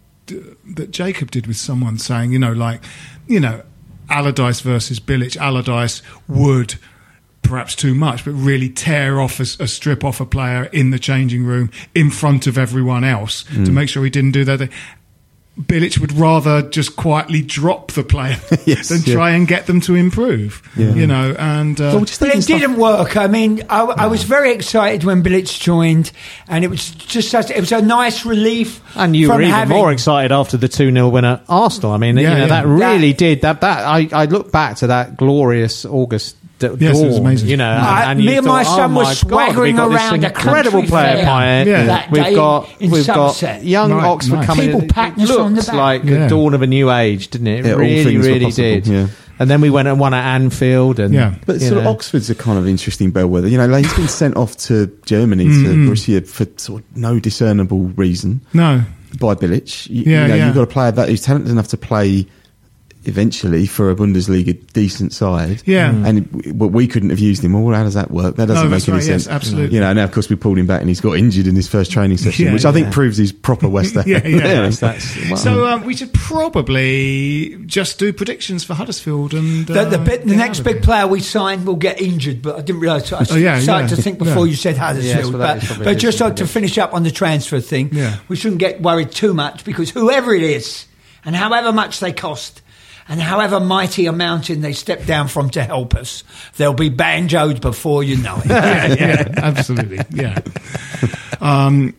that 0.76 0.90
Jacob 0.90 1.30
did 1.30 1.46
with 1.46 1.56
someone 1.56 1.98
saying, 1.98 2.32
you 2.32 2.38
know, 2.38 2.52
like, 2.52 2.82
you 3.26 3.40
know, 3.40 3.62
Allardyce 4.08 4.60
versus 4.60 4.98
Bilic. 5.00 5.36
Allardyce 5.36 6.02
would 6.26 6.74
perhaps 7.42 7.74
too 7.74 7.94
much, 7.94 8.24
but 8.24 8.32
really 8.32 8.68
tear 8.68 9.20
off 9.20 9.40
a, 9.40 9.62
a 9.62 9.66
strip 9.66 10.04
off 10.04 10.20
a 10.20 10.26
player 10.26 10.64
in 10.64 10.90
the 10.90 10.98
changing 10.98 11.44
room 11.44 11.70
in 11.94 12.10
front 12.10 12.46
of 12.46 12.56
everyone 12.58 13.02
else 13.04 13.44
Mm. 13.44 13.64
to 13.66 13.72
make 13.72 13.88
sure 13.88 14.04
he 14.04 14.10
didn't 14.10 14.32
do 14.32 14.44
that. 14.44 14.68
Bilic 15.60 15.98
would 15.98 16.12
rather 16.12 16.62
just 16.62 16.96
quietly 16.96 17.42
drop 17.42 17.90
the 17.92 18.02
player 18.04 18.38
Yes, 18.64 18.88
than 18.88 19.02
yeah. 19.04 19.12
try 19.14 19.30
and 19.32 19.46
get 19.46 19.66
them 19.66 19.80
to 19.82 19.94
improve. 19.94 20.62
Yeah. 20.74 20.94
You 20.94 21.06
know, 21.06 21.34
and 21.38 21.78
uh, 21.78 21.84
Well, 21.84 22.00
But 22.00 22.10
it 22.12 22.14
stuff- 22.14 22.46
didn't 22.46 22.76
work. 22.76 23.16
I 23.18 23.26
mean, 23.26 23.64
I, 23.68 23.80
I 23.82 24.06
was 24.06 24.22
very 24.22 24.52
excited 24.54 25.04
when 25.04 25.22
Bilic 25.22 25.58
joined, 25.60 26.12
and 26.48 26.64
it 26.64 26.68
was 26.70 26.90
just 26.92 27.30
such, 27.30 27.50
it 27.50 27.60
was 27.60 27.72
a 27.72 27.82
nice 27.82 28.24
relief. 28.24 28.80
And 28.96 29.14
you 29.14 29.28
were 29.28 29.40
even 29.42 29.52
having, 29.52 29.76
more 29.76 29.92
excited 29.92 30.32
after 30.32 30.56
the 30.56 30.68
2 30.68 30.92
0 30.92 31.08
win 31.08 31.26
at 31.26 31.42
Arsenal. 31.48 31.92
I 31.92 31.98
mean, 31.98 32.16
Yeah, 32.16 32.22
you 32.22 32.28
know, 32.36 32.40
yeah. 32.42 32.46
that 32.46 32.66
really 32.66 33.10
That- 33.12 33.18
did. 33.18 33.40
That, 33.42 33.60
that 33.60 33.84
I, 33.84 34.08
I 34.12 34.24
look 34.26 34.50
back 34.52 34.76
to 34.78 34.86
that 34.86 35.16
glorious 35.18 35.84
August. 35.84 36.36
D- 36.60 36.68
Yes, 36.78 37.00
it 37.00 37.06
was 37.06 37.16
amazing. 37.18 37.48
You 37.48 37.56
know, 37.56 37.68
I- 37.68 38.02
and, 38.02 38.10
and 38.12 38.20
me 38.20 38.32
you 38.32 38.38
and 38.38 38.46
my 38.46 38.62
thought, 38.64 38.76
son 38.76 38.92
oh 38.92 38.96
were 38.98 39.02
my 39.04 39.14
swaggering 39.14 39.76
God, 39.76 39.92
around 39.92 40.20
this 40.20 40.30
incredible 40.30 40.70
country 40.82 40.88
player 40.88 41.24
fair. 41.24 41.66
Yeah. 41.66 41.86
that 41.86 42.10
We've 42.12 42.22
day 42.24 42.34
got 42.36 42.68
in 42.80 42.90
we've 42.92 43.06
got 43.06 43.42
young 43.64 43.92
Right, 43.92 44.04
Oxford 44.04 44.34
nice. 44.36 44.46
coming. 44.46 44.66
People 44.66 44.82
in. 44.82 44.88
patting 44.88 45.24
It 45.24 45.30
us 45.30 45.36
on 45.36 45.52
the 45.52 45.56
looked 45.56 45.66
back. 45.68 45.76
like 45.76 46.04
Yeah. 46.04 46.18
the 46.22 46.28
dawn 46.28 46.54
of 46.54 46.62
a 46.62 46.66
new 46.68 46.90
age, 46.92 47.28
didn't 47.30 47.48
it? 47.48 47.66
It 47.66 47.68
Yeah, 47.68 47.74
really, 47.74 48.16
really 48.18 48.52
did. 48.52 48.86
yeah. 48.86 49.08
And 49.38 49.48
then 49.48 49.62
we 49.62 49.70
went 49.70 49.88
and 49.88 49.98
won 49.98 50.12
at 50.12 50.34
Anfield, 50.34 50.98
and 51.00 51.14
Yeah. 51.14 51.34
But 51.46 51.60
you 51.62 51.68
sort 51.68 51.80
of. 51.80 51.86
Oxford's 51.86 52.28
a 52.28 52.34
kind 52.34 52.58
of 52.58 52.68
interesting 52.68 53.10
bellwether. 53.10 53.48
You 53.48 53.56
know, 53.56 53.66
like 53.66 53.86
he's 53.86 53.94
been 53.94 54.06
sent 54.08 54.36
off 54.36 54.54
to 54.68 54.92
Germany 55.06 55.46
Mm-hmm. 55.46 55.86
to 55.86 55.90
Borussia 55.90 56.28
for 56.28 56.46
sort 56.58 56.82
of 56.82 56.96
no 56.96 57.18
discernible 57.18 57.84
reason 57.96 58.42
no, 58.52 58.82
by 59.18 59.34
Bilic. 59.34 59.88
You, 59.88 60.02
Yeah, 60.12 60.22
you 60.22 60.28
know, 60.28 60.34
yeah. 60.34 60.44
you've 60.46 60.54
got 60.54 60.62
a 60.64 60.66
player 60.66 60.90
that 60.92 61.08
is 61.08 61.22
talented 61.22 61.50
enough 61.50 61.68
to 61.68 61.78
play 61.78 62.26
eventually 63.04 63.66
for 63.66 63.90
a 63.90 63.94
Bundesliga 63.94 64.58
decent 64.72 65.12
side. 65.12 65.62
Yeah. 65.64 65.90
Mm. 65.92 66.06
and 66.08 66.58
but 66.58 66.68
we 66.68 66.86
couldn't 66.86 67.10
have 67.10 67.18
used 67.18 67.42
him. 67.42 67.52
Well, 67.52 67.74
how 67.74 67.82
does 67.84 67.94
that 67.94 68.10
work? 68.10 68.36
That 68.36 68.46
doesn't 68.48 68.64
No, 68.64 68.70
make 68.70 68.86
any 68.88 68.98
right, 68.98 69.06
yes, 69.06 69.24
sense. 69.24 69.28
absolutely. 69.28 69.74
You 69.74 69.80
know, 69.80 69.92
now 69.92 70.04
of 70.04 70.12
course 70.12 70.28
we 70.28 70.36
pulled 70.36 70.58
him 70.58 70.66
back 70.66 70.80
and 70.80 70.88
he's 70.88 71.00
got 71.00 71.12
injured 71.16 71.46
in 71.46 71.54
his 71.56 71.66
first 71.68 71.90
training 71.90 72.18
session, 72.24 72.46
Yeah, 72.46 72.52
which 72.52 72.64
I 72.64 72.72
think 72.72 72.86
yeah. 72.88 72.92
proves 72.92 73.16
he's 73.16 73.32
proper 73.32 73.68
West 73.76 73.94
Ham. 73.94 74.04
Yeah, 74.06 74.26
yeah. 74.26 74.68
That's- 74.70 75.16
well, 75.28 75.36
So 75.36 75.66
um, 75.66 75.84
we 75.84 75.96
should 75.96 76.12
probably 76.12 77.56
just 77.66 77.98
do 77.98 78.12
predictions 78.12 78.64
for 78.64 78.74
Huddersfield 78.74 79.34
and 79.34 79.66
The, 79.66 79.84
the, 79.84 80.00
uh, 80.00 80.04
bit, 80.04 80.26
the 80.26 80.36
next 80.36 80.60
big 80.60 80.82
player 80.82 81.06
we 81.06 81.20
sign 81.20 81.64
will 81.64 81.76
get 81.76 82.00
injured, 82.00 82.42
but 82.42 82.56
I 82.56 82.60
didn't 82.62 82.80
realise. 82.80 83.12
I 83.12 83.24
Oh, 83.30 83.36
yeah, 83.36 83.60
started 83.60 83.90
yeah. 83.90 83.96
to 83.96 84.02
think 84.02 84.18
before 84.18 84.46
Yeah. 84.46 84.50
you 84.50 84.56
said 84.56 84.76
Huddersfield. 84.76 85.34
well, 85.34 85.38
that 85.56 85.62
is 85.62 85.68
but 85.68 85.78
but 85.84 85.98
just 85.98 86.18
decent 86.18 86.18
to 86.36 86.44
prediction. 86.44 86.46
finish 86.46 86.78
up 86.78 86.94
on 86.94 87.02
the 87.02 87.10
transfer 87.10 87.60
thing, 87.60 87.90
Yeah. 87.92 88.16
we 88.28 88.36
shouldn't 88.36 88.60
get 88.60 88.80
worried 88.82 89.10
too 89.10 89.34
much 89.34 89.64
because 89.64 89.90
whoever 89.90 90.34
it 90.34 90.42
is, 90.42 90.86
and 91.24 91.36
however 91.36 91.72
much 91.72 92.00
they 92.00 92.12
cost, 92.12 92.62
and 93.10 93.20
however 93.20 93.58
mighty 93.58 94.06
a 94.06 94.12
mountain 94.12 94.60
they 94.60 94.72
step 94.72 95.04
down 95.04 95.26
from 95.26 95.50
to 95.50 95.62
help 95.64 95.94
us, 95.96 96.22
they'll 96.56 96.72
be 96.72 96.88
banjoed 96.88 97.60
before 97.60 98.04
you 98.04 98.16
know 98.16 98.36
it. 98.38 98.46
yeah, 98.48 98.86
yeah, 98.94 99.28
absolutely, 99.36 99.98
yeah. 100.10 100.38
Um, 101.40 101.96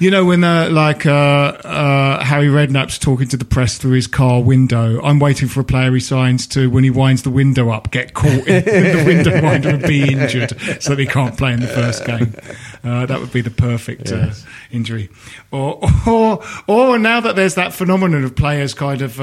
you 0.00 0.10
know 0.10 0.24
when 0.24 0.42
uh, 0.42 0.68
like 0.70 1.06
uh, 1.06 1.10
uh, 1.12 2.24
Harry 2.24 2.48
Redknapp's 2.48 2.98
talking 2.98 3.28
to 3.28 3.36
the 3.36 3.44
press 3.44 3.78
through 3.78 3.92
his 3.92 4.08
car 4.08 4.42
window. 4.42 5.00
I'm 5.02 5.20
waiting 5.20 5.46
for 5.46 5.60
a 5.60 5.64
player 5.64 5.92
he 5.92 6.00
signs 6.00 6.48
to 6.48 6.68
when 6.68 6.82
he 6.82 6.90
winds 6.90 7.22
the 7.22 7.30
window 7.30 7.70
up, 7.70 7.92
get 7.92 8.14
caught 8.14 8.48
in 8.48 8.64
the 8.64 9.04
window 9.06 9.40
winder 9.44 9.68
and 9.70 9.82
be 9.82 10.12
injured, 10.12 10.58
so 10.82 10.96
that 10.96 10.98
he 10.98 11.06
can't 11.06 11.38
play 11.38 11.52
in 11.52 11.60
the 11.60 11.68
first 11.68 12.04
game. 12.04 12.34
Uh, 12.82 13.06
that 13.06 13.20
would 13.20 13.32
be 13.32 13.40
the 13.40 13.50
perfect 13.50 14.10
uh, 14.10 14.30
injury. 14.72 15.10
Or, 15.52 15.80
or 16.08 16.42
or 16.66 16.98
now 16.98 17.20
that 17.20 17.36
there's 17.36 17.54
that 17.54 17.72
phenomenon 17.72 18.24
of 18.24 18.34
players 18.34 18.74
kind 18.74 19.00
of. 19.00 19.20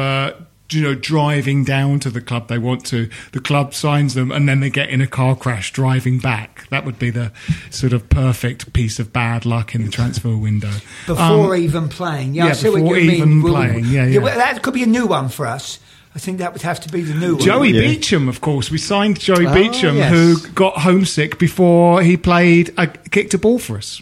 You 0.69 0.81
know, 0.81 0.95
driving 0.95 1.63
down 1.63 2.01
to 2.01 2.09
the 2.09 2.19
club 2.19 2.49
they 2.49 2.57
want 2.57 2.85
to. 2.87 3.09
The 3.31 3.39
club 3.39 3.73
signs 3.73 4.15
them, 4.15 4.31
and 4.33 4.49
then 4.49 4.59
they 4.59 4.69
get 4.69 4.89
in 4.89 4.99
a 4.99 5.07
car 5.07 5.33
crash 5.35 5.71
driving 5.71 6.19
back. 6.19 6.67
That 6.69 6.83
would 6.83 6.99
be 6.99 7.09
the 7.09 7.31
sort 7.69 7.93
of 7.93 8.09
perfect 8.09 8.73
piece 8.73 8.99
of 8.99 9.13
bad 9.13 9.45
luck 9.45 9.73
in 9.75 9.85
the 9.85 9.89
transfer 9.91 10.35
window. 10.35 10.71
before 11.05 11.55
Um, 11.55 11.61
even 11.61 11.87
playing. 11.87 12.33
Yeah, 12.35 12.43
I 12.43 12.47
yeah, 12.47 12.53
see 12.53 12.69
what 12.69 12.79
before 12.81 12.97
you 12.97 13.11
even 13.11 13.29
mean. 13.29 13.41
We'll- 13.43 13.53
playing, 13.53 13.85
yeah, 13.85 14.05
yeah. 14.05 14.19
well, 14.19 14.35
that 14.37 14.61
could 14.61 14.73
be 14.73 14.83
a 14.83 14.87
new 14.87 15.05
one 15.07 15.29
for 15.29 15.47
us. 15.47 15.79
I 16.15 16.19
think 16.19 16.39
that 16.39 16.51
would 16.51 16.63
have 16.63 16.79
to 16.81 16.89
be 16.89 17.01
the 17.01 17.13
new 17.13 17.35
one. 17.35 17.43
Joey 17.45 17.71
Beauchamp, 17.73 18.27
of 18.27 18.41
course, 18.41 18.71
we 18.71 18.77
signed 18.79 19.19
Joey 19.19 19.45
Oh, 19.45 19.53
Beauchamp, 19.53 19.97
yes. 19.97 20.11
who 20.11 20.39
got 20.49 20.79
homesick 20.79 21.37
before 21.37 22.01
he 22.01 22.17
played, 22.17 22.73
uh, 22.75 22.87
kicked 23.11 23.33
a 23.35 23.37
ball 23.37 23.59
for 23.59 23.77
us. 23.77 24.01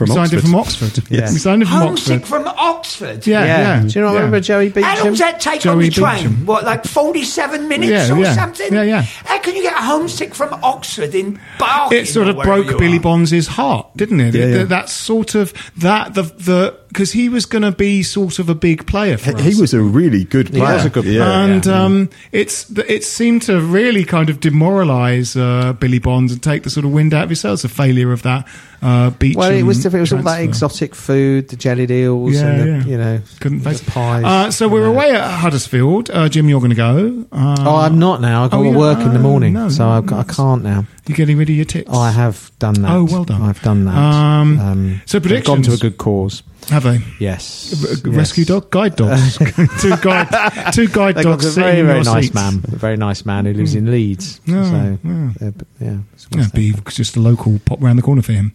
From 0.00 0.08
we 0.08 0.14
signed 0.14 0.32
Oxford. 0.32 0.36
him 0.36 0.50
from 0.50 0.54
Oxford. 0.54 1.04
Yes. 1.10 1.32
We 1.34 1.38
signed 1.38 1.60
him 1.62 1.68
from 1.68 1.76
Homesick 1.78 2.22
Oxford. 2.22 2.28
from 2.28 2.48
Oxford. 2.48 3.26
Yeah, 3.26 3.44
yeah. 3.44 3.82
Do 3.82 3.88
you 3.88 4.00
not 4.00 4.12
yeah. 4.12 4.16
remember 4.16 4.40
Joey 4.40 4.70
Beauchamp? 4.70 4.96
How 4.96 5.04
long 5.04 5.12
does 5.12 5.18
that 5.18 5.40
take 5.40 5.60
Joey 5.60 5.72
on 5.74 5.78
the 5.80 5.90
train? 5.90 6.14
Beauchamp. 6.22 6.46
What, 6.46 6.64
like 6.64 6.84
47 6.84 7.68
minutes 7.68 7.90
Yeah, 7.90 8.14
or 8.16 8.18
yeah. 8.20 8.34
something? 8.34 8.72
Yeah, 8.72 8.82
yeah. 8.82 9.02
How 9.02 9.38
can 9.40 9.56
you 9.56 9.62
get 9.62 9.74
homesick 9.74 10.34
from 10.34 10.54
Oxford 10.64 11.14
in 11.14 11.38
Barking? 11.58 11.98
It 11.98 12.06
sort 12.08 12.28
or 12.28 12.30
of 12.30 12.36
wherever 12.36 12.62
broke 12.62 12.72
you 12.72 12.78
Billy 12.78 12.96
are? 12.96 13.00
Bonds' 13.00 13.46
heart, 13.46 13.88
didn't 13.94 14.20
it? 14.20 14.34
Yeah, 14.34 14.44
It- 14.44 14.56
yeah. 14.56 14.64
That 14.64 14.88
sort 14.88 15.34
of 15.34 15.52
that 15.76 16.14
the 16.14 16.22
the 16.22 16.79
because 16.92 17.12
he 17.12 17.28
was 17.28 17.46
going 17.46 17.62
to 17.62 17.70
be 17.72 18.02
sort 18.02 18.38
of 18.40 18.48
a 18.48 18.54
big 18.54 18.84
player 18.86 19.16
for 19.16 19.34
us. 19.36 19.42
he 19.44 19.60
was 19.60 19.72
a 19.72 19.80
really 19.80 20.24
good 20.24 20.48
player. 20.50 20.60
He 20.60 20.66
player. 20.66 20.76
was 20.76 20.84
a 20.86 20.90
good 20.90 21.04
player, 21.04 21.18
Yeah. 21.20 21.44
and 21.44 21.64
yeah. 21.66 21.82
um, 21.84 22.10
it's 22.32 22.68
it 22.70 23.04
seemed 23.04 23.42
to 23.42 23.60
really 23.60 24.04
kind 24.04 24.28
of 24.28 24.40
demoralise 24.40 25.36
uh, 25.40 25.72
Billy 25.74 25.98
Bonds 26.00 26.32
and 26.32 26.42
take 26.42 26.64
the 26.64 26.70
sort 26.70 26.84
of 26.84 26.92
wind 26.92 27.14
out 27.14 27.24
of 27.24 27.30
his 27.30 27.40
sails. 27.40 27.64
A 27.64 27.68
failure 27.68 28.12
of 28.12 28.22
that 28.22 28.46
uh, 28.82 29.10
beach. 29.10 29.36
Well, 29.36 29.50
it 29.52 29.62
was 29.62 29.78
different. 29.82 30.00
It 30.00 30.12
was 30.12 30.12
all 30.14 30.22
that 30.22 30.42
exotic 30.42 30.94
food, 30.94 31.48
the 31.48 31.56
jellied 31.56 31.90
eels, 31.90 32.34
Yeah, 32.34 32.46
and 32.46 32.60
the, 32.60 32.66
yeah. 32.66 32.84
you 32.92 32.98
know, 32.98 33.20
Couldn't 33.40 33.58
the 33.62 33.70
face 33.70 33.82
pies. 33.82 34.24
Uh, 34.24 34.50
so 34.50 34.68
we're 34.68 34.82
Yeah. 34.82 34.86
away 34.94 35.10
at 35.12 35.30
Huddersfield. 35.40 36.10
Uh, 36.10 36.28
Jim, 36.28 36.48
you're 36.48 36.60
going 36.60 36.70
to 36.70 36.76
go. 36.76 37.24
Uh, 37.30 37.56
Oh, 37.60 37.76
I'm 37.76 37.98
not 37.98 38.20
now. 38.20 38.44
I've 38.44 38.50
got 38.50 38.60
Oh, 38.60 38.64
to 38.64 38.70
yeah. 38.70 38.76
work 38.76 38.98
in 39.00 39.12
the 39.12 39.18
morning, 39.18 39.52
no, 39.52 39.68
so 39.68 39.84
no, 39.84 39.90
I've 39.90 40.06
got, 40.06 40.28
I 40.28 40.32
can't 40.32 40.64
now. 40.64 40.86
You're 41.06 41.16
getting 41.16 41.36
rid 41.38 41.48
of 41.50 41.54
your 41.56 41.64
tits. 41.64 41.88
Oh, 41.92 41.98
I 42.00 42.10
have 42.10 42.50
done 42.58 42.74
that. 42.82 42.90
Oh, 42.90 43.04
well 43.04 43.24
done. 43.24 43.42
I've 43.42 43.60
done 43.62 43.84
that. 43.84 43.96
Um, 43.96 45.00
so 45.06 45.18
they've 45.18 45.44
gone 45.44 45.62
to 45.62 45.72
a 45.72 45.76
good 45.76 45.98
cause. 45.98 46.42
Have 46.68 46.84
they? 46.84 47.00
Yes. 47.18 47.72
R- 47.84 47.90
Yes. 48.10 48.16
Rescue 48.16 48.44
dog, 48.44 48.70
guide 48.70 48.96
dogs, 48.96 49.38
two 49.80 49.96
guide, 49.96 50.72
two 50.72 50.88
guide 50.88 51.16
dogs 51.16 51.46
a 51.56 51.60
very, 51.60 51.82
very 51.82 52.02
nice 52.02 52.24
seats. 52.26 52.34
man. 52.34 52.54
A 52.72 52.76
very 52.76 52.96
nice 52.96 53.24
man 53.26 53.46
who 53.46 53.52
lives 53.54 53.74
in 53.74 53.90
Leeds. 53.90 54.40
Oh, 54.48 54.52
so, 54.64 54.98
yeah. 55.02 55.48
uh, 55.48 55.50
yeah. 55.80 55.98
it's 56.12 56.26
Yeah, 56.30 56.46
be 56.54 56.74
just 56.90 57.16
a 57.16 57.20
local 57.20 57.58
pop 57.64 57.82
round 57.82 57.98
the 57.98 58.02
corner 58.02 58.22
for 58.22 58.32
him. 58.32 58.54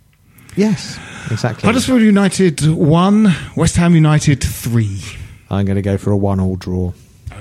Yes, 0.55 0.97
exactly. 1.29 1.65
Huddersfield 1.67 2.01
United 2.01 2.65
one, 2.67 3.33
West 3.57 3.75
Ham 3.75 3.93
United 3.95 4.41
three. 4.41 5.01
I'm 5.49 5.65
going 5.65 5.75
to 5.75 5.81
go 5.81 5.97
for 5.97 6.11
a 6.11 6.17
one-all 6.17 6.55
draw. 6.55 6.93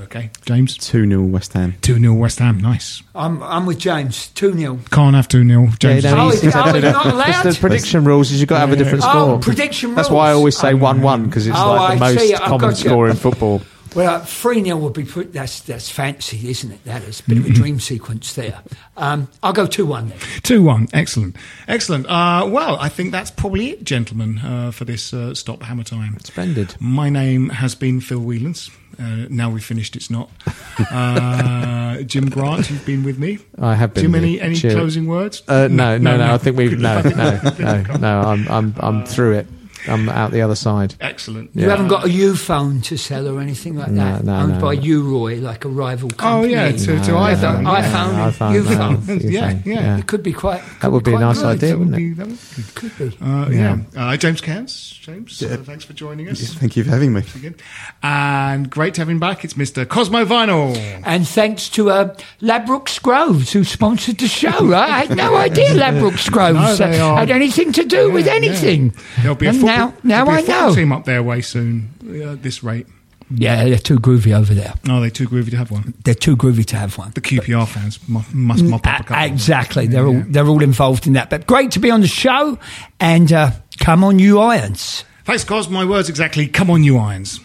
Okay, 0.04 0.30
James 0.46 0.76
2 0.78 1.06
0 1.08 1.22
West 1.22 1.52
Ham. 1.52 1.74
two 1.82 1.98
0 1.98 2.14
West 2.14 2.38
Ham. 2.38 2.58
Nice. 2.58 3.02
I'm, 3.14 3.42
I'm 3.42 3.66
with 3.66 3.78
James. 3.78 4.28
2 4.28 4.52
0. 4.56 4.78
Can't 4.90 5.14
have 5.14 5.28
two 5.28 5.46
0 5.46 5.68
James. 5.78 6.04
Yeah, 6.04 6.14
Oh, 6.14 6.24
he's- 6.30 6.36
is- 6.36 6.42
he's- 6.42 6.54
oh, 6.56 6.64
not 6.80 7.06
allowed? 7.06 7.42
the 7.44 7.56
prediction 7.60 8.04
rules 8.04 8.30
is 8.30 8.40
you've 8.40 8.48
got 8.48 8.56
to 8.56 8.60
have 8.60 8.72
a 8.72 8.76
different 8.76 9.04
Oh, 9.06 9.08
score. 9.10 9.38
prediction 9.40 9.90
rules. 9.90 9.96
That's 9.96 10.10
why 10.10 10.30
I 10.30 10.32
always 10.32 10.56
say 10.56 10.74
one-one 10.74 11.26
because 11.26 11.46
it's 11.46 11.56
Oh, 11.58 11.74
like 11.74 11.98
the 11.98 12.04
I 12.04 12.12
most 12.12 12.20
see. 12.28 12.34
Common 12.34 12.74
score 12.74 13.08
in 13.08 13.16
football. 13.16 13.62
Well, 13.94 14.18
3 14.24 14.64
0 14.64 14.76
would 14.78 14.92
be 14.94 15.04
put, 15.04 15.32
that's, 15.32 15.60
that's 15.60 15.88
fancy, 15.88 16.48
isn't 16.50 16.72
it? 16.72 16.84
That 16.84 17.02
is 17.04 17.20
a 17.20 17.22
bit 17.28 17.38
of 17.38 17.46
a 17.46 17.50
dream 17.50 17.78
sequence 17.78 18.32
there. 18.34 18.60
Um, 18.96 19.28
I'll 19.40 19.52
go 19.52 19.66
2 19.66 19.86
1 19.86 20.08
then. 20.08 20.18
Two 20.42 20.64
one. 20.64 20.88
Excellent, 20.92 21.36
excellent. 21.68 22.06
Uh, 22.06 22.44
well, 22.50 22.76
I 22.80 22.88
think 22.88 23.12
that's 23.12 23.30
probably 23.30 23.70
it, 23.70 23.84
gentlemen, 23.84 24.38
uh, 24.38 24.72
for 24.72 24.84
this 24.84 25.14
uh, 25.14 25.32
stop 25.34 25.62
hammer 25.62 25.84
time. 25.84 26.18
Splendid. 26.24 26.74
My 26.80 27.08
name 27.08 27.50
has 27.50 27.76
been 27.76 28.00
Phil 28.00 28.18
Whelans. 28.20 28.68
Uh, 28.98 29.26
now 29.30 29.50
we've 29.50 29.64
finished, 29.64 29.96
it's 29.96 30.10
not. 30.10 30.30
Uh, 30.78 32.02
Jim 32.06 32.28
Grant, 32.28 32.70
you've 32.70 32.84
been 32.86 33.04
with 33.04 33.18
me. 33.18 33.38
I 33.58 33.74
have 33.74 33.94
been. 33.94 34.02
Jim, 34.04 34.14
any 34.14 34.40
any 34.40 34.54
Cheer- 34.54 34.72
closing 34.72 35.06
words? 35.06 35.42
Uh, 35.48 35.68
no, 35.70 35.98
no, 35.98 36.16
no, 36.16 36.26
no. 36.26 36.34
I 36.34 36.38
think 36.38 36.56
we've 36.56 36.78
no, 36.78 37.00
no, 37.02 37.40
no, 37.58 37.82
no. 37.98 38.20
I'm, 38.20 38.48
I'm, 38.48 38.74
I'm 38.78 39.04
through 39.04 39.34
it. 39.38 39.46
I'm 39.86 40.08
out 40.08 40.30
the 40.30 40.40
other 40.42 40.54
side. 40.54 40.94
Excellent. 41.00 41.50
You 41.54 41.68
haven't 41.68 41.88
got 41.88 42.04
a 42.06 42.10
U 42.10 42.34
phone 42.36 42.80
to 42.82 42.96
sell 42.96 43.28
or 43.28 43.40
anything 43.40 43.76
like 43.76 43.90
No, 43.90 44.04
that? 44.04 44.24
no, 44.24 44.34
Owned 44.36 44.54
no, 44.54 44.60
by 44.60 44.74
no. 44.76 44.82
Uroy, 44.82 45.42
like 45.42 45.64
a 45.64 45.68
rival 45.68 46.10
Oh 46.20 46.44
yeah, 46.44 46.70
to, 46.72 46.78
to 46.78 46.92
No, 46.94 46.98
iPhone. 47.18 47.62
no, 47.62 47.70
iPhone, 47.70 48.12
no, 48.14 48.30
iPhone, 48.30 48.54
you've 48.54 48.66
found- 48.66 48.98
iPhone, 48.98 49.30
Yeah, 49.30 49.58
yeah. 49.64 49.98
It 49.98 50.06
could 50.06 50.22
be 50.22 50.32
quite. 50.32 50.60
Could 50.62 50.80
That 50.80 50.92
would 50.92 51.04
be 51.04 51.12
a 51.14 51.18
nice 51.18 51.38
good. 51.38 51.46
idea, 51.46 51.68
That 51.70 51.78
would 51.78 51.90
wouldn't 51.90 51.96
be, 51.96 52.10
it? 52.10 52.16
that 52.16 52.26
would, 52.28 52.74
Could 52.74 52.98
be. 52.98 53.24
uh, 53.24 53.48
yeah. 53.50 53.78
Uh, 53.96 54.16
James 54.16 54.40
Cairns. 54.40 54.98
James, 55.02 55.42
uh, 55.42 55.58
thanks 55.64 55.84
for 55.84 55.92
joining 55.92 56.28
us. 56.30 56.40
Thank 56.54 56.76
you 56.76 56.84
for 56.84 56.90
having 56.90 57.12
me. 57.12 57.22
Again. 57.34 57.54
And 58.02 58.70
great 58.70 58.94
to 58.94 59.00
have 59.02 59.08
him 59.08 59.18
back. 59.20 59.44
It's 59.44 59.54
Mr. 59.54 59.86
Cosmo 59.86 60.24
Vinyl. 60.24 60.74
And 61.04 61.28
thanks 61.28 61.68
to 61.70 61.90
uh, 61.90 62.14
Ladbrokes 62.40 63.02
Groves, 63.02 63.52
who 63.52 63.64
sponsored 63.64 64.18
the 64.18 64.28
show. 64.28 64.72
I 64.72 65.04
had 65.04 65.16
no 65.16 65.36
idea 65.36 65.68
Ladbrokes 65.70 66.30
Groves 66.32 66.80
No, 66.80 66.86
uh, 66.86 67.16
had 67.16 67.30
anything 67.30 67.72
to 67.72 67.84
do 67.84 68.10
with 68.10 68.24
Yeah, 68.26 68.32
yeah. 68.32 68.36
anything. 68.38 68.94
There'll 69.20 69.34
be 69.34 69.46
a 69.46 69.50
And 69.50 69.58
football, 69.60 69.73
now, 69.78 69.94
now 70.02 70.24
there'll 70.24 70.26
be 70.26 70.32
I 70.32 70.38
a 70.40 70.42
football 70.42 70.68
know. 70.70 70.74
team 70.74 70.92
up 70.92 71.04
their 71.04 71.22
way 71.22 71.40
soon. 71.40 71.90
uh, 72.06 72.32
At 72.32 72.42
this 72.42 72.62
rate. 72.62 72.86
Yeah, 73.30 73.64
they're 73.64 73.78
too 73.78 73.98
groovy 73.98 74.36
over 74.38 74.52
there. 74.54 74.74
No, 74.84 75.00
they're 75.00 75.08
too 75.10 75.26
groovy 75.26 75.50
to 75.50 75.56
have 75.56 75.70
one. 75.70 75.94
They're 76.04 76.14
too 76.14 76.36
groovy 76.36 76.64
to 76.66 76.76
have 76.76 76.98
one. 76.98 77.10
The 77.14 77.22
QPR 77.22 77.66
fans 77.66 77.98
mu- 78.06 78.20
must 78.32 78.62
mop 78.62 78.86
up 78.86 79.00
a 79.00 79.04
couple. 79.04 79.16
A- 79.16 79.26
exactly. 79.26 79.86
They're 79.86 80.02
Yeah, 80.02 80.08
all 80.08 80.14
yeah. 80.14 80.24
they're 80.28 80.46
all 80.46 80.62
involved 80.62 81.06
in 81.06 81.14
that. 81.14 81.30
But 81.30 81.46
great 81.46 81.70
to 81.72 81.80
be 81.80 81.90
on 81.90 82.02
the 82.02 82.06
show. 82.06 82.58
And 83.00 83.32
uh, 83.32 83.52
come 83.78 84.04
on, 84.04 84.18
you 84.18 84.40
irons. 84.40 85.04
Thanks, 85.24 85.42
Cos. 85.42 85.70
My 85.70 85.86
words 85.86 86.10
exactly. 86.10 86.46
Come 86.48 86.70
on, 86.70 86.84
you 86.84 86.98
irons. 86.98 87.40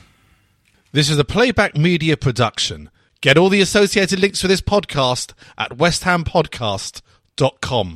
This 0.91 1.09
is 1.09 1.17
a 1.17 1.23
playback 1.23 1.77
media 1.77 2.17
production. 2.17 2.89
Get 3.21 3.37
all 3.37 3.47
the 3.49 3.61
associated 3.61 4.19
links 4.19 4.41
for 4.41 4.47
this 4.49 4.61
podcast 4.61 5.31
at 5.57 5.71
westhampodcast.com. 5.77 7.03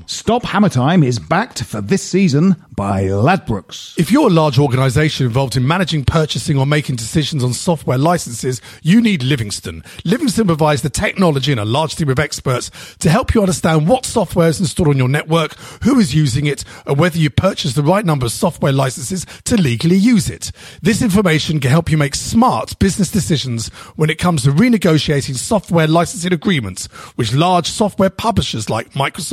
Stop 0.08 0.46
Hammer 0.46 0.70
Time 0.70 1.04
is 1.04 1.20
backed 1.20 1.64
for 1.64 1.82
this 1.82 2.02
season 2.02 2.56
by 2.74 3.04
Ladbrokes. 3.04 4.00
If 4.00 4.10
you're 4.10 4.28
a 4.28 4.34
large 4.34 4.58
organisation 4.58 5.26
involved 5.26 5.58
in 5.58 5.68
managing, 5.68 6.06
purchasing, 6.06 6.58
or 6.58 6.66
making 6.66 6.96
decisions 6.96 7.44
on 7.44 7.52
software 7.52 7.98
licenses, 7.98 8.62
you 8.84 9.02
need 9.02 9.22
Livingston. 9.22 9.84
Livingston 10.06 10.48
provides 10.48 10.82
the 10.82 10.90
technology 10.90 11.52
and 11.52 11.60
a 11.60 11.66
large 11.66 11.98
team 11.98 12.08
of 12.08 12.20
experts 12.20 12.72
to 13.00 13.10
help 13.10 13.36
you 13.36 13.42
understand 13.42 13.86
what 13.86 14.06
software 14.06 14.48
is 14.48 14.62
installed 14.62 14.88
on 14.88 14.98
your 14.98 15.10
network, 15.10 15.56
who 15.84 16.00
is 16.00 16.16
using 16.16 16.46
it, 16.46 16.64
and 16.86 16.98
whether 16.98 17.18
you 17.18 17.30
purchase 17.30 17.74
the 17.74 17.84
right 17.84 18.06
number 18.06 18.26
of 18.26 18.32
software 18.32 18.72
licenses 18.72 19.26
to 19.44 19.58
legally 19.58 19.98
use 19.98 20.30
it. 20.30 20.54
This 20.82 21.02
information 21.02 21.60
can 21.60 21.70
help 21.70 21.92
you 21.92 21.98
make 21.98 22.16
smart 22.16 22.80
business 22.80 23.12
decisions 23.12 23.68
when 23.98 24.10
it 24.10 24.18
comes 24.18 24.44
to 24.44 24.52
renegotiating 24.52 25.36
software 25.36 25.88
licensing 25.88 26.32
agreements 26.32 26.88
with 27.18 27.34
large 27.34 27.68
software 27.68 28.10
publishers 28.10 28.70
like 28.70 28.92
Microsoft 28.94 29.33